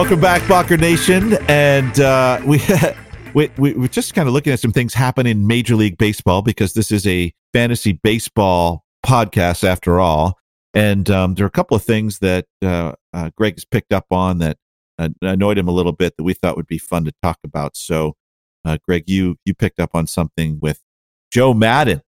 Welcome 0.04 0.20
back, 0.20 0.46
Balker 0.46 0.76
Nation, 0.76 1.38
and 1.48 1.98
uh, 1.98 2.38
we, 2.46 2.60
we 3.32 3.50
we 3.56 3.72
we're 3.72 3.88
just 3.88 4.12
kind 4.12 4.28
of 4.28 4.34
looking 4.34 4.52
at 4.52 4.60
some 4.60 4.70
things 4.70 4.92
happen 4.92 5.26
in 5.26 5.46
Major 5.46 5.76
League 5.76 5.96
Baseball 5.96 6.42
because 6.42 6.74
this 6.74 6.92
is 6.92 7.06
a 7.06 7.32
fantasy 7.54 7.92
baseball 7.92 8.84
podcast 9.02 9.64
after 9.64 10.00
all, 10.00 10.38
and 10.74 11.08
um, 11.08 11.32
there 11.32 11.46
are 11.46 11.48
a 11.48 11.50
couple 11.50 11.74
of 11.74 11.82
things 11.82 12.18
that 12.18 12.44
uh, 12.60 12.92
uh, 13.14 13.30
Greg 13.34 13.54
has 13.54 13.64
picked 13.64 13.94
up 13.94 14.04
on 14.10 14.40
that 14.40 14.58
uh, 14.98 15.08
annoyed 15.22 15.56
him 15.56 15.68
a 15.68 15.72
little 15.72 15.92
bit 15.92 16.18
that 16.18 16.24
we 16.24 16.34
thought 16.34 16.58
would 16.58 16.66
be 16.66 16.76
fun 16.76 17.06
to 17.06 17.12
talk 17.22 17.38
about. 17.42 17.74
So, 17.74 18.14
uh, 18.62 18.76
Greg, 18.86 19.04
you 19.06 19.36
you 19.46 19.54
picked 19.54 19.80
up 19.80 19.92
on 19.94 20.06
something 20.06 20.58
with 20.60 20.82
Joe 21.30 21.54
Maddon, 21.54 22.02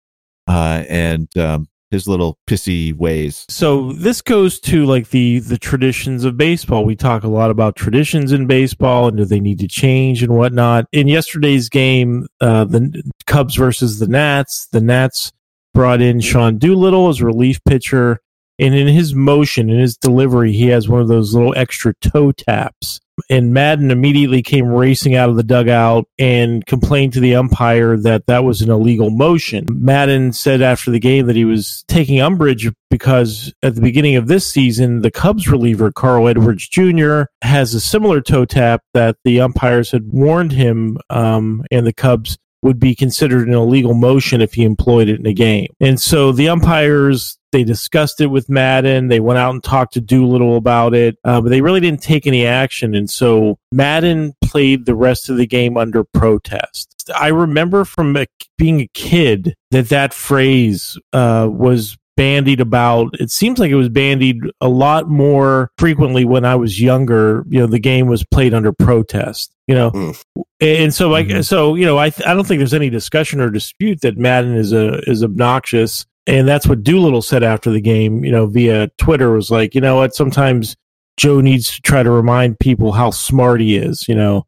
uh, 0.49 0.83
and 0.89 1.29
um, 1.37 1.69
his 1.95 2.07
little 2.07 2.37
pissy 2.47 2.93
ways. 2.93 3.45
So 3.49 3.93
this 3.93 4.21
goes 4.21 4.59
to 4.61 4.85
like 4.85 5.09
the 5.09 5.39
the 5.39 5.57
traditions 5.57 6.25
of 6.25 6.37
baseball. 6.37 6.85
We 6.85 6.95
talk 6.95 7.23
a 7.23 7.29
lot 7.29 7.49
about 7.49 7.75
traditions 7.75 8.31
in 8.31 8.47
baseball 8.47 9.07
and 9.07 9.17
do 9.17 9.25
they 9.25 9.39
need 9.39 9.59
to 9.59 9.67
change 9.67 10.21
and 10.21 10.35
whatnot. 10.35 10.85
In 10.91 11.07
yesterday's 11.07 11.69
game, 11.69 12.27
uh, 12.41 12.65
the 12.65 13.01
Cubs 13.25 13.55
versus 13.55 13.99
the 13.99 14.07
Nats, 14.07 14.67
the 14.67 14.81
Nats 14.81 15.31
brought 15.73 16.01
in 16.01 16.19
Sean 16.19 16.57
Doolittle 16.57 17.07
as 17.09 17.21
relief 17.21 17.63
pitcher. 17.63 18.19
And 18.57 18.73
in 18.73 18.87
his 18.87 19.13
motion, 19.13 19.69
in 19.69 19.79
his 19.79 19.97
delivery, 19.97 20.53
he 20.53 20.67
has 20.67 20.87
one 20.87 21.01
of 21.01 21.09
those 21.09 21.33
little 21.33 21.53
extra 21.57 21.93
toe 21.95 22.31
taps. 22.31 23.01
And 23.29 23.53
Maddon 23.53 23.91
immediately 23.91 24.41
came 24.41 24.67
racing 24.67 25.15
out 25.15 25.29
of 25.29 25.35
the 25.35 25.43
dugout 25.43 26.07
and 26.19 26.65
complained 26.65 27.13
to 27.13 27.19
the 27.19 27.35
umpire 27.35 27.97
that 27.97 28.27
that 28.27 28.43
was 28.43 28.61
an 28.61 28.69
illegal 28.69 29.09
motion. 29.09 29.65
Maddon 29.69 30.33
said 30.33 30.61
after 30.61 30.91
the 30.91 30.99
game 30.99 31.27
that 31.27 31.35
he 31.35 31.45
was 31.45 31.83
taking 31.87 32.19
umbrage 32.19 32.69
because 32.89 33.53
at 33.63 33.75
the 33.75 33.81
beginning 33.81 34.15
of 34.15 34.27
this 34.27 34.49
season, 34.49 35.01
the 35.01 35.11
Cubs 35.11 35.47
reliever, 35.47 35.91
Carl 35.91 36.27
Edwards 36.27 36.67
Jr., 36.67 37.23
has 37.41 37.73
a 37.73 37.79
similar 37.79 38.21
toe 38.21 38.45
tap 38.45 38.81
that 38.93 39.17
the 39.23 39.41
umpires 39.41 39.91
had 39.91 40.11
warned 40.11 40.51
him 40.51 40.97
um, 41.09 41.63
and 41.71 41.85
the 41.85 41.93
Cubs 41.93 42.37
would 42.61 42.79
be 42.79 42.95
considered 42.95 43.47
an 43.47 43.53
illegal 43.53 43.93
motion 43.93 44.41
if 44.41 44.53
he 44.53 44.63
employed 44.63 45.07
it 45.07 45.19
in 45.19 45.25
a 45.27 45.33
game. 45.33 45.67
And 45.79 46.01
so 46.01 46.31
the 46.31 46.49
umpires 46.49 47.37
they 47.55 47.63
discussed 47.63 48.19
it 48.19 48.27
with 48.27 48.49
Maddon. 48.49 49.07
They 49.07 49.21
went 49.21 49.39
out 49.39 49.53
and 49.53 49.63
talked 49.63 49.93
to 49.93 50.01
Doolittle 50.01 50.57
about 50.57 50.93
it, 50.93 51.17
uh, 51.23 51.39
but 51.39 51.47
they 51.47 51.61
really 51.61 51.79
didn't 51.79 52.03
take 52.03 52.27
any 52.27 52.45
action. 52.45 52.93
And 52.93 53.09
so 53.09 53.57
Maddon 53.71 54.33
played 54.43 54.85
the 54.85 54.93
rest 54.93 55.29
of 55.29 55.37
the 55.37 55.47
game 55.47 55.77
under 55.77 56.03
protest. 56.03 57.09
I 57.17 57.29
remember 57.29 57.85
from 57.85 58.17
a, 58.17 58.25
being 58.57 58.81
a 58.81 58.89
kid 58.93 59.55
that 59.71 59.87
that 59.87 60.13
phrase 60.13 60.99
uh, 61.13 61.47
was 61.49 61.97
bandied 62.17 62.59
about. 62.59 63.17
It 63.21 63.31
seems 63.31 63.57
like 63.57 63.71
it 63.71 63.75
was 63.75 63.87
bandied 63.87 64.41
a 64.59 64.67
lot 64.67 65.07
more 65.07 65.71
frequently 65.77 66.25
when 66.25 66.43
I 66.43 66.55
was 66.55 66.81
younger. 66.81 67.45
You 67.47 67.61
know, 67.61 67.67
the 67.67 67.79
game 67.79 68.07
was 68.07 68.25
played 68.25 68.53
under 68.53 68.73
protest. 68.73 69.53
You 69.67 69.75
know, 69.75 69.91
mm. 69.91 70.23
and 70.59 70.93
so 70.93 71.07
like 71.07 71.27
mm-hmm. 71.27 71.41
so 71.41 71.75
you 71.75 71.85
know, 71.85 71.97
I 71.97 72.09
th- 72.09 72.27
I 72.27 72.33
don't 72.33 72.45
think 72.45 72.59
there's 72.59 72.73
any 72.73 72.89
discussion 72.89 73.39
or 73.39 73.49
dispute 73.49 74.01
that 74.01 74.17
Madden 74.17 74.55
is 74.55 74.73
a 74.73 74.99
is 75.09 75.23
obnoxious 75.23 76.05
and 76.27 76.47
that's 76.47 76.67
what 76.67 76.83
Doolittle 76.83 77.21
said 77.21 77.43
after 77.43 77.71
the 77.71 77.81
game, 77.81 78.23
you 78.23 78.31
know, 78.31 78.47
via 78.47 78.89
Twitter 78.97 79.31
was 79.31 79.51
like, 79.51 79.75
you 79.75 79.81
know 79.81 79.97
what, 79.97 80.15
sometimes 80.15 80.75
Joe 81.17 81.41
needs 81.41 81.73
to 81.73 81.81
try 81.81 82.03
to 82.03 82.11
remind 82.11 82.59
people 82.59 82.91
how 82.91 83.11
smart 83.11 83.61
he 83.61 83.77
is, 83.77 84.07
you 84.07 84.15
know, 84.15 84.45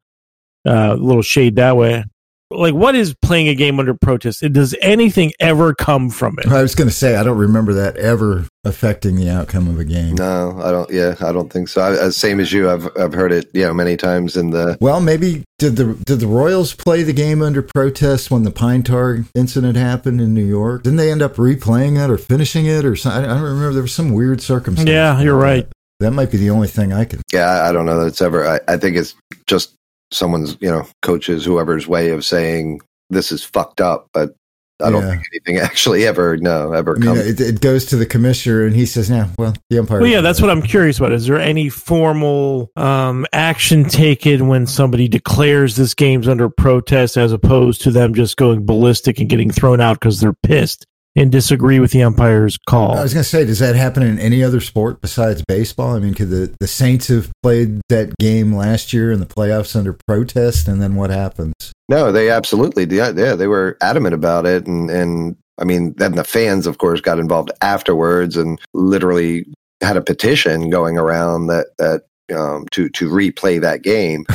uh, 0.65 0.93
a 0.93 0.95
little 0.95 1.21
shade 1.21 1.55
that 1.55 1.77
way 1.77 2.03
like 2.49 2.73
what 2.73 2.95
is 2.95 3.13
playing 3.21 3.47
a 3.47 3.55
game 3.55 3.79
under 3.79 3.93
protest? 3.93 4.41
Does 4.51 4.75
anything 4.81 5.33
ever 5.39 5.73
come 5.73 6.09
from 6.09 6.37
it? 6.39 6.47
I 6.47 6.61
was 6.61 6.75
going 6.75 6.89
to 6.89 6.93
say 6.93 7.15
I 7.15 7.23
don't 7.23 7.37
remember 7.37 7.73
that 7.73 7.97
ever 7.97 8.47
affecting 8.63 9.15
the 9.15 9.29
outcome 9.29 9.67
of 9.67 9.79
a 9.79 9.85
game. 9.85 10.15
No, 10.15 10.59
I 10.61 10.71
don't. 10.71 10.89
Yeah, 10.89 11.15
I 11.21 11.31
don't 11.31 11.51
think 11.51 11.67
so. 11.67 11.81
I, 11.81 12.09
same 12.09 12.39
as 12.39 12.51
you, 12.51 12.69
I've 12.69 12.87
I've 12.97 13.13
heard 13.13 13.31
it, 13.31 13.49
you 13.53 13.63
know, 13.63 13.73
many 13.73 13.97
times 13.97 14.37
in 14.37 14.51
the. 14.51 14.77
Well, 14.79 14.99
maybe 14.99 15.43
did 15.57 15.75
the 15.75 15.93
did 16.05 16.19
the 16.19 16.27
Royals 16.27 16.73
play 16.73 17.03
the 17.03 17.13
game 17.13 17.41
under 17.41 17.61
protest 17.61 18.31
when 18.31 18.43
the 18.43 18.51
Pine 18.51 18.83
Tar 18.83 19.25
incident 19.35 19.77
happened 19.77 20.21
in 20.21 20.33
New 20.33 20.45
York? 20.45 20.83
Didn't 20.83 20.97
they 20.97 21.11
end 21.11 21.21
up 21.21 21.35
replaying 21.35 22.03
it 22.03 22.09
or 22.09 22.17
finishing 22.17 22.65
it 22.65 22.85
or 22.85 22.95
something? 22.95 23.25
I 23.25 23.33
don't 23.33 23.43
remember. 23.43 23.73
There 23.73 23.81
was 23.81 23.93
some 23.93 24.13
weird 24.13 24.41
circumstance. 24.41 24.89
Yeah, 24.89 25.21
you're 25.21 25.37
right. 25.37 25.67
That 25.99 26.11
might 26.11 26.29
be 26.29 26.37
the 26.37 26.51
only 26.51 26.67
thing 26.67 26.93
I 26.93 27.05
can. 27.05 27.21
Yeah, 27.33 27.67
I 27.67 27.71
don't 27.71 27.87
know 27.87 27.99
that 27.99 28.07
it's 28.07 28.21
ever. 28.21 28.47
I, 28.47 28.59
I 28.67 28.77
think 28.77 28.97
it's 28.97 29.15
just 29.47 29.76
someone's, 30.11 30.57
you 30.59 30.69
know, 30.69 30.87
coaches, 31.01 31.45
whoever's 31.45 31.87
way 31.87 32.09
of 32.09 32.25
saying 32.25 32.81
this 33.09 33.31
is 33.31 33.43
fucked 33.43 33.81
up, 33.81 34.09
but 34.13 34.35
I 34.81 34.91
don't 34.91 35.01
yeah. 35.01 35.11
think 35.11 35.23
anything 35.33 35.57
actually 35.63 36.05
ever, 36.05 36.37
no, 36.37 36.71
ever 36.71 36.95
I 36.95 36.99
mean, 36.99 37.03
comes. 37.03 37.19
It, 37.19 37.41
it, 37.41 37.61
goes 37.61 37.85
to 37.85 37.95
the 37.95 38.05
commissioner 38.05 38.65
and 38.65 38.75
he 38.75 38.85
says, 38.85 39.09
"Yeah, 39.09 39.29
well, 39.37 39.53
the 39.69 39.79
umpire." 39.79 39.99
Well, 39.99 40.09
yeah, 40.09 40.21
that's 40.21 40.41
what 40.41 40.51
I'm 40.51 40.61
curious 40.61 40.99
about. 40.99 41.11
Is 41.11 41.25
there 41.25 41.39
any 41.39 41.69
formal 41.69 42.71
um, 42.75 43.25
action 43.33 43.85
taken 43.85 44.47
when 44.47 44.67
somebody 44.67 45.07
declares 45.07 45.75
this 45.75 45.93
game's 45.93 46.27
under 46.27 46.49
protest, 46.49 47.17
as 47.17 47.31
opposed 47.31 47.81
to 47.81 47.91
them 47.91 48.13
just 48.13 48.37
going 48.37 48.65
ballistic 48.65 49.19
and 49.19 49.29
getting 49.29 49.51
thrown 49.51 49.81
out 49.81 49.99
because 49.99 50.19
they're 50.19 50.37
pissed? 50.43 50.85
And 51.17 51.31
disagree 51.31 51.79
with 51.79 51.91
the 51.91 52.03
umpire's 52.03 52.57
call. 52.69 52.95
I 52.95 53.01
was 53.01 53.13
going 53.13 53.23
to 53.23 53.29
say, 53.29 53.43
does 53.43 53.59
that 53.59 53.75
happen 53.75 54.03
in 54.03 54.19
any 54.19 54.43
other 54.43 54.61
sport 54.61 55.01
besides 55.01 55.43
baseball? 55.47 55.95
I 55.95 55.99
mean, 55.99 56.13
could 56.13 56.29
the, 56.29 56.55
the 56.59 56.67
Saints 56.67 57.07
have 57.07 57.31
played 57.41 57.81
that 57.89 58.15
game 58.19 58.55
last 58.55 58.93
year 58.93 59.11
in 59.11 59.19
the 59.19 59.25
playoffs 59.25 59.75
under 59.75 59.97
protest, 60.07 60.67
and 60.67 60.79
then 60.79 60.95
what 60.95 61.09
happens? 61.09 61.53
No, 61.89 62.11
they 62.11 62.29
absolutely, 62.29 62.85
yeah, 62.95 63.11
yeah 63.15 63.33
they 63.33 63.47
were 63.47 63.77
adamant 63.81 64.13
about 64.13 64.45
it, 64.45 64.67
and 64.67 64.89
and 64.91 65.35
I 65.57 65.63
mean, 65.63 65.95
then 65.97 66.13
the 66.13 66.23
fans, 66.23 66.67
of 66.67 66.77
course, 66.77 67.01
got 67.01 67.17
involved 67.17 67.51
afterwards 67.61 68.37
and 68.37 68.59
literally 68.73 69.47
had 69.81 69.97
a 69.97 70.01
petition 70.01 70.69
going 70.69 70.97
around 70.97 71.47
that 71.47 71.67
that 71.79 72.03
um, 72.35 72.67
to 72.71 72.89
to 72.89 73.09
replay 73.09 73.59
that 73.59 73.81
game. 73.81 74.25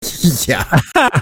yeah. 0.48 1.20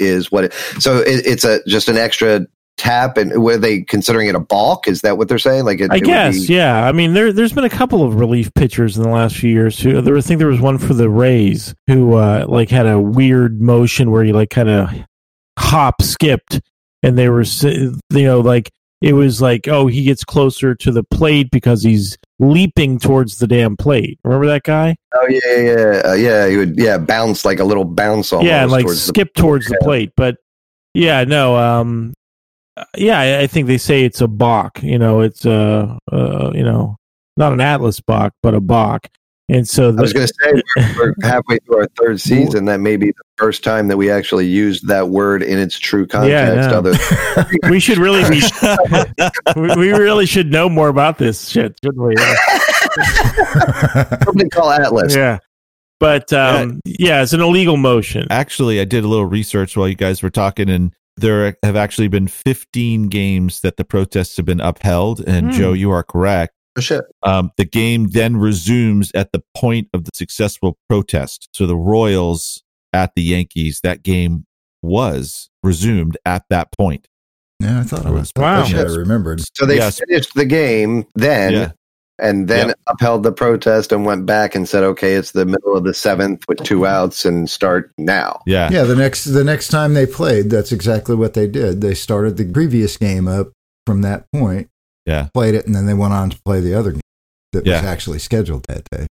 is 0.00 0.30
what 0.30 0.44
it, 0.44 0.52
so 0.80 0.98
it, 0.98 1.24
it's 1.24 1.44
a 1.44 1.60
just 1.66 1.88
an 1.88 1.96
extra 1.96 2.46
tap 2.84 3.16
and 3.16 3.42
were 3.42 3.56
they 3.56 3.80
considering 3.80 4.28
it 4.28 4.34
a 4.34 4.40
balk? 4.40 4.86
Is 4.86 5.00
that 5.00 5.16
what 5.16 5.28
they're 5.28 5.38
saying? 5.38 5.64
Like 5.64 5.80
it, 5.80 5.90
i 5.90 5.96
it 5.96 6.04
guess 6.04 6.46
be... 6.46 6.54
yeah. 6.54 6.86
I 6.86 6.92
mean 6.92 7.14
there, 7.14 7.32
there's 7.32 7.52
been 7.52 7.64
a 7.64 7.70
couple 7.70 8.02
of 8.02 8.16
relief 8.16 8.52
pitchers 8.54 8.96
in 8.96 9.02
the 9.02 9.08
last 9.08 9.36
few 9.36 9.50
years 9.50 9.80
who 9.80 10.00
there, 10.02 10.16
i 10.16 10.20
think 10.20 10.38
there 10.38 10.48
was 10.48 10.60
one 10.60 10.78
for 10.78 10.92
the 10.92 11.08
rays 11.08 11.74
who 11.86 12.14
uh, 12.14 12.44
like 12.46 12.68
had 12.68 12.86
a 12.86 13.00
weird 13.00 13.60
motion 13.60 14.10
where 14.10 14.22
he 14.22 14.32
like 14.32 14.50
kind 14.50 14.68
of 14.68 14.90
hop 15.58 16.02
skipped 16.02 16.60
and 17.02 17.16
they 17.16 17.28
were 17.28 17.44
you 17.62 17.98
know 18.10 18.40
like 18.40 18.70
it 19.00 19.14
was 19.14 19.40
like 19.40 19.66
oh 19.66 19.86
he 19.86 20.04
gets 20.04 20.22
closer 20.22 20.74
to 20.74 20.92
the 20.92 21.04
plate 21.04 21.50
because 21.50 21.82
he's 21.82 22.18
leaping 22.38 22.98
towards 22.98 23.38
the 23.38 23.46
damn 23.46 23.76
plate. 23.76 24.18
Remember 24.24 24.46
that 24.46 24.64
guy? 24.64 24.96
Oh 25.14 25.26
yeah 25.28 25.56
yeah 25.56 26.02
uh, 26.04 26.14
yeah 26.14 26.48
he 26.48 26.58
would 26.58 26.78
yeah 26.78 26.98
bounce 26.98 27.46
like 27.46 27.60
a 27.60 27.64
little 27.64 27.84
bounce 27.84 28.32
almost 28.32 28.46
yeah 28.46 28.66
like 28.66 28.84
towards 28.84 29.02
skip 29.02 29.34
the, 29.34 29.40
towards 29.40 29.68
the 29.68 29.78
plate. 29.80 30.12
But 30.16 30.36
yeah 30.92 31.24
no 31.24 31.56
um 31.56 32.12
yeah, 32.96 33.20
I, 33.20 33.40
I 33.42 33.46
think 33.46 33.66
they 33.66 33.78
say 33.78 34.04
it's 34.04 34.20
a 34.20 34.28
balk. 34.28 34.82
You 34.82 34.98
know, 34.98 35.20
it's 35.20 35.44
a 35.44 35.98
uh, 36.10 36.14
uh, 36.14 36.52
you 36.54 36.62
know 36.62 36.96
not 37.36 37.52
an 37.52 37.60
Atlas 37.60 38.00
balk, 38.00 38.32
but 38.42 38.54
a 38.54 38.60
balk. 38.60 39.08
And 39.50 39.68
so 39.68 39.92
the, 39.92 39.98
I 39.98 40.02
was 40.02 40.12
going 40.14 40.26
to 40.26 40.34
say 40.40 40.62
we're, 40.96 41.14
halfway 41.22 41.58
through 41.58 41.80
our 41.80 41.88
third 42.00 42.18
season. 42.18 42.64
That 42.64 42.80
may 42.80 42.96
be 42.96 43.08
the 43.08 43.22
first 43.36 43.62
time 43.62 43.88
that 43.88 43.96
we 43.98 44.10
actually 44.10 44.46
used 44.46 44.86
that 44.88 45.10
word 45.10 45.42
in 45.42 45.58
its 45.58 45.78
true 45.78 46.06
context. 46.06 46.70
Yeah, 46.70 46.76
Other 46.76 46.94
we 47.70 47.78
should 47.78 47.98
really 47.98 48.28
be. 48.30 48.42
we 49.56 49.92
really 49.92 50.24
should 50.24 50.50
know 50.50 50.70
more 50.70 50.88
about 50.88 51.18
this 51.18 51.46
shit, 51.46 51.78
shouldn't 51.84 52.02
we? 52.02 52.16
Something 54.24 54.48
call 54.48 54.70
Atlas. 54.70 55.14
Yeah. 55.14 55.38
But 56.00 56.32
um, 56.32 56.80
yeah. 56.86 56.96
yeah, 56.98 57.22
it's 57.22 57.34
an 57.34 57.40
illegal 57.40 57.76
motion. 57.76 58.26
Actually, 58.30 58.80
I 58.80 58.84
did 58.84 59.04
a 59.04 59.08
little 59.08 59.26
research 59.26 59.76
while 59.76 59.88
you 59.88 59.94
guys 59.94 60.22
were 60.22 60.30
talking, 60.30 60.70
and 60.70 60.92
there 61.16 61.56
have 61.62 61.76
actually 61.76 62.08
been 62.08 62.28
15 62.28 63.08
games 63.08 63.60
that 63.60 63.76
the 63.76 63.84
protests 63.84 64.36
have 64.36 64.46
been 64.46 64.60
upheld. 64.60 65.20
And 65.26 65.50
mm. 65.50 65.52
Joe, 65.52 65.72
you 65.72 65.90
are 65.90 66.02
correct. 66.02 66.54
Oh, 66.76 66.80
shit. 66.80 67.04
Um, 67.22 67.52
the 67.56 67.64
game 67.64 68.08
then 68.08 68.36
resumes 68.36 69.12
at 69.14 69.32
the 69.32 69.42
point 69.56 69.88
of 69.94 70.04
the 70.04 70.10
successful 70.12 70.76
protest. 70.88 71.48
So 71.52 71.66
the 71.66 71.76
Royals 71.76 72.62
at 72.92 73.12
the 73.14 73.22
Yankees, 73.22 73.80
that 73.82 74.02
game 74.02 74.46
was 74.82 75.50
resumed 75.62 76.16
at 76.26 76.44
that 76.50 76.72
point. 76.72 77.08
Yeah, 77.60 77.80
I 77.80 77.82
thought 77.84 78.06
I 78.06 78.10
was. 78.10 78.32
Wow. 78.36 78.64
Wow. 78.64 78.78
I 78.78 78.82
remembered. 78.82 79.40
So 79.56 79.66
they 79.66 79.76
Yes. 79.76 80.00
finished 80.00 80.34
the 80.34 80.44
game 80.44 81.04
then, 81.14 81.52
Yeah. 81.52 81.72
And 82.20 82.48
then 82.48 82.68
Yep. 82.68 82.78
upheld 82.88 83.22
the 83.22 83.32
protest 83.32 83.90
and 83.92 84.04
went 84.06 84.24
back 84.26 84.54
and 84.54 84.68
said, 84.68 84.84
"Okay, 84.84 85.14
it's 85.14 85.32
the 85.32 85.44
middle 85.44 85.76
of 85.76 85.84
the 85.84 85.94
seventh 85.94 86.44
with 86.48 86.62
two 86.62 86.86
outs, 86.86 87.24
and 87.24 87.48
start 87.50 87.90
now." 87.98 88.40
Yeah. 88.46 88.70
Yeah, 88.70 88.84
the 88.84 88.96
next 88.96 89.24
the 89.24 89.44
next 89.44 89.68
time 89.68 89.94
they 89.94 90.06
played, 90.06 90.50
that's 90.50 90.72
exactly 90.72 91.14
what 91.16 91.34
they 91.34 91.46
did. 91.46 91.80
They 91.80 91.94
started 91.94 92.36
the 92.36 92.44
previous 92.44 92.96
game 92.96 93.26
up 93.28 93.50
from 93.86 94.02
that 94.02 94.24
point, 94.32 94.68
Yeah. 95.06 95.28
played 95.34 95.54
it, 95.54 95.66
and 95.66 95.74
then 95.74 95.86
they 95.86 95.94
went 95.94 96.12
on 96.14 96.30
to 96.30 96.38
play 96.44 96.60
the 96.60 96.74
other 96.74 96.92
game 96.92 97.00
that 97.52 97.66
Yeah. 97.66 97.80
was 97.80 97.84
actually 97.88 98.18
scheduled 98.20 98.64
that 98.68 98.84
day. 98.90 99.06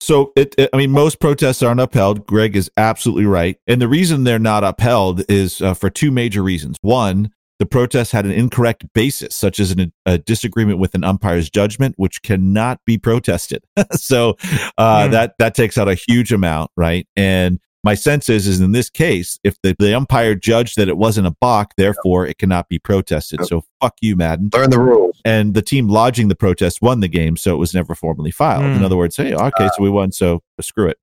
So 0.00 0.32
it, 0.34 0.54
it- 0.58 0.68
I 0.72 0.76
mean, 0.78 0.90
most 0.90 1.20
protests 1.20 1.62
aren't 1.62 1.80
upheld. 1.80 2.26
Greg 2.26 2.56
is 2.56 2.70
absolutely 2.76 3.26
right, 3.26 3.56
and 3.68 3.80
the 3.80 3.86
reason 3.88 4.24
they're 4.24 4.38
not 4.40 4.64
upheld 4.64 5.22
is 5.28 5.60
uh, 5.60 5.74
for 5.74 5.90
two 5.90 6.10
major 6.10 6.42
reasons. 6.42 6.76
One, 6.80 7.30
the 7.62 7.66
protest 7.66 8.10
had 8.10 8.24
an 8.24 8.32
incorrect 8.32 8.84
basis, 8.92 9.36
such 9.36 9.60
as 9.60 9.70
an, 9.70 9.92
a 10.04 10.18
disagreement 10.18 10.80
with 10.80 10.96
an 10.96 11.04
umpire's 11.04 11.48
judgment, 11.48 11.94
which 11.96 12.20
cannot 12.22 12.80
be 12.84 12.98
protested. 12.98 13.62
so 13.92 14.36
uh, 14.78 15.04
Hmm. 15.06 15.12
that 15.12 15.34
that 15.38 15.54
takes 15.54 15.78
out 15.78 15.86
a 15.88 15.94
huge 15.94 16.32
amount, 16.32 16.72
right? 16.76 17.06
And 17.14 17.60
my 17.84 17.94
sense 17.94 18.28
is, 18.28 18.48
is 18.48 18.60
in 18.60 18.72
this 18.72 18.90
case, 18.90 19.38
if 19.44 19.56
the, 19.62 19.76
the 19.78 19.96
umpire 19.96 20.34
judged 20.34 20.76
that 20.76 20.88
it 20.88 20.96
wasn't 20.96 21.28
a 21.28 21.36
balk, 21.40 21.72
therefore 21.76 22.26
it 22.26 22.38
cannot 22.38 22.68
be 22.68 22.80
protested. 22.80 23.44
So 23.44 23.62
fuck 23.80 23.94
you, 24.00 24.16
Maddon 24.16 24.50
Learn 24.52 24.70
the 24.70 24.80
rules. 24.80 25.20
and 25.24 25.54
the 25.54 25.62
team 25.62 25.86
lodging 25.88 26.26
the 26.28 26.34
protest 26.36 26.82
won 26.82 26.98
the 26.98 27.08
game, 27.08 27.36
so 27.36 27.54
it 27.54 27.58
was 27.58 27.74
never 27.74 27.94
formally 27.94 28.30
filed. 28.32 28.64
In 28.64 28.78
Hmm. 28.78 28.84
other 28.84 28.96
words, 28.96 29.16
hey, 29.16 29.34
okay, 29.34 29.68
so 29.76 29.82
we 29.82 29.90
won, 29.90 30.10
so 30.10 30.42
screw 30.60 30.88
it. 30.88 30.98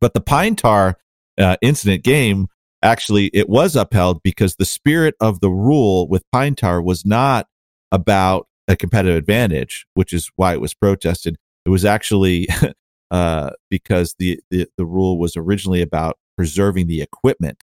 But 0.00 0.14
the 0.14 0.20
Pine 0.20 0.56
Tar 0.56 0.96
uh, 1.38 1.56
incident 1.60 2.02
game 2.02 2.48
actually 2.82 3.30
it 3.32 3.48
was 3.48 3.76
upheld 3.76 4.22
because 4.22 4.56
the 4.56 4.64
spirit 4.64 5.14
of 5.20 5.40
the 5.40 5.50
rule 5.50 6.08
with 6.08 6.22
Pine 6.32 6.54
Tar 6.54 6.80
was 6.82 7.04
not 7.04 7.46
about 7.92 8.46
a 8.68 8.76
competitive 8.76 9.16
advantage, 9.16 9.86
which 9.94 10.12
is 10.12 10.30
why 10.36 10.52
it 10.52 10.60
was 10.60 10.74
protested. 10.74 11.36
It 11.64 11.70
was 11.70 11.84
actually 11.84 12.48
uh, 13.10 13.50
because 13.70 14.14
the, 14.18 14.40
the 14.50 14.66
the 14.76 14.84
rule 14.86 15.18
was 15.18 15.36
originally 15.36 15.82
about 15.82 16.16
preserving 16.36 16.86
the 16.86 17.02
equipment. 17.02 17.62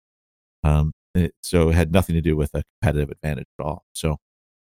Um, 0.64 0.92
it, 1.14 1.32
so 1.42 1.68
it 1.70 1.74
had 1.74 1.92
nothing 1.92 2.14
to 2.16 2.20
do 2.22 2.36
with 2.36 2.50
a 2.54 2.62
competitive 2.80 3.10
advantage 3.10 3.46
at 3.58 3.64
all. 3.64 3.84
So 3.94 4.16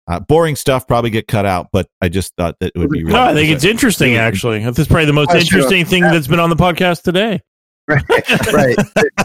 uh, 0.06 0.20
boring 0.20 0.56
stuff 0.56 0.86
probably 0.86 1.10
get 1.10 1.26
cut 1.28 1.46
out, 1.46 1.68
but 1.72 1.86
I 2.02 2.08
just 2.08 2.34
thought 2.36 2.56
that 2.60 2.72
it 2.74 2.78
would 2.78 2.90
be. 2.90 3.02
No, 3.04 3.20
I 3.22 3.32
think 3.34 3.50
it's 3.50 3.64
really- 3.64 3.72
interesting. 3.72 4.16
Actually, 4.16 4.58
this 4.64 4.78
is 4.80 4.88
probably 4.88 5.06
the 5.06 5.12
most 5.14 5.30
Oh, 5.30 5.38
sure. 5.38 5.58
interesting 5.60 5.84
thing 5.86 6.02
that's 6.02 6.26
been 6.26 6.40
on 6.40 6.50
the 6.50 6.56
podcast 6.56 7.02
today. 7.02 7.40
Right. 7.86 8.02
right. 8.52 8.76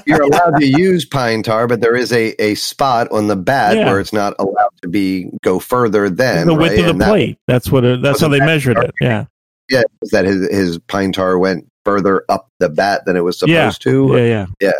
You're 0.05 0.24
allowed 0.24 0.57
to 0.60 0.66
use 0.66 1.05
pine 1.05 1.43
tar, 1.43 1.68
but 1.68 1.80
there 1.82 1.95
is 1.95 2.12
a, 2.12 2.34
a 2.41 2.55
spot 2.55 3.10
on 3.12 3.28
the 3.28 3.36
bat 3.36 3.78
Yeah. 3.78 3.86
where 3.86 3.99
it's 3.99 4.12
not 4.12 4.34
allowed 4.38 4.72
to 4.82 4.89
be 4.89 5.30
go 5.43 5.60
further 5.60 6.10
than 6.10 6.47
the 6.47 6.53
width 6.53 6.72
right? 6.72 6.80
of 6.82 6.89
And 6.89 6.99
the 7.01 7.05
that- 7.05 7.10
plate. 7.10 7.38
That's 7.47 7.72
what. 7.72 7.86
It, 7.86 8.01
that's 8.01 8.20
how 8.22 8.28
they 8.28 8.39
measured 8.39 8.78
it. 8.78 8.91
Yeah. 8.99 9.26
Yeah, 9.70 9.84
is 10.01 10.10
that 10.10 10.26
his 10.26 10.49
his 10.49 10.80
pine 10.80 11.12
tar 11.12 11.38
went 11.38 11.70
further 11.86 12.26
up 12.28 12.49
the 12.60 12.70
bat 12.70 13.03
than 13.05 13.16
it 13.16 13.22
was 13.22 13.38
supposed 13.39 13.53
Yeah. 13.53 13.91
to. 13.91 14.07
Yeah. 14.18 14.26
Yeah. 14.26 14.45
yeah. 14.60 14.72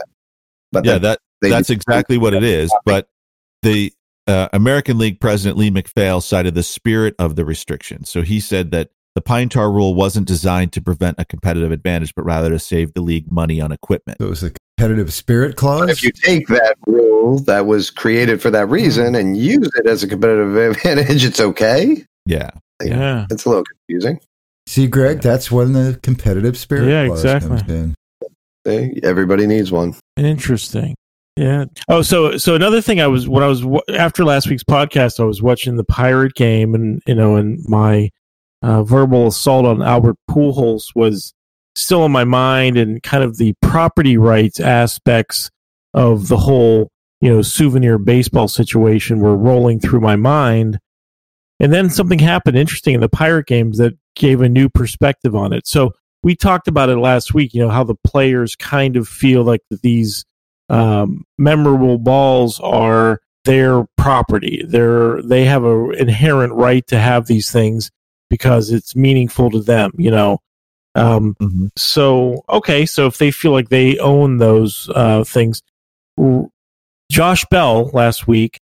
But 0.71 0.86
yeah, 0.86 0.97
that, 0.97 1.19
that 1.41 1.49
that's 1.49 1.69
exactly 1.69 2.17
what 2.17 2.34
it 2.34 2.43
is. 2.43 2.73
But 2.86 3.07
the 3.61 3.93
uh, 4.27 4.49
American 4.51 4.97
League 4.97 5.19
president 5.19 5.57
Lee 5.57 5.69
MacPhail 5.69 6.21
cited 6.21 6.53
the 6.55 6.63
spirit 6.63 7.15
of 7.19 7.36
the 7.36 7.45
restriction. 7.45 8.03
So 8.03 8.21
he 8.23 8.39
said 8.39 8.71
that 8.71 8.89
the 9.16 9.22
pine 9.22 9.49
tar 9.49 9.72
rule 9.72 9.95
wasn't 9.95 10.28
designed 10.28 10.74
to 10.74 10.82
prevent 10.82 11.20
a 11.20 11.26
competitive 11.26 11.72
advantage, 11.72 12.14
but 12.16 12.24
rather 12.24 12.49
to 12.49 12.60
save 12.60 12.93
the 12.93 13.01
league 13.01 13.32
money 13.32 13.60
on 13.60 13.72
equipment. 13.72 14.20
So 14.20 14.28
it 14.28 14.30
was 14.30 14.43
a 14.43 14.51
competitive 14.78 15.14
spirit 15.14 15.55
clause. 15.55 15.89
if 15.89 16.03
you 16.03 16.12
take 16.12 16.47
that 16.47 16.76
rule 16.86 17.39
that 17.39 17.66
was 17.66 17.89
created 17.89 18.41
for 18.41 18.49
that 18.51 18.66
hmm. 18.66 18.74
reason 18.74 19.16
and 19.16 19.38
use 19.38 19.70
it 19.76 19.88
as 19.88 20.03
a 20.03 20.07
competitive 20.07 20.55
advantage, 20.78 21.26
it's 21.26 21.39
okay. 21.39 22.05
Yeah, 22.26 22.51
Yeah. 22.84 23.26
It's 23.30 23.45
a 23.45 23.49
little 23.49 23.64
confusing. 23.64 24.20
See, 24.68 24.86
Greg, 24.86 25.22
that's 25.22 25.51
when 25.51 25.74
the 25.74 25.99
competitive 26.03 26.55
spirit 26.55 26.89
Yeah, 26.89 27.07
clause 27.07 27.26
exactly. 27.26 27.49
comes 27.49 27.72
in. 27.72 27.95
See? 28.68 28.99
Everybody 29.03 29.47
needs 29.47 29.72
one. 29.72 29.95
Interesting. 30.16 30.95
Yeah. 31.36 31.66
Oh, 31.88 32.01
so 32.01 32.38
so 32.38 32.53
another 32.53 32.82
thing 32.82 32.99
I 32.99 33.07
was 33.07 33.28
when 33.28 33.43
I 33.43 33.47
was 33.47 33.66
after 33.95 34.26
last 34.26 34.49
week's 34.49 34.64
podcast, 34.64 35.20
I 35.20 35.24
was 35.24 35.41
watching 35.41 35.78
the 35.78 35.86
Pirate 35.86 36.34
game, 36.34 36.76
and 36.76 37.01
you 37.07 37.16
know, 37.16 37.38
and 37.38 37.64
my 37.68 38.10
uh, 38.62 38.84
verbal 38.84 39.28
assault 39.28 39.66
on 39.66 39.82
Albert 39.82 40.18
Pujols 40.30 40.95
was 40.95 41.34
still 41.76 42.05
in 42.05 42.12
my 42.12 42.24
mind, 42.24 42.78
and 42.78 43.01
kind 43.03 43.24
of 43.24 43.38
the 43.38 43.53
property 43.62 44.18
rights 44.18 44.60
aspects 44.60 45.49
of 45.93 46.28
the 46.28 46.38
whole 46.38 46.91
you 47.22 47.30
know 47.30 47.41
souvenir 47.41 47.97
baseball 47.97 48.47
situation 48.47 49.20
were 49.20 49.36
rolling 49.36 49.80
through 49.80 50.01
my 50.01 50.16
mind. 50.16 50.80
And 51.62 51.74
then 51.74 51.89
something 51.89 52.20
happened 52.20 52.57
interesting 52.57 52.95
in 52.95 53.01
the 53.01 53.10
Pirate 53.10 53.47
games 53.47 53.78
that 53.80 53.93
gave 54.16 54.41
a 54.41 54.47
new 54.47 54.70
perspective 54.70 55.36
on 55.36 55.51
it. 55.51 55.68
So 55.68 55.91
we 56.24 56.36
talked 56.36 56.70
about 56.70 56.89
it 56.89 56.97
last 56.97 57.34
week, 57.34 57.53
you 57.53 57.62
know, 57.62 57.70
how 57.70 57.84
the 57.84 57.95
players 58.05 58.55
kind 58.55 58.95
of 58.95 59.07
feel 59.07 59.43
like 59.43 59.62
these 59.70 60.26
um, 60.70 61.26
memorable 61.38 61.97
balls 61.97 62.60
are 62.62 63.20
their 63.45 63.86
property. 63.97 64.64
They're 64.68 65.22
they 65.22 65.45
have 65.45 65.64
a 65.64 65.89
inherent 65.91 66.53
right 66.53 66.86
to 66.88 66.99
have 66.99 67.28
these 67.28 67.51
things 67.51 67.89
because 68.30 68.71
it's 68.71 68.95
meaningful 68.95 69.49
to 69.51 69.61
them. 69.61 69.91
You 69.97 70.11
know. 70.11 70.39
Um, 70.95 71.36
Mhm. 71.39 71.69
so 71.77 72.43
okay, 72.49 72.86
so 72.86 73.05
if 73.05 73.17
they 73.19 73.30
feel 73.32 73.51
like 73.51 73.69
they 73.69 73.97
own 73.99 74.38
those 74.38 74.89
uh, 74.95 75.23
things, 75.23 75.61
Josh 77.11 77.45
Bell 77.45 77.89
last 77.93 78.27
week 78.27 78.59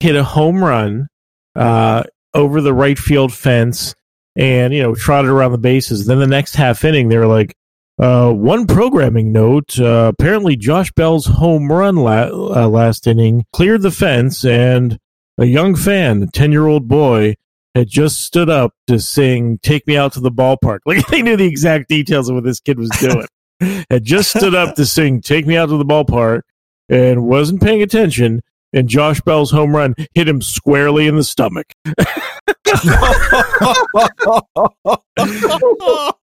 hit 0.00 0.16
a 0.16 0.24
home 0.24 0.62
run 0.62 1.08
uh, 1.56 2.02
over 2.34 2.60
the 2.60 2.74
right 2.74 2.98
field 2.98 3.32
fence 3.32 3.94
and 4.36 4.72
you 4.72 4.82
know 4.82 4.94
trotted 4.94 5.30
around 5.30 5.52
the 5.52 5.58
bases. 5.58 6.06
Then 6.06 6.18
the 6.18 6.26
next 6.26 6.54
half 6.56 6.84
inning, 6.84 7.08
they 7.08 7.18
were 7.18 7.26
like, 7.26 7.54
uh, 7.98 8.30
one 8.32 8.66
programming 8.66 9.32
note: 9.32 9.78
uh, 9.78 10.12
apparently, 10.12 10.56
Josh 10.56 10.90
Bell's 10.92 11.26
home 11.26 11.70
run 11.70 11.96
la- 11.96 12.30
uh, 12.30 12.68
last 12.68 13.06
inning 13.06 13.44
cleared 13.52 13.82
the 13.82 13.90
fence, 13.90 14.44
and 14.44 14.98
a 15.38 15.44
young 15.44 15.74
fan, 15.76 16.22
a 16.22 16.26
ten-year-old 16.26 16.88
boy, 16.88 17.34
had 17.74 17.88
just 17.88 18.22
stood 18.22 18.50
up 18.50 18.74
to 18.86 18.98
sing 19.00 19.58
"Take 19.62 19.86
Me 19.86 19.96
Out 19.96 20.12
to 20.14 20.20
the 20.20 20.30
Ballpark." 20.30 20.80
Like 20.86 21.06
they 21.08 21.22
knew 21.22 21.36
the 21.36 21.46
exact 21.46 21.88
details 21.88 22.28
of 22.28 22.34
what 22.34 22.44
this 22.44 22.60
kid 22.60 22.78
was 22.78 22.90
doing. 23.00 23.26
had 23.90 24.04
just 24.04 24.30
stood 24.30 24.54
up 24.54 24.74
to 24.76 24.86
sing 24.86 25.20
"Take 25.20 25.46
Me 25.46 25.56
Out 25.56 25.68
to 25.68 25.76
the 25.76 25.84
Ballpark" 25.84 26.42
and 26.88 27.24
wasn't 27.24 27.62
paying 27.62 27.82
attention. 27.82 28.42
And 28.74 28.88
Josh 28.88 29.20
Bell's 29.20 29.50
home 29.50 29.76
run 29.76 29.94
hit 30.14 30.26
him 30.26 30.40
squarely 30.40 31.06
in 31.06 31.16
the 31.16 31.24
stomach. 31.24 31.66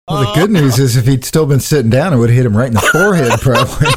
Well, 0.09 0.25
the 0.25 0.33
good 0.35 0.51
news 0.51 0.79
is 0.79 0.97
if 0.97 1.07
he'd 1.07 1.25
still 1.25 1.45
been 1.45 1.61
sitting 1.61 1.91
down, 1.91 2.15
it 2.15 2.17
would 2.17 2.31
have 2.31 2.37
hit 2.37 2.47
him 2.47 2.57
right 2.57 2.69
in 2.69 2.75
the 2.75 2.81
forehead, 2.81 3.31
probably. 3.41 3.89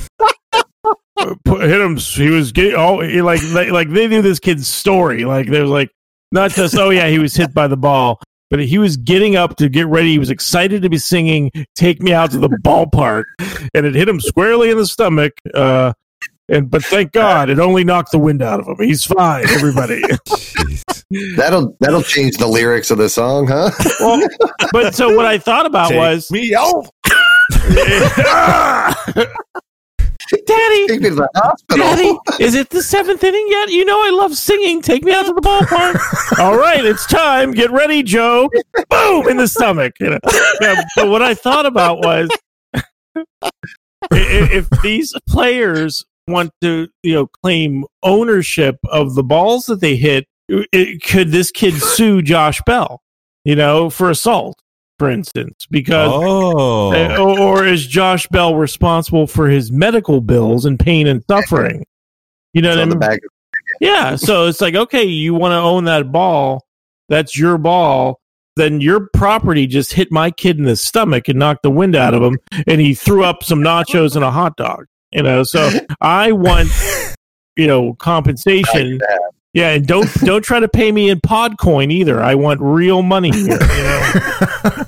put, 1.46 1.62
hit 1.62 1.80
him. 1.80 1.96
He 1.96 2.30
was 2.30 2.52
getting 2.52 2.76
all 2.76 3.00
he, 3.02 3.22
like, 3.22 3.42
like 3.54 3.70
like 3.70 3.90
they 3.90 4.08
knew 4.08 4.22
this 4.22 4.40
kid's 4.40 4.68
story. 4.68 5.24
Like 5.24 5.48
they 5.48 5.62
was 5.62 5.70
like 5.70 5.90
not 6.32 6.52
just 6.52 6.76
oh 6.78 6.90
yeah 6.90 7.08
he 7.08 7.20
was 7.20 7.36
hit 7.36 7.54
by 7.54 7.68
the 7.68 7.78
ball, 7.78 8.20
but 8.50 8.60
he 8.60 8.78
was 8.78 8.98
getting 8.98 9.36
up 9.36 9.56
to 9.58 9.70
get 9.70 9.88
ready. 9.88 10.12
He 10.12 10.20
was 10.20 10.30
excited 10.30 10.82
to 10.82 10.90
be 10.90 10.98
singing 10.98 11.52
"Take 11.76 12.02
Me 12.02 12.14
Out 12.14 12.32
to 12.32 12.38
the 12.38 12.50
Ballpark," 12.50 13.26
and 13.74 13.86
it 13.86 13.96
hit 13.96 14.08
him 14.08 14.20
squarely 14.20 14.70
in 14.70 14.78
the 14.78 14.86
stomach. 14.86 15.34
Uh, 15.54 15.94
and 16.50 16.70
but 16.70 16.84
thank 16.84 17.14
God 17.14 17.50
it 17.50 17.60
only 17.60 17.84
knocked 17.84 18.12
the 18.12 18.20
wind 18.20 18.42
out 18.42 18.60
of 18.60 18.68
him. 18.68 18.76
He's 18.80 19.06
fine. 19.06 19.48
Everybody. 19.50 20.02
That'll 21.36 21.76
that'll 21.82 22.04
change 22.04 22.38
the 22.38 22.48
lyrics 22.48 22.90
of 22.90 22.98
the 22.98 23.10
song, 23.10 23.46
huh? 23.46 23.70
well, 24.00 24.26
but 24.72 24.96
so 24.96 25.14
what 25.14 25.26
I 25.26 25.38
thought 25.38 25.66
about 25.66 25.94
was 25.94 26.32
me 26.32 26.56
out. 26.56 26.88
Daddy, 30.52 30.88
Take 30.88 31.02
me 31.02 31.10
to 31.10 31.16
the 31.16 31.30
hospital. 31.36 31.86
Daddy, 31.86 32.20
is 32.44 32.56
it 32.56 32.70
the 32.70 32.82
seventh 32.84 33.24
inning 33.24 33.46
yet? 33.50 33.70
You 33.70 33.86
know 33.86 33.98
I 33.98 34.10
love 34.10 34.36
singing. 34.36 34.82
Take 34.82 35.04
me 35.04 35.14
out 35.14 35.26
to 35.26 35.34
the 35.34 35.42
ballpark. 35.42 36.40
All 36.40 36.58
right, 36.58 36.84
it's 36.84 37.06
time. 37.06 37.52
Get 37.52 37.72
ready, 37.72 38.04
Joe. 38.04 38.50
Boom 38.90 39.28
in 39.28 39.38
the 39.38 39.48
stomach. 39.48 39.94
You 40.00 40.12
know? 40.12 40.20
yeah, 40.62 40.82
but 40.96 41.10
what 41.10 41.22
I 41.22 41.34
thought 41.34 41.66
about 41.66 42.00
was 42.00 42.30
if 44.12 44.70
these 44.82 45.14
players 45.28 46.06
want 46.28 46.52
to, 46.62 46.88
you 47.04 47.14
know, 47.14 47.28
claim 47.44 47.86
ownership 48.04 48.78
of 48.86 49.16
the 49.16 49.24
balls 49.24 49.66
that 49.66 49.82
they 49.82 49.96
hit, 49.96 50.28
it, 50.50 51.04
could 51.04 51.32
this 51.32 51.52
kid 51.52 51.76
sue 51.76 52.22
Josh 52.22 52.62
Bell? 52.66 53.02
You 53.44 53.56
know, 53.56 53.90
for 53.90 54.10
assault, 54.10 54.62
for 55.02 55.10
instance, 55.10 55.66
because 55.72 56.12
Oh, 56.14 56.94
uh, 56.94 57.18
or, 57.18 57.40
or 57.40 57.66
is 57.66 57.88
Josh 57.88 58.28
Bell 58.28 58.54
responsible 58.54 59.26
for 59.26 59.50
his 59.50 59.72
medical 59.72 60.22
bills 60.22 60.66
and 60.66 60.80
pain 60.80 61.08
and 61.08 61.24
suffering? 61.28 61.84
You 62.54 62.62
know 62.62 62.70
It's 62.78 62.94
what 62.94 63.04
I 63.04 63.10
mean? 63.10 63.20
Yeah. 63.80 64.16
So 64.16 64.46
it's 64.46 64.62
like, 64.62 64.76
okay, 64.76 65.04
you 65.04 65.34
want 65.34 65.54
to 65.54 65.58
own 65.58 65.86
that 65.86 66.12
ball. 66.12 66.68
That's 67.10 67.36
your 67.36 67.58
ball. 67.58 68.20
then 68.58 68.80
your 68.80 69.08
property 69.16 69.66
just 69.66 69.92
hit 69.92 70.12
my 70.12 70.30
kid 70.30 70.60
in 70.60 70.66
the 70.66 70.76
stomach 70.76 71.28
and 71.30 71.40
knocked 71.40 71.64
the 71.64 71.72
wind 71.72 71.96
out 71.96 72.14
of 72.14 72.22
him, 72.22 72.38
and 72.68 72.80
he 72.80 72.94
threw 72.94 73.24
up 73.24 73.44
some 73.44 73.62
nachos 73.62 74.16
and 74.16 74.24
a 74.24 74.30
hot 74.30 74.56
dog. 74.56 74.86
You 75.12 75.24
know, 75.24 75.42
so 75.42 75.68
I 76.00 76.32
want 76.32 76.70
you 77.56 77.66
know 77.66 77.94
compensation. 78.00 79.00
Yeah, 79.54 79.72
and 79.72 79.86
don't 79.86 80.10
don't 80.24 80.44
try 80.44 80.60
to 80.60 80.68
pay 80.70 80.92
me 80.92 81.10
in 81.10 81.20
Podcoin 81.20 81.92
either. 81.92 82.22
I 82.22 82.36
want 82.36 82.62
real 82.62 83.02
money 83.02 83.32
here. 83.32 83.60
You 83.62 83.84
know? 83.84 84.84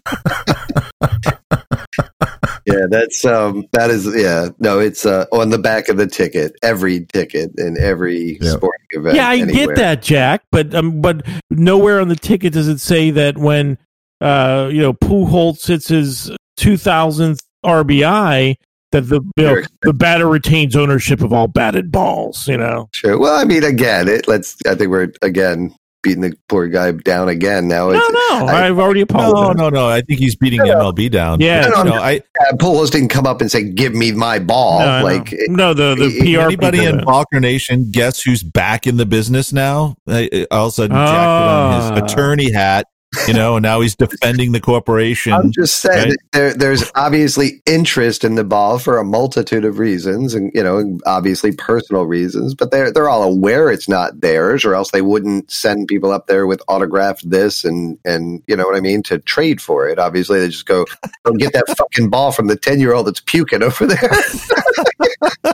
Yeah, 2.65 2.85
that's 2.89 3.25
um 3.25 3.65
that 3.73 3.89
is 3.89 4.07
yeah 4.15 4.47
no 4.59 4.79
it's 4.79 5.05
uh 5.05 5.25
on 5.33 5.49
the 5.49 5.57
back 5.57 5.89
of 5.89 5.97
the 5.97 6.07
ticket 6.07 6.53
every 6.63 7.05
ticket 7.07 7.51
in 7.57 7.77
every 7.77 8.37
Yep. 8.39 8.53
sporting 8.57 8.87
event. 8.91 9.15
yeah, 9.17 9.27
I 9.27 9.35
anywhere. 9.35 9.67
get 9.67 9.75
that, 9.75 10.01
Jack, 10.01 10.43
but 10.49 10.73
um, 10.73 11.01
but 11.01 11.25
nowhere 11.49 11.99
on 11.99 12.07
the 12.07 12.15
ticket 12.15 12.53
does 12.53 12.69
it 12.69 12.79
say 12.79 13.11
that 13.11 13.37
when 13.37 13.77
uh 14.21 14.69
you 14.71 14.81
know 14.81 14.93
Pujols 14.93 15.67
hits 15.67 15.89
his 15.89 16.31
two 16.55 16.77
thousandth 16.77 17.41
RBI 17.65 18.55
that 18.93 19.01
the 19.01 19.21
you 19.37 19.43
know, 19.43 19.61
the 19.81 19.93
batter 19.93 20.27
retains 20.27 20.75
ownership 20.75 21.21
of 21.21 21.33
all 21.33 21.47
batted 21.47 21.91
balls. 21.91 22.47
You 22.47 22.57
know, 22.57 22.89
Sure. 22.93 23.19
Well, 23.19 23.35
I 23.39 23.43
mean, 23.43 23.63
again, 23.63 24.07
it 24.07 24.27
let's. 24.27 24.55
I 24.65 24.73
think 24.75 24.89
we're 24.89 25.11
again 25.21 25.75
beating 26.01 26.19
the 26.21 26.33
poor 26.49 26.67
guy 26.67 26.91
down 26.91 27.29
again. 27.29 27.69
Now 27.69 27.87
no, 27.89 27.91
it's 27.91 28.09
no, 28.13 28.45
I- 28.47 28.67
I've 28.67 28.77
already 28.77 28.99
No, 29.01 29.03
apologized. 29.03 29.57
no, 29.57 29.69
no. 29.69 29.83
No. 29.83 29.87
I 29.89 30.01
think 30.01 30.19
he's 30.19 30.35
beating 30.35 30.59
MLB 30.59 31.09
down. 31.09 31.39
Yeah. 31.39 31.65
You 31.65 31.83
know, 31.85 31.93
I, 31.93 32.17
uh, 32.41 32.55
Pujols 32.57 32.91
didn't 32.91 33.07
come 33.07 33.25
up 33.25 33.39
and 33.39 33.49
say, 33.49 33.63
"Give 33.63 33.93
me 33.95 34.11
my 34.11 34.37
ball." 34.39 34.79
No, 34.79 35.01
like 35.01 35.33
no, 35.47 35.73
the 35.73 35.95
the 35.95 36.07
it- 36.07 36.35
PR 36.35 36.41
anybody 36.41 36.83
in 36.83 36.97
do. 36.97 37.05
Balker 37.05 37.39
Nation 37.39 37.87
guess 37.89 38.21
who's 38.21 38.43
back 38.43 38.85
in 38.85 38.97
the 38.97 39.05
business 39.05 39.53
now? 39.53 39.95
All 40.05 40.15
of 40.15 40.67
a 40.67 40.71
sudden, 40.71 40.95
Jack 40.97 41.07
put 41.07 41.47
on 41.47 41.81
his 41.81 42.01
Ah. 42.01 42.05
attorney 42.05 42.51
hat, 42.51 42.85
you 43.27 43.33
know, 43.33 43.55
and 43.55 43.63
now 43.63 43.81
he's 43.81 43.95
defending 43.95 44.51
the 44.51 44.59
corporation. 44.59 45.33
I'm 45.33 45.51
just 45.51 45.79
saying 45.79 46.09
right? 46.09 46.17
there, 46.31 46.53
there's 46.53 46.91
obviously 46.95 47.61
interest 47.65 48.23
in 48.23 48.35
the 48.35 48.43
ball 48.43 48.79
for 48.79 48.97
a 48.97 49.03
multitude 49.03 49.65
of 49.65 49.79
reasons, 49.79 50.33
and 50.33 50.51
you 50.53 50.63
know, 50.63 50.99
obviously 51.05 51.51
personal 51.51 52.03
reasons. 52.03 52.53
But 52.55 52.71
they're 52.71 52.91
they're 52.91 53.09
all 53.09 53.23
aware 53.23 53.71
it's 53.71 53.89
not 53.89 54.21
theirs, 54.21 54.65
or 54.65 54.75
else 54.75 54.91
they 54.91 55.01
wouldn't 55.01 55.51
send 55.51 55.87
people 55.87 56.11
up 56.11 56.27
there 56.27 56.47
with 56.47 56.61
autographed 56.67 57.29
this 57.29 57.63
and 57.63 57.97
and 58.05 58.41
you 58.47 58.55
know 58.55 58.65
what 58.65 58.75
I 58.75 58.81
mean 58.81 59.03
to 59.03 59.19
trade 59.19 59.61
for 59.61 59.87
it. 59.87 59.99
Obviously, 59.99 60.39
they 60.39 60.47
just 60.49 60.65
go, 60.65 60.85
go 61.23 61.33
get 61.33 61.53
that 61.53 61.75
fucking 61.77 62.09
ball 62.09 62.31
from 62.31 62.47
the 62.47 62.55
ten 62.55 62.79
year 62.79 62.93
old 62.93 63.07
that's 63.07 63.21
puking 63.21 63.63
over 63.63 63.85
there. 63.87 64.11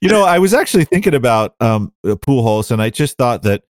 You 0.00 0.08
know, 0.08 0.22
I 0.22 0.38
was 0.38 0.54
actually 0.54 0.84
thinking 0.84 1.14
about 1.14 1.54
um, 1.60 1.92
Pujols, 2.04 2.70
and 2.70 2.80
I 2.80 2.90
just 2.90 3.18
thought 3.18 3.42
that 3.42 3.62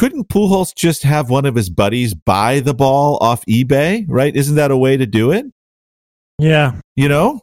couldn't 0.00 0.28
Pujols 0.30 0.74
just 0.74 1.02
have 1.02 1.28
one 1.28 1.44
of 1.44 1.54
his 1.54 1.68
buddies 1.68 2.14
buy 2.14 2.60
the 2.60 2.72
ball 2.72 3.18
off 3.20 3.44
eBay? 3.44 4.06
Right? 4.08 4.34
Isn't 4.34 4.54
that 4.56 4.70
a 4.70 4.76
way 4.76 4.96
to 4.96 5.04
do 5.04 5.30
it? 5.30 5.44
Yeah, 6.38 6.80
You 6.96 7.06
know, 7.10 7.42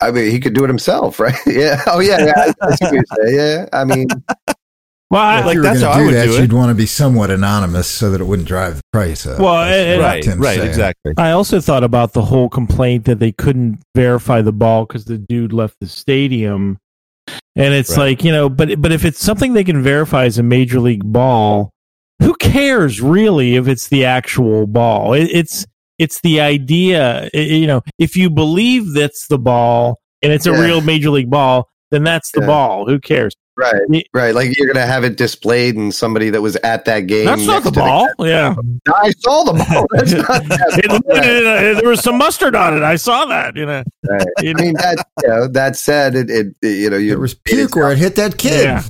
I 0.00 0.10
mean, 0.10 0.30
he 0.30 0.40
could 0.40 0.54
do 0.54 0.64
it 0.64 0.68
himself, 0.68 1.20
right? 1.20 1.34
Yeah. 1.46 1.82
Oh 1.86 2.00
yeah. 2.00 2.24
yeah. 2.24 2.52
That's 2.60 2.80
what 2.80 2.92
you 2.94 3.02
say. 3.14 3.36
Yeah. 3.36 3.66
I 3.74 3.84
mean, 3.84 4.08
well, 5.10 5.20
I, 5.20 5.40
if 5.40 5.44
like, 5.44 5.54
you 5.54 5.60
were 5.60 5.64
that's 5.64 5.80
going 5.80 5.92
how 5.92 5.98
I 5.98 5.98
to 5.98 6.00
do 6.00 6.06
would 6.06 6.14
that, 6.14 6.24
do 6.24 6.34
it. 6.36 6.40
you'd 6.40 6.52
want 6.54 6.70
to 6.70 6.74
be 6.74 6.86
somewhat 6.86 7.30
anonymous 7.30 7.86
so 7.88 8.10
that 8.10 8.22
it 8.22 8.24
wouldn't 8.24 8.48
drive 8.48 8.76
the 8.76 8.82
price 8.94 9.26
up. 9.26 9.38
Well, 9.38 9.66
That's 9.66 10.26
and- 10.28 10.40
right, 10.40 10.46
right, 10.48 10.56
saying. 10.56 10.68
exactly. 10.68 11.12
I 11.18 11.32
also 11.32 11.60
thought 11.60 11.84
about 11.84 12.14
the 12.14 12.22
whole 12.22 12.48
complaint 12.48 13.04
that 13.04 13.18
they 13.18 13.32
couldn't 13.32 13.82
verify 13.94 14.40
the 14.40 14.52
ball 14.52 14.86
because 14.86 15.04
the 15.04 15.18
dude 15.18 15.52
left 15.52 15.76
the 15.80 15.86
stadium, 15.86 16.78
and 17.56 17.74
it's 17.74 17.90
Right. 17.96 18.04
like 18.10 18.24
you 18.24 18.32
know, 18.32 18.48
but 18.48 18.80
but 18.80 18.92
if 18.92 19.04
it's 19.04 19.20
something 19.24 19.52
they 19.52 19.64
can 19.64 19.82
verify 19.82 20.24
as 20.24 20.38
a 20.38 20.42
major 20.42 20.80
league 20.80 21.04
ball, 21.04 21.70
who 22.22 22.34
cares 22.34 23.00
really 23.00 23.56
if 23.56 23.68
it's 23.68 23.88
the 23.88 24.04
actual 24.04 24.66
ball? 24.66 25.12
It, 25.14 25.30
it's 25.32 25.66
it's 25.98 26.20
the 26.22 26.40
idea, 26.40 27.28
i- 27.34 27.38
you 27.38 27.66
know. 27.66 27.82
If 27.98 28.16
you 28.16 28.30
believe 28.30 28.94
that's 28.94 29.26
the 29.28 29.38
ball 29.38 29.98
and 30.22 30.32
it's 30.32 30.46
a 30.46 30.50
Yeah. 30.52 30.60
real 30.60 30.80
major 30.80 31.10
league 31.10 31.30
ball, 31.30 31.68
then 31.90 32.04
that's 32.04 32.30
the 32.32 32.40
Yeah. 32.40 32.46
ball. 32.46 32.86
Who 32.86 32.98
cares? 32.98 33.34
Right, 33.60 33.82
Yeah. 33.90 34.00
right. 34.14 34.34
Like 34.34 34.56
you're 34.56 34.66
gonna 34.72 34.86
have 34.86 35.04
it 35.04 35.16
displayed, 35.16 35.76
and 35.76 35.94
somebody 35.94 36.30
that 36.30 36.40
was 36.42 36.56
at 36.56 36.84
that 36.86 37.00
game. 37.06 37.26
That's 37.26 37.44
not 37.46 37.62
the 37.62 37.70
to 37.70 37.80
ball. 37.80 38.08
yeah, 38.20 38.54
I 38.94 39.10
saw 39.18 39.44
the 39.44 39.52
ball. 39.52 39.86
That's 39.92 40.12
not 40.12 40.26
that 40.48 40.80
It- 40.82 40.88
ball. 40.88 41.00
it- 41.16 41.24
it- 41.76 41.80
there 41.80 41.88
was 41.90 42.00
some 42.00 42.18
mustard 42.18 42.54
on 42.56 42.76
it. 42.76 42.82
I 42.82 42.96
saw 42.96 43.24
that. 43.26 43.56
You 43.56 43.66
know. 43.66 43.82
Right. 44.08 44.26
You 44.42 44.54
I 44.56 44.60
mean 44.62 44.74
that. 44.74 45.06
You 45.22 45.28
know, 45.28 45.48
that 45.48 45.76
said, 45.76 46.14
it, 46.16 46.30
it, 46.30 46.46
it- 46.62 46.66
you 46.78 46.90
know 46.90 46.96
you 46.96 47.10
There 47.10 47.18
was 47.20 47.34
puke 47.34 47.76
where 47.76 47.92
it 47.92 47.98
hit 47.98 48.16
that 48.16 48.38
kid. 48.38 48.64
Yeah. 48.64 48.82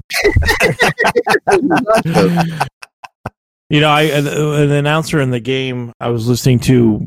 You 3.69 3.81
know, 3.81 3.89
I 3.89 4.03
an 4.03 4.27
uh, 4.27 4.53
an 4.63 4.71
announcer 4.73 5.21
in 5.21 5.31
the 5.31 5.39
game 5.41 5.93
I 6.01 6.09
was 6.09 6.27
listening 6.27 6.59
to 6.61 7.07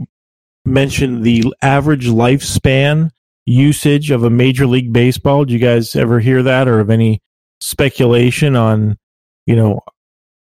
mentioned 0.66 1.24
the 1.26 1.53
average 1.61 2.07
lifespan 2.07 3.09
usage 3.45 4.11
of 4.11 4.24
a 4.24 4.30
major 4.30 4.66
league 4.66 4.93
baseball. 4.93 5.43
Do 5.43 5.51
you 5.53 5.59
guys 5.59 5.93
ever 5.95 6.22
hear 6.22 6.41
that, 6.43 6.70
or 6.70 6.78
have 6.78 6.89
any 6.89 7.20
speculation 7.64 8.55
on, 8.55 8.97
you 9.45 9.55
know, 9.55 9.80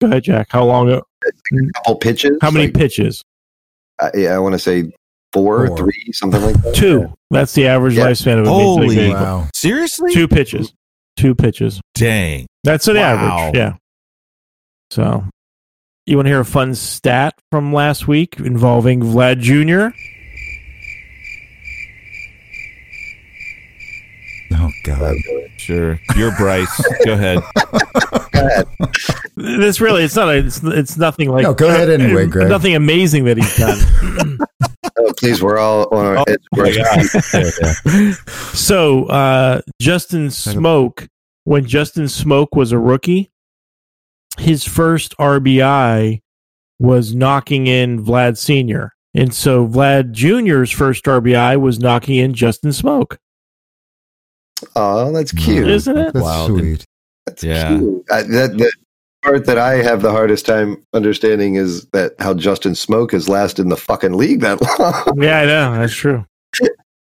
go 0.00 0.08
ahead, 0.08 0.24
Jack? 0.24 0.48
How 0.50 0.64
long? 0.64 0.90
a 0.90 1.02
couple 1.74 1.96
pitches. 1.96 2.38
How 2.42 2.50
many 2.50 2.66
Like, 2.66 2.74
pitches? 2.74 3.22
uh, 3.98 4.10
yeah, 4.14 4.34
I 4.34 4.38
want 4.38 4.52
to 4.54 4.58
say 4.58 4.92
four, 5.32 5.66
Four. 5.68 5.76
three, 5.76 6.12
something 6.12 6.40
like 6.42 6.60
that. 6.62 6.74
Two. 6.74 7.12
That's 7.30 7.54
the 7.54 7.66
average 7.66 7.94
Yeah. 7.96 8.06
lifespan 8.06 8.38
of 8.40 8.46
a 8.46 8.50
Holy 8.50 8.88
major 8.88 9.00
league. 9.00 9.12
Wow. 9.14 9.48
Seriously? 9.54 10.12
Two 10.14 10.28
pitches. 10.28 10.72
Two 11.16 11.34
pitches. 11.34 11.80
Dang. 11.94 12.46
That's 12.64 12.84
the 12.84 12.94
Wow. 12.94 13.00
average. 13.00 13.56
Yeah. 13.56 13.72
So, 14.90 15.24
you 16.06 16.16
want 16.16 16.26
to 16.26 16.30
hear 16.30 16.40
a 16.40 16.44
fun 16.44 16.74
stat 16.74 17.34
from 17.50 17.72
last 17.72 18.06
week 18.08 18.38
involving 18.38 19.00
Vlad 19.00 19.40
Jr.? 19.40 19.94
Oh 24.52 24.70
God. 24.84 25.14
Sure. 25.56 26.00
You're 26.16 26.34
Bryce. 26.36 26.82
Go 27.04 27.12
ahead. 27.12 27.38
This 29.36 29.80
really, 29.80 30.04
it's 30.04 30.16
not. 30.16 30.28
A, 30.28 30.38
it's 30.38 30.60
it's 30.64 30.96
nothing 30.96 31.30
like. 31.30 31.42
No, 31.42 31.54
go 31.54 31.68
ahead 31.68 31.88
anyway, 31.90 32.26
Greg. 32.26 32.48
Nothing 32.48 32.74
amazing 32.74 33.24
that 33.24 33.36
he's 33.36 33.56
done. 33.56 34.38
Oh, 35.00 35.12
please, 35.16 35.40
we're 35.40 35.58
all 35.58 35.86
on 35.94 36.04
our 36.06 36.18
Oh, 36.18 36.24
heads. 36.26 36.44
my 36.52 36.72
God. 37.84 38.14
so, 38.52 39.04
uh, 39.06 39.60
Justin 39.80 40.26
Smoak, 40.26 41.06
when 41.44 41.64
Justin 41.66 42.04
Smoak 42.04 42.48
was 42.56 42.72
a 42.72 42.78
rookie, 42.78 43.30
his 44.38 44.64
first 44.64 45.14
RBI 45.18 46.20
was 46.80 47.14
knocking 47.14 47.68
in 47.68 48.04
Vlad 48.04 48.36
Senior, 48.38 48.92
and 49.14 49.32
so 49.32 49.66
Vlad 49.68 50.10
Junior's 50.10 50.72
first 50.72 51.04
RBI 51.04 51.60
was 51.60 51.78
knocking 51.78 52.16
in 52.16 52.34
Justin 52.34 52.70
Smoak. 52.70 53.18
Oh, 54.76 55.12
that's 55.12 55.32
cute. 55.32 55.68
Isn't 55.68 55.96
it? 55.96 56.12
That's 56.14 56.24
Wow. 56.24 56.46
sweet. 56.48 56.84
That's 57.26 57.42
Yeah. 57.44 57.76
cute. 57.78 58.04
Uh, 58.10 58.22
that, 58.22 58.54
the 58.58 58.72
part 59.22 59.46
that 59.46 59.58
I 59.58 59.74
have 59.82 60.02
the 60.02 60.10
hardest 60.10 60.46
time 60.46 60.78
understanding 60.94 61.54
is 61.56 61.86
that 61.92 62.12
how 62.18 62.34
Justin 62.34 62.72
Smoak 62.72 63.12
has 63.12 63.28
lasted 63.28 63.62
in 63.62 63.68
the 63.68 63.76
fucking 63.76 64.16
league 64.16 64.40
that 64.40 64.60
long. 64.78 65.22
Yeah, 65.22 65.40
I 65.40 65.46
know 65.46 65.78
that's 65.78 65.94
true. 65.94 66.24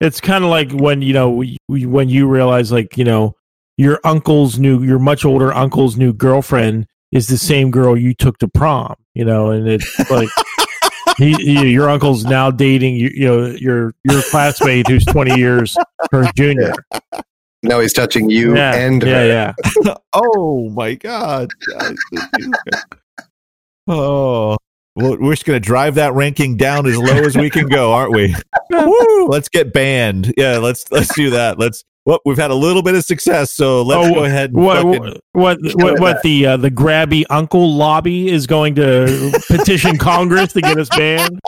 It's 0.00 0.20
kind 0.20 0.44
of 0.44 0.50
like 0.50 0.72
when 0.72 1.02
you 1.02 1.12
know 1.12 1.30
we- 1.30 1.56
we- 1.68 1.86
when 1.86 2.08
you 2.08 2.28
realize 2.28 2.70
like 2.72 2.96
you 2.98 3.04
know 3.04 3.34
your 3.78 4.00
uncle's 4.04 4.58
new, 4.58 4.82
your 4.82 4.98
much 4.98 5.24
older 5.24 5.52
uncle's 5.52 5.96
new 5.96 6.12
girlfriend 6.12 6.86
is 7.12 7.26
the 7.28 7.38
same 7.38 7.70
girl 7.70 7.96
you 7.96 8.12
took 8.14 8.38
to 8.38 8.48
prom. 8.48 8.94
You 9.14 9.24
know, 9.24 9.50
and 9.50 9.68
it's 9.68 10.10
like 10.10 10.28
he, 11.18 11.34
he- 11.34 11.70
your 11.70 11.88
uncle's 11.88 12.24
now 12.24 12.50
dating 12.50 12.96
you, 12.96 13.10
you 13.14 13.26
know 13.26 13.46
your 13.46 13.94
your 14.04 14.22
classmate 14.30 14.88
who's 14.88 15.04
twenty 15.04 15.38
years 15.38 15.76
her 16.10 16.28
junior. 16.36 16.74
Now 17.64 17.80
he's 17.80 17.92
touching 17.92 18.30
you 18.30 18.54
yeah, 18.54 18.74
and 18.74 19.02
her. 19.02 19.08
yeah, 19.08 19.54
yeah. 19.84 19.94
oh 20.12 20.70
my 20.70 20.94
God. 20.94 21.50
oh. 23.86 24.56
We're 24.96 25.32
just 25.32 25.44
going 25.44 25.60
to 25.60 25.66
drive 25.66 25.96
that 25.96 26.14
ranking 26.14 26.56
down 26.56 26.86
as 26.86 26.96
low 26.96 27.24
as 27.24 27.36
we 27.36 27.50
can 27.50 27.66
go, 27.66 27.92
aren't 27.92 28.12
we? 28.12 28.32
Woo! 28.70 29.26
Let's 29.26 29.48
get 29.48 29.72
banned. 29.72 30.32
Yeah, 30.36 30.58
let's 30.58 30.90
let's 30.92 31.12
do 31.16 31.30
that. 31.30 31.58
Let's. 31.58 31.84
Well, 32.06 32.20
we've 32.26 32.36
had 32.36 32.50
a 32.50 32.54
little 32.54 32.82
bit 32.82 32.94
of 32.94 33.02
success, 33.04 33.50
so 33.52 33.82
let's 33.82 34.06
Oh, 34.10 34.14
go 34.14 34.24
ahead. 34.24 34.50
And 34.52 34.62
What 34.62 34.82
fucking- 34.82 35.20
what 35.32 35.58
what 35.74 36.00
what 36.00 36.22
the 36.22 36.46
uh, 36.46 36.56
the 36.58 36.70
grabby 36.70 37.24
uncle 37.30 37.72
lobby 37.74 38.28
is 38.28 38.46
going 38.46 38.74
to 38.74 39.32
petition 39.48 39.96
Congress 39.96 40.52
to 40.52 40.60
get 40.60 40.78
us 40.78 40.88
banned? 40.90 41.40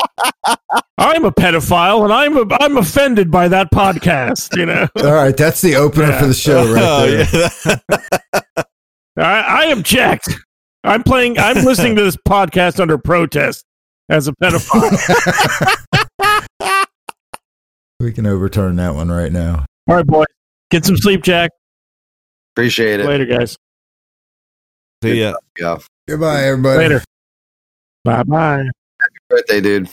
I'm 0.98 1.26
a 1.26 1.30
pedophile 1.32 2.04
and 2.04 2.12
I'm 2.12 2.36
a, 2.38 2.56
I'm 2.60 2.78
offended 2.78 3.30
by 3.30 3.48
that 3.48 3.70
podcast. 3.70 4.56
You 4.56 4.64
know, 4.66 4.88
All 4.96 5.12
right, 5.14 5.36
that's 5.36 5.60
the 5.60 5.76
opener 5.76 6.08
Yeah. 6.08 6.20
for 6.20 6.26
the 6.26 6.34
show 6.34 6.72
right 6.72 6.82
Oh, 6.82 7.06
there. 7.06 7.50
yeah. 8.56 8.62
I, 9.18 9.40
I 9.40 9.64
object. 9.72 10.28
I'm 10.84 11.02
playing. 11.02 11.38
I'm 11.38 11.64
listening 11.64 11.96
to 11.96 12.02
this 12.02 12.16
podcast 12.16 12.80
under 12.80 12.96
protest 12.96 13.64
as 14.08 14.26
a 14.28 14.32
pedophile. 14.32 15.76
We 17.98 18.12
can 18.12 18.26
overturn 18.26 18.76
that 18.76 18.94
one 18.94 19.10
right 19.10 19.32
now. 19.32 19.64
All 19.88 19.96
right, 19.96 20.06
boy, 20.06 20.24
get 20.70 20.84
some 20.84 20.96
sleep, 20.96 21.22
Jack. 21.22 21.50
Appreciate 22.54 23.00
it. 23.00 23.06
Later, 23.06 23.26
guys. 23.26 23.56
See 25.02 25.20
ya. 25.20 25.34
Yeah. 25.58 25.78
Goodbye, 26.08 26.44
everybody. 26.44 26.78
Later. 26.78 27.04
Bye 28.04 28.22
bye. 28.22 28.64
Happy 29.00 29.18
birthday, 29.28 29.60
dude. 29.60 29.88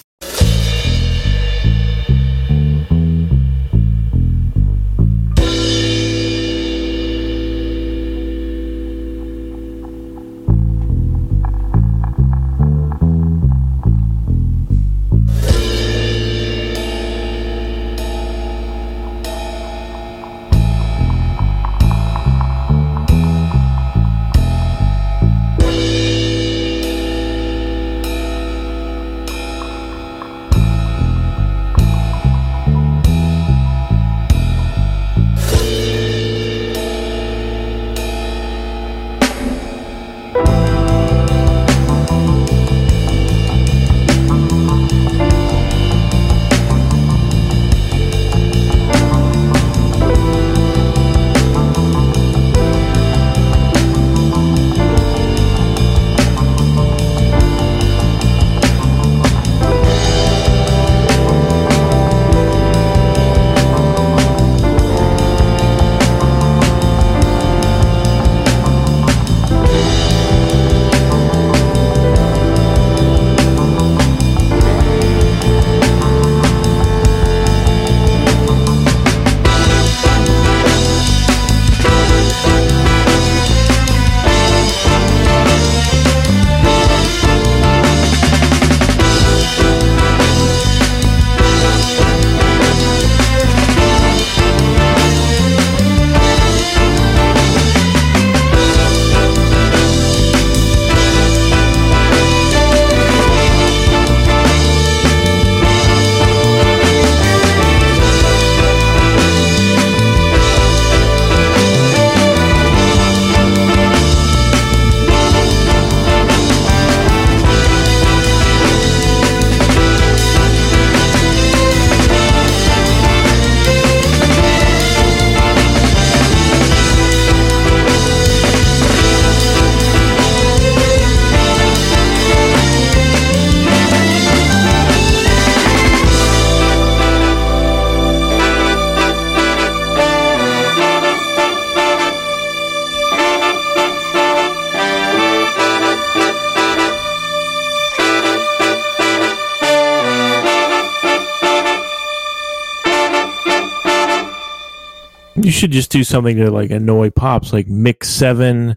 Should 155.64 155.72
just 155.72 155.92
do 155.92 156.04
something 156.04 156.36
to 156.36 156.52
like 156.52 156.72
annoy 156.72 157.10
pops, 157.10 157.54
like 157.54 157.68
mix 157.70 158.10
seven 158.10 158.76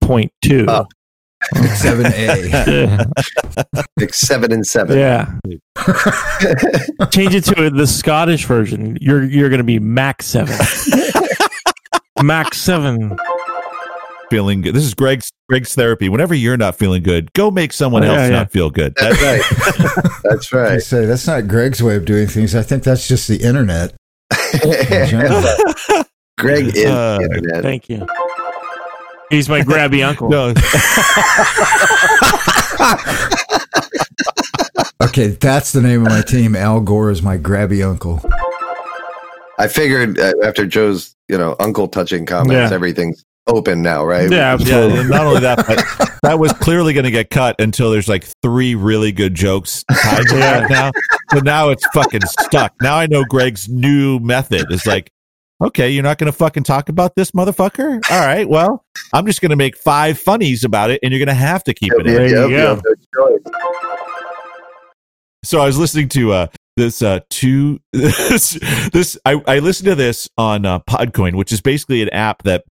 point 0.00 0.32
two. 0.42 0.64
Oh. 0.68 0.86
mix 1.54 1.80
Seven 1.80 2.06
A. 2.14 3.04
mix 3.96 4.20
seven 4.20 4.52
and 4.52 4.64
seven. 4.64 4.96
yeah. 4.96 5.26
Change 7.10 7.34
it 7.34 7.42
to 7.46 7.68
the 7.70 7.84
Scottish 7.88 8.44
version. 8.44 8.96
You're 9.00 9.24
you're 9.24 9.48
gonna 9.50 9.64
be 9.64 9.80
Max 9.80 10.26
seven. 10.26 10.56
Max 12.22 12.58
seven. 12.60 13.16
Feeling 14.30 14.60
good. 14.60 14.72
This 14.76 14.84
is 14.84 14.94
Greg's 14.94 15.32
Greg's 15.48 15.74
therapy. 15.74 16.08
Whenever 16.08 16.32
you're 16.34 16.56
not 16.56 16.76
feeling 16.76 17.02
good, 17.02 17.32
go 17.32 17.50
make 17.50 17.72
someone 17.72 18.04
Yeah, 18.04 18.10
else 18.10 18.18
yeah. 18.20 18.28
not 18.28 18.52
feel 18.52 18.70
good. 18.70 18.94
That's 18.94 19.20
right. 19.20 19.42
That's 20.22 20.52
I 20.54 20.56
right. 20.56 20.80
say 20.80 21.06
that's 21.06 21.26
not 21.26 21.48
Greg's 21.48 21.82
way 21.82 21.96
of 21.96 22.04
doing 22.04 22.28
things. 22.28 22.54
I 22.54 22.62
think 22.62 22.84
that's 22.84 23.08
just 23.08 23.26
the 23.26 23.38
internet. 23.42 23.94
In 26.40 26.46
general. 26.46 26.62
Greg 26.64 26.76
is 26.76 26.84
Uh, 26.86 27.18
the 27.18 27.24
internet. 27.24 27.62
Thank 27.62 27.88
you. 27.88 28.06
He's 29.30 29.48
my 29.48 29.60
grabby 29.62 30.04
uncle. 30.08 30.28
No, 30.28 30.52
Okay, 35.02 35.28
that's 35.28 35.72
the 35.72 35.80
name 35.80 36.02
of 36.06 36.12
my 36.12 36.20
team. 36.22 36.54
Al 36.54 36.80
Gore 36.80 37.10
is 37.10 37.22
my 37.22 37.36
grabby 37.38 37.84
uncle. 37.88 38.20
I 39.58 39.66
figured 39.66 40.18
uh, 40.18 40.34
after 40.44 40.66
Joe's, 40.66 41.14
you 41.28 41.36
know, 41.38 41.56
uncle 41.58 41.88
touching 41.88 42.26
comments, 42.26 42.52
Yeah. 42.70 42.74
everything's 42.74 43.24
open 43.46 43.82
now, 43.82 44.04
right? 44.04 44.30
Yeah, 44.30 44.36
yeah. 44.36 44.52
absolutely. 44.54 45.00
and 45.00 45.10
Not 45.10 45.26
only 45.26 45.40
that, 45.40 45.66
but 45.66 45.82
that 46.22 46.38
was 46.38 46.52
clearly 46.52 46.92
going 46.92 47.04
to 47.04 47.10
get 47.10 47.30
cut 47.30 47.56
until 47.60 47.90
there's 47.90 48.08
like 48.08 48.24
three 48.42 48.74
really 48.74 49.10
good 49.10 49.34
jokes 49.34 49.84
tied 49.90 50.26
to 50.28 50.36
that 50.36 50.70
now. 50.70 50.90
So 51.32 51.38
now 51.40 51.70
it's 51.70 51.84
fucking 51.88 52.22
stuck. 52.26 52.74
Now 52.82 52.96
I 52.96 53.06
know 53.06 53.24
Greg's 53.24 53.68
new 53.68 54.18
method 54.20 54.66
is 54.70 54.86
like, 54.86 55.10
okay, 55.60 55.90
you're 55.90 56.02
not 56.02 56.18
going 56.18 56.30
to 56.30 56.36
fucking 56.36 56.62
talk 56.64 56.88
about 56.88 57.14
this 57.16 57.30
motherfucker. 57.32 58.00
All 58.10 58.20
right, 58.26 58.48
well, 58.48 58.84
I'm 59.12 59.26
just 59.26 59.40
going 59.40 59.50
to 59.50 59.56
make 59.56 59.76
five 59.76 60.18
funnies 60.18 60.64
about 60.64 60.90
it, 60.90 61.00
and 61.02 61.12
you're 61.12 61.18
going 61.24 61.28
to 61.28 61.34
have 61.34 61.64
to 61.64 61.74
keep 61.74 61.92
it 61.92 62.06
in. 62.06 62.12
There 62.14 62.26
you 62.28 62.34
Yep, 62.34 62.50
go. 62.50 62.66
have 62.74 62.82
no 62.84 62.94
choice. 63.38 63.54
So 65.42 65.60
I 65.60 65.66
was 65.66 65.78
listening 65.78 66.08
to 66.10 66.32
uh 66.32 66.46
this 66.76 67.02
uh 67.02 67.20
two 67.30 67.80
this, 67.92 68.58
this 68.92 69.18
I, 69.24 69.40
I 69.46 69.58
listened 69.60 69.86
to 69.88 69.94
this 69.94 70.28
on 70.36 70.66
uh, 70.66 70.80
Podcoin, 70.80 71.34
which 71.34 71.50
is 71.52 71.60
basically 71.60 72.02
an 72.02 72.10
app 72.10 72.42
that 72.42 72.64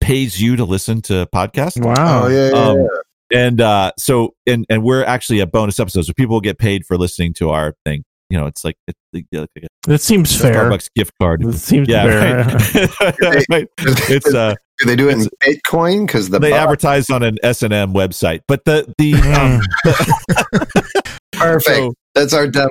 pays 0.00 0.40
you 0.40 0.56
to 0.56 0.64
listen 0.64 1.02
to 1.02 1.26
podcasts. 1.34 1.84
Wow. 1.84 2.24
Oh 2.24 2.28
yeah, 2.28 2.50
yeah, 2.50 2.56
Um, 2.56 2.78
yeah. 2.80 2.86
And 3.32 3.60
uh 3.60 3.92
so 3.98 4.34
and 4.46 4.64
and 4.70 4.82
we're 4.82 5.04
actually 5.04 5.40
a 5.40 5.46
bonus 5.46 5.78
episode, 5.80 6.02
so 6.02 6.12
people 6.12 6.40
get 6.40 6.58
paid 6.58 6.86
for 6.86 6.96
listening 6.96 7.34
to 7.34 7.50
our 7.50 7.74
thing. 7.84 8.04
You 8.30 8.38
know, 8.38 8.46
it's 8.46 8.64
like 8.64 8.76
it's 8.86 8.98
like 9.12 9.26
a 9.34 9.46
That 9.88 10.00
seems 10.00 10.34
fair. 10.40 10.54
Starbucks 10.70 10.88
gift 10.94 11.12
card. 11.20 11.42
That 11.42 11.58
seems 11.58 11.88
Yeah, 11.88 12.04
fair. 12.04 12.44
right. 12.46 13.44
Right. 13.50 13.66
It's 13.78 14.32
uh 14.32 14.54
Do 14.78 14.86
they 14.86 14.94
do 14.96 15.08
it 15.08 15.14
in 15.18 15.28
Bitcoin? 15.42 16.06
Because 16.06 16.30
the 16.30 16.38
they 16.38 16.50
bot- 16.50 16.60
advertise 16.60 17.10
on 17.10 17.22
an 17.24 17.38
S 17.42 17.62
and 17.64 17.72
M 17.72 17.92
website, 17.92 18.40
but 18.46 18.64
the 18.64 18.92
the 18.98 19.14
um, 19.14 19.60
Mm. 19.84 21.10
perfect. 21.32 21.76
so 21.76 21.94
That's 22.14 22.32
our 22.32 22.46
demo. 22.46 22.70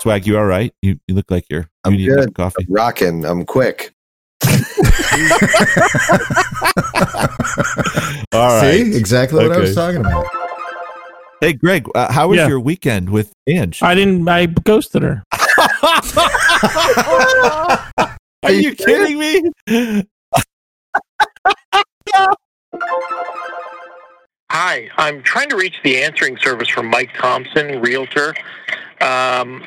swag, 0.00 0.26
you 0.26 0.36
all 0.36 0.44
right? 0.46 0.72
You 0.82 0.98
you 1.08 1.14
look 1.14 1.30
like 1.30 1.46
you're 1.48 1.68
I'm 1.84 1.94
need 1.96 2.08
good. 2.08 2.34
coffee. 2.34 2.66
I'm 2.68 2.74
rocking. 2.74 3.24
I'm 3.24 3.44
quick. 3.46 3.94
All 8.32 8.48
right. 8.60 8.80
See, 8.84 8.96
exactly 8.96 9.42
what 9.46 9.56
I 9.56 9.60
was 9.60 9.74
talking 9.74 10.00
about. 10.00 10.26
Hey, 11.42 11.54
Greg, 11.54 11.88
uh, 11.96 12.12
how 12.12 12.28
was 12.28 12.36
Yeah. 12.36 12.46
your 12.46 12.60
weekend 12.60 13.10
with 13.10 13.32
Ange? 13.48 13.82
I 13.82 13.96
didn't. 13.96 14.28
I 14.28 14.46
ghosted 14.46 15.02
her. 15.02 15.24
Are 18.44 18.52
you 18.52 18.76
kidding 18.76 19.18
me? 19.18 20.04
Hi, 24.52 24.88
I'm 24.98 25.20
trying 25.24 25.48
to 25.48 25.56
reach 25.56 25.74
the 25.82 26.00
answering 26.04 26.36
service 26.36 26.68
for 26.68 26.84
Mike 26.84 27.10
Thompson, 27.18 27.80
realtor. 27.80 28.36
Um, 29.00 29.66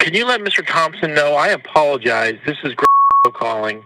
can 0.00 0.14
you 0.14 0.26
let 0.26 0.40
Mr. 0.40 0.66
Thompson 0.66 1.14
know? 1.14 1.34
I 1.34 1.50
apologize. 1.50 2.38
This 2.44 2.56
is 2.64 2.74
Greg 2.74 3.34
calling. 3.34 3.84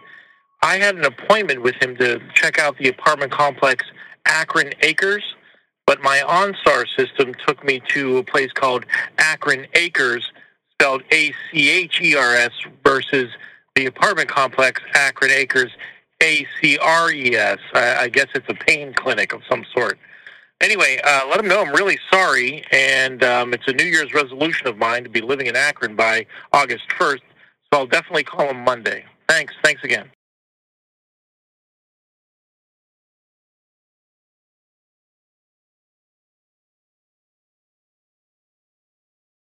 I 0.63 0.79
had 0.79 0.97
an 0.97 1.05
appointment 1.05 1.61
with 1.61 1.75
him 1.75 1.95
to 1.99 2.21
check 2.33 2.59
out 2.59 2.79
the 2.79 2.89
apartment 2.89 3.33
complex 3.33 3.85
Akron 4.25 4.73
Acres. 4.81 5.23
But 5.89 6.03
my 6.03 6.19
OnStar 6.19 6.85
system 6.99 7.33
took 7.47 7.65
me 7.65 7.81
to 7.95 8.19
a 8.19 8.23
place 8.23 8.53
called 8.53 8.85
Akron 9.17 9.67
Acres, 9.73 10.31
spelled 10.75 11.03
A 11.13 11.33
C 11.51 11.71
H 11.71 12.03
E 12.03 12.15
R 12.15 12.35
S, 12.35 12.51
versus 12.85 13.31
the 13.75 13.87
apartment 13.87 14.29
complex 14.29 14.83
Akron 14.95 15.31
Acres, 15.31 15.73
A 16.23 16.47
C 16.61 16.77
R 16.77 17.11
E 17.11 17.35
S. 17.35 17.59
I 17.73 17.97
I 18.01 18.09
guess 18.11 18.27
it's 18.35 18.45
a 18.51 18.55
pain 18.55 18.93
clinic 18.93 19.33
of 19.33 19.41
some 19.49 19.65
sort. 19.75 19.99
Anyway, 20.61 21.01
uh, 21.05 21.23
let 21.27 21.39
them 21.39 21.49
know 21.49 21.63
I'm 21.63 21.73
really 21.73 21.99
sorry, 22.13 22.65
and 22.71 23.25
um, 23.25 23.55
it's 23.55 23.67
a 23.67 23.73
New 23.73 23.85
Year's 23.85 24.13
resolution 24.13 24.67
of 24.67 24.77
mine 24.77 25.05
to 25.05 25.09
be 25.09 25.23
living 25.23 25.47
in 25.47 25.57
Akron 25.57 25.97
by 25.97 26.27
August 26.53 26.85
1st, 26.99 27.23
so 27.73 27.81
I'll 27.81 27.87
definitely 27.87 28.25
call 28.25 28.49
them 28.49 28.63
Monday. 28.63 29.07
Thanks. 29.27 29.55
Thanks 29.63 29.83
again. 29.85 30.11